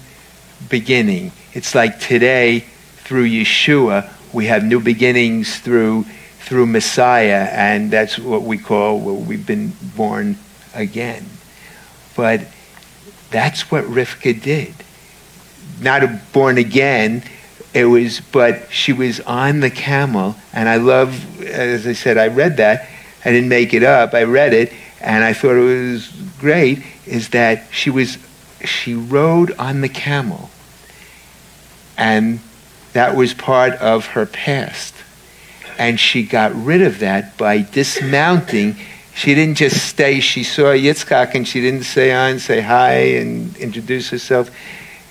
beginning. 0.68 1.32
It's 1.52 1.74
like 1.74 1.98
today, 1.98 2.60
through 2.98 3.28
Yeshua, 3.28 4.10
we 4.32 4.46
have 4.46 4.64
new 4.64 4.80
beginnings 4.80 5.58
through 5.58 6.06
through 6.40 6.66
Messiah, 6.66 7.48
and 7.52 7.90
that's 7.90 8.18
what 8.18 8.42
we 8.42 8.58
call 8.58 8.98
well, 8.98 9.16
we've 9.16 9.46
been 9.46 9.72
born 9.96 10.36
again. 10.74 11.24
But 12.16 12.46
that's 13.30 13.70
what 13.70 13.84
Rivka 13.84 14.42
did. 14.42 14.74
Not 15.80 16.02
a 16.02 16.20
born 16.32 16.58
again. 16.58 17.22
It 17.72 17.86
was, 17.86 18.20
but 18.20 18.70
she 18.70 18.92
was 18.92 19.20
on 19.20 19.60
the 19.60 19.70
camel, 19.70 20.36
and 20.52 20.68
I 20.68 20.76
love, 20.76 21.40
as 21.40 21.86
I 21.86 21.94
said, 21.94 22.18
I 22.18 22.28
read 22.28 22.58
that. 22.58 22.88
I 23.24 23.30
didn't 23.30 23.48
make 23.48 23.72
it 23.74 23.82
up. 23.82 24.14
I 24.14 24.24
read 24.24 24.52
it, 24.52 24.72
and 25.00 25.22
I 25.22 25.32
thought 25.32 25.56
it 25.56 25.90
was 25.90 26.08
great. 26.40 26.82
Is 27.06 27.30
that 27.30 27.66
she 27.70 27.90
was, 27.90 28.18
she 28.64 28.94
rode 28.94 29.52
on 29.58 29.80
the 29.80 29.88
camel, 29.88 30.50
and 31.96 32.40
that 32.92 33.16
was 33.16 33.34
part 33.34 33.74
of 33.74 34.06
her 34.06 34.26
past. 34.26 34.94
And 35.78 35.98
she 35.98 36.22
got 36.22 36.54
rid 36.54 36.82
of 36.82 36.98
that 36.98 37.36
by 37.38 37.62
dismounting. 37.62 38.76
She 39.14 39.34
didn't 39.34 39.56
just 39.56 39.86
stay, 39.86 40.20
she 40.20 40.44
saw 40.44 40.74
Yitzchak 40.74 41.34
and 41.34 41.46
she 41.46 41.60
didn't 41.60 41.84
say 41.84 42.10
and 42.10 42.40
say 42.40 42.60
hi 42.60 42.92
and 42.92 43.56
introduce 43.56 44.10
herself. 44.10 44.50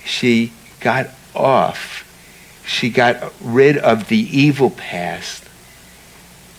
She 0.04 0.52
got 0.80 1.08
off. 1.34 2.08
She 2.66 2.90
got 2.90 3.32
rid 3.40 3.76
of 3.78 4.08
the 4.08 4.18
evil 4.18 4.70
past 4.70 5.44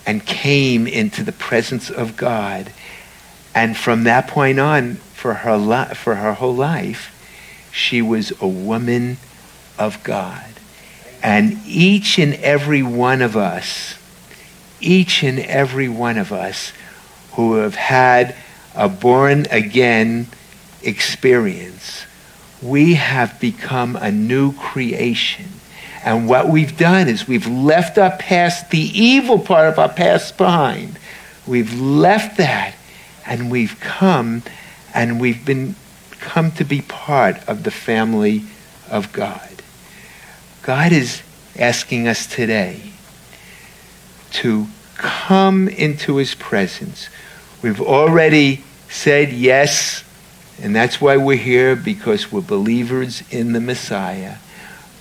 and 0.06 0.26
came 0.26 0.88
into 0.88 1.24
the 1.24 1.32
presence 1.32 1.89
of 1.89 2.18
God. 2.18 2.72
And 3.56 3.78
from 3.78 4.04
that 4.04 4.28
point 4.28 4.60
on, 4.60 4.95
for 4.95 5.34
her, 5.34 5.58
li- 5.58 5.93
for 5.95 6.16
her 6.16 6.34
whole 6.34 6.56
life, 6.56 7.10
she 7.72 8.01
was 8.01 8.34
a 8.41 8.47
woman 8.47 9.18
of 9.78 10.04
God. 10.04 10.45
And 11.22 11.60
each 11.66 12.20
and 12.20 12.34
every 12.36 12.84
one 12.84 13.22
of 13.22 13.38
us, 13.38 13.97
each 14.82 15.24
and 15.24 15.39
every 15.39 15.88
one 15.88 16.18
of 16.18 16.32
us 16.32 16.74
who 17.34 17.56
have 17.56 17.76
had 17.76 18.36
a 18.76 18.89
born 18.89 19.45
again 19.49 20.28
experience, 20.82 22.06
we 22.62 22.95
have 22.95 23.39
become 23.39 23.95
a 23.95 24.12
new 24.12 24.54
creation. 24.54 25.53
And 26.04 26.28
what 26.28 26.49
we've 26.49 26.78
done 26.78 27.08
is 27.08 27.28
we've 27.28 27.47
left 27.47 27.97
our 27.97 28.16
past, 28.18 28.70
the 28.72 28.80
evil 28.80 29.39
part 29.39 29.70
of 29.70 29.80
our 29.80 29.89
past 29.89 30.38
behind. 30.38 30.99
We've 31.47 31.80
left 31.80 32.38
that 32.38 32.76
and 33.26 33.49
we've 33.49 33.80
come 33.80 34.43
and 34.93 35.20
we've 35.20 35.45
been 35.45 35.76
come 36.20 36.51
to 36.51 36.64
be 36.64 36.82
part 36.82 37.38
of 37.47 37.64
the 37.64 37.72
family 37.72 38.43
of 38.89 39.12
God. 39.12 39.62
God 40.62 40.91
is 40.93 41.22
asking 41.58 42.08
us 42.08 42.26
today 42.26 42.93
to 44.32 44.68
come 44.95 45.68
into 45.68 46.18
his 46.18 46.34
presence. 46.36 47.10
We've 47.62 47.82
already 47.82 48.64
said 48.89 49.34
yes, 49.34 50.04
and 50.62 50.76
that's 50.76 51.01
why 51.01 51.18
we're 51.18 51.38
here, 51.38 51.76
because 51.76 52.32
we're 52.32 52.41
believers 52.41 53.24
in 53.30 53.51
the 53.51 53.60
Messiah. 53.60 54.38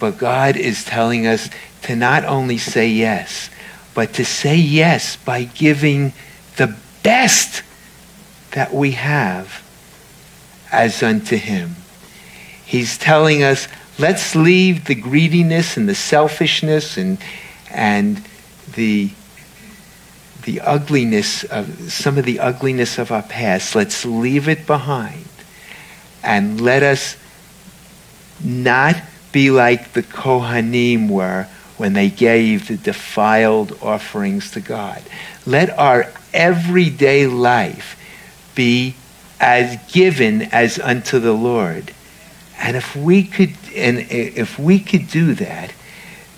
But 0.02 0.18
God 0.18 0.56
is 0.56 0.84
telling 0.84 1.28
us 1.28 1.48
to 1.82 1.94
not 1.94 2.24
only 2.24 2.58
say 2.58 2.88
yes, 2.88 3.50
but 3.94 4.14
to 4.14 4.24
say 4.24 4.56
yes 4.56 5.14
by 5.14 5.44
giving 5.44 6.12
the 6.56 6.76
best 7.04 7.62
that 8.50 8.74
we 8.74 8.90
have 8.90 9.62
as 10.72 11.04
unto 11.04 11.36
him. 11.36 11.76
He's 12.66 12.98
telling 12.98 13.44
us, 13.44 13.68
let's 13.96 14.34
leave 14.34 14.86
the 14.86 14.96
greediness 14.96 15.76
and 15.76 15.88
the 15.88 15.94
selfishness 15.94 16.96
and, 16.96 17.18
and 17.70 18.26
the 18.74 19.12
the 20.42 20.60
ugliness 20.62 21.44
of 21.44 21.92
some 21.92 22.18
of 22.18 22.24
the 22.24 22.40
ugliness 22.40 22.98
of 22.98 23.12
our 23.12 23.22
past. 23.22 23.76
Let's 23.76 24.04
leave 24.04 24.48
it 24.48 24.66
behind 24.66 25.28
and 26.24 26.60
let 26.60 26.82
us 26.82 27.16
not 28.42 28.96
be 29.32 29.50
like 29.50 29.92
the 29.92 30.02
Kohanim 30.02 31.08
were 31.08 31.48
when 31.76 31.94
they 31.94 32.10
gave 32.10 32.68
the 32.68 32.76
defiled 32.76 33.76
offerings 33.82 34.50
to 34.52 34.60
God. 34.60 35.02
Let 35.46 35.70
our 35.78 36.12
everyday 36.32 37.26
life 37.26 37.98
be 38.54 38.94
as 39.40 39.76
given 39.90 40.42
as 40.52 40.78
unto 40.78 41.18
the 41.18 41.32
Lord. 41.32 41.92
And 42.58 42.76
if 42.76 42.94
we 42.94 43.24
could 43.24 43.54
and 43.74 43.98
if 44.10 44.58
we 44.58 44.78
could 44.78 45.08
do 45.08 45.34
that, 45.34 45.72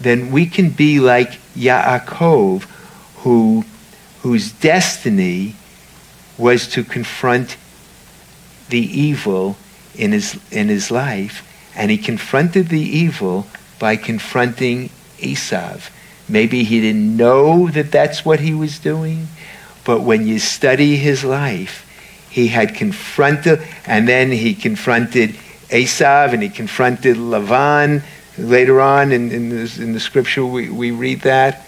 then 0.01 0.31
we 0.31 0.47
can 0.47 0.71
be 0.71 1.01
like 1.01 1.33
Yaakov 1.55 2.63
who 3.17 3.65
whose 4.23 4.53
destiny 4.53 5.55
was 6.39 6.67
to 6.69 6.83
confront 6.83 7.57
the 8.71 8.81
evil 8.81 9.57
in 9.95 10.13
his, 10.13 10.39
in 10.51 10.69
his 10.69 10.91
life, 10.91 11.47
and 11.77 11.91
he 11.91 11.99
confronted 11.99 12.69
the 12.69 12.81
evil 12.81 13.47
by 13.79 13.97
confronting 13.97 14.91
Esav. 15.19 15.91
Maybe 16.29 16.65
he 16.65 16.81
didn't 16.81 17.17
know 17.17 17.69
that 17.71 17.93
that's 17.93 18.25
what 18.25 18.41
he 18.41 18.55
was 18.55 18.79
doing, 18.79 19.29
but 19.85 20.01
when 20.01 20.27
you 20.27 20.39
study 20.39 20.97
his 20.97 21.25
life, 21.25 21.81
he 22.31 22.49
had 22.49 22.75
confronted, 22.75 23.63
and 23.87 24.09
then 24.09 24.33
he 24.33 24.55
confronted 24.55 25.31
Esav, 25.69 26.33
and 26.33 26.43
he 26.43 26.49
confronted 26.49 27.17
Lavan. 27.17 28.03
Later 28.37 28.81
on 28.81 29.13
in, 29.13 29.31
in, 29.31 29.49
the, 29.51 29.79
in 29.81 29.93
the 29.93 30.01
scripture, 30.01 30.45
we, 30.45 30.69
we 30.69 30.91
read 30.91 31.21
that 31.21 31.65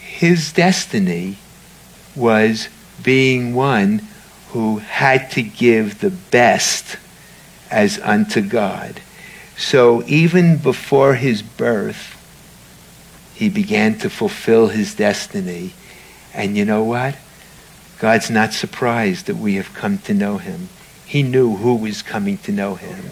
his 0.00 0.52
destiny 0.52 1.36
was 2.14 2.68
being 3.02 3.54
one 3.54 4.00
who 4.50 4.78
had 4.78 5.32
to 5.32 5.42
give 5.42 6.00
the 6.00 6.10
best 6.10 6.96
as 7.74 7.98
unto 7.98 8.40
God. 8.40 9.00
So 9.56 10.04
even 10.06 10.58
before 10.58 11.16
his 11.16 11.42
birth, 11.42 12.12
he 13.34 13.48
began 13.48 13.98
to 13.98 14.08
fulfill 14.08 14.68
his 14.68 14.94
destiny. 14.94 15.72
And 16.32 16.56
you 16.56 16.64
know 16.64 16.84
what? 16.84 17.16
God's 17.98 18.30
not 18.30 18.52
surprised 18.52 19.26
that 19.26 19.36
we 19.36 19.56
have 19.56 19.74
come 19.74 19.98
to 19.98 20.14
know 20.14 20.38
him. 20.38 20.68
He 21.04 21.24
knew 21.24 21.56
who 21.56 21.74
was 21.74 22.00
coming 22.00 22.38
to 22.38 22.52
know 22.52 22.76
him. 22.76 23.10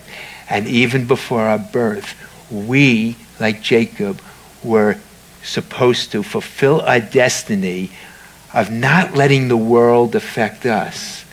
And 0.49 0.69
even 0.69 1.07
before 1.07 1.43
our 1.43 1.59
birth, 1.59 2.15
we, 2.49 3.17
like 3.41 3.63
Jacob, 3.63 4.23
were 4.63 4.97
supposed 5.43 6.13
to 6.13 6.23
fulfill 6.23 6.83
our 6.83 7.01
destiny 7.01 7.91
of 8.55 8.71
not 8.71 9.15
letting 9.15 9.49
the 9.49 9.57
world 9.57 10.15
affect 10.15 10.67
us, 10.67 11.25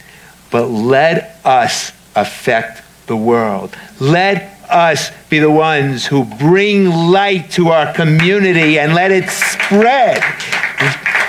but 0.49 0.65
let 0.65 1.39
us 1.45 1.91
affect 2.15 2.81
the 3.09 3.17
world. 3.17 3.75
Let 3.99 4.55
us 4.69 5.11
be 5.29 5.39
the 5.39 5.51
ones 5.51 6.05
who 6.05 6.23
bring 6.23 6.89
light 6.89 7.51
to 7.51 7.69
our 7.69 7.93
community 7.93 8.79
and 8.79 8.93
let 8.93 9.11
it 9.11 9.29
spread. 9.29 10.21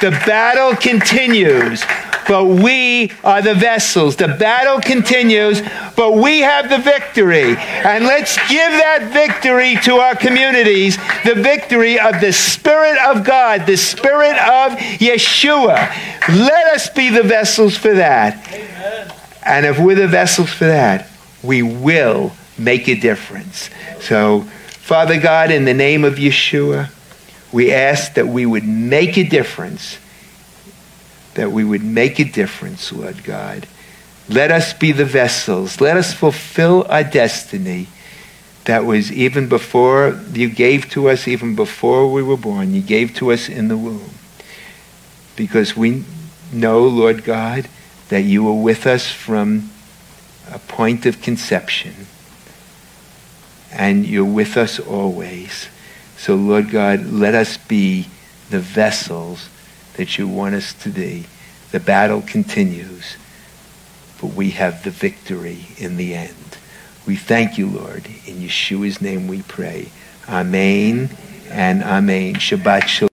The 0.01 0.11
battle 0.25 0.77
continues 0.77 1.83
but 2.31 2.45
we 2.45 3.11
are 3.25 3.43
the 3.43 3.57
vessels. 3.57 4.15
The 4.15 4.29
battle 4.29 4.81
continues, 4.81 5.63
but 5.97 6.13
we 6.13 6.43
have 6.43 6.71
the 6.71 6.79
victory. 6.79 7.57
And 7.57 8.05
let's 8.05 8.37
give 8.49 8.71
that 8.71 9.11
victory 9.13 9.75
to 9.83 9.97
our 9.97 10.15
communities 10.15 10.97
the 11.25 11.35
victory 11.35 11.99
of 11.99 12.21
the 12.21 12.33
Spirit 12.33 12.99
of 12.99 13.25
God, 13.25 13.67
the 13.67 13.77
Spirit 13.77 14.37
of 14.39 14.79
Yeshua. 15.01 15.91
Let 16.29 16.67
us 16.69 16.89
be 16.89 17.11
the 17.11 17.25
vessels 17.25 17.77
for 17.77 17.95
that. 17.95 18.47
Amen. 18.55 19.13
And 19.45 19.67
if 19.67 19.81
we're 19.81 19.97
the 19.97 20.07
vessels 20.07 20.53
for 20.53 20.67
that, 20.67 21.10
we 21.43 21.63
will 21.63 22.33
make 22.59 22.89
a 22.89 22.95
difference. 22.95 23.71
So, 24.01 24.43
Father 24.43 25.21
God, 25.21 25.51
in 25.51 25.65
the 25.65 25.75
name 25.75 26.05
of 26.05 26.15
Yeshua, 26.15 26.91
we 27.53 27.73
ask 27.73 28.15
that 28.15 28.29
we 28.29 28.47
would 28.47 28.65
make 28.65 29.17
a 29.17 29.25
difference 29.25 29.99
that 31.35 31.53
we 31.53 31.65
would 31.65 31.85
make 31.85 32.19
a 32.19 32.25
difference, 32.25 32.93
Lord 32.93 33.25
God. 33.25 33.67
Let 34.29 34.51
us 34.51 34.73
be 34.73 34.93
the 34.93 35.05
vessels. 35.05 35.81
Let 35.81 35.97
us 35.97 36.13
fulfill 36.13 36.87
our 36.89 37.05
destiny 37.05 37.89
that 38.65 38.85
was 38.85 39.11
even 39.11 39.49
before 39.49 40.21
you 40.33 40.49
gave 40.49 40.91
to 40.91 41.09
us, 41.09 41.27
even 41.27 41.57
before 41.57 42.13
we 42.13 42.23
were 42.23 42.37
born. 42.37 42.75
You 42.75 42.83
gave 42.83 43.15
to 43.17 43.33
us 43.33 43.49
in 43.49 43.69
the 43.69 43.77
womb. 43.77 44.11
Because 45.35 45.77
we 45.77 46.05
know, 46.53 46.87
Lord 46.87 47.25
God, 47.25 47.69
that 48.11 48.23
you 48.23 48.45
were 48.45 48.61
with 48.61 48.87
us 48.87 49.11
from 49.11 49.71
a 50.51 50.59
point 50.59 51.07
of 51.07 51.23
conception. 51.23 51.95
And 53.73 54.07
you're 54.07 54.25
with 54.25 54.57
us 54.57 54.81
always. 54.81 55.69
So, 56.17 56.35
Lord 56.35 56.71
God, 56.71 57.07
let 57.07 57.35
us 57.35 57.57
be 57.57 58.09
the 58.51 58.61
vessels 58.61 59.49
that 59.95 60.19
you 60.19 60.27
want 60.29 60.55
us 60.55 60.75
to 60.83 60.89
be. 60.89 61.27
The 61.71 61.81
battle 61.81 62.23
continues, 62.23 63.17
but 64.21 64.35
we 64.35 64.51
have 64.51 64.83
the 64.83 64.91
victory 64.91 65.67
in 65.79 65.97
the 65.97 66.15
end. 66.15 66.59
We 67.07 67.17
thank 67.17 67.59
you, 67.59 67.69
Lord. 67.69 68.07
In 68.27 68.37
Yeshua's 68.37 69.01
name 69.01 69.29
we 69.29 69.43
pray. 69.43 69.91
Amen 70.29 71.11
and 71.51 71.83
Amen. 71.83 72.35
Shabbat 72.35 72.87
Shalom. 72.87 73.09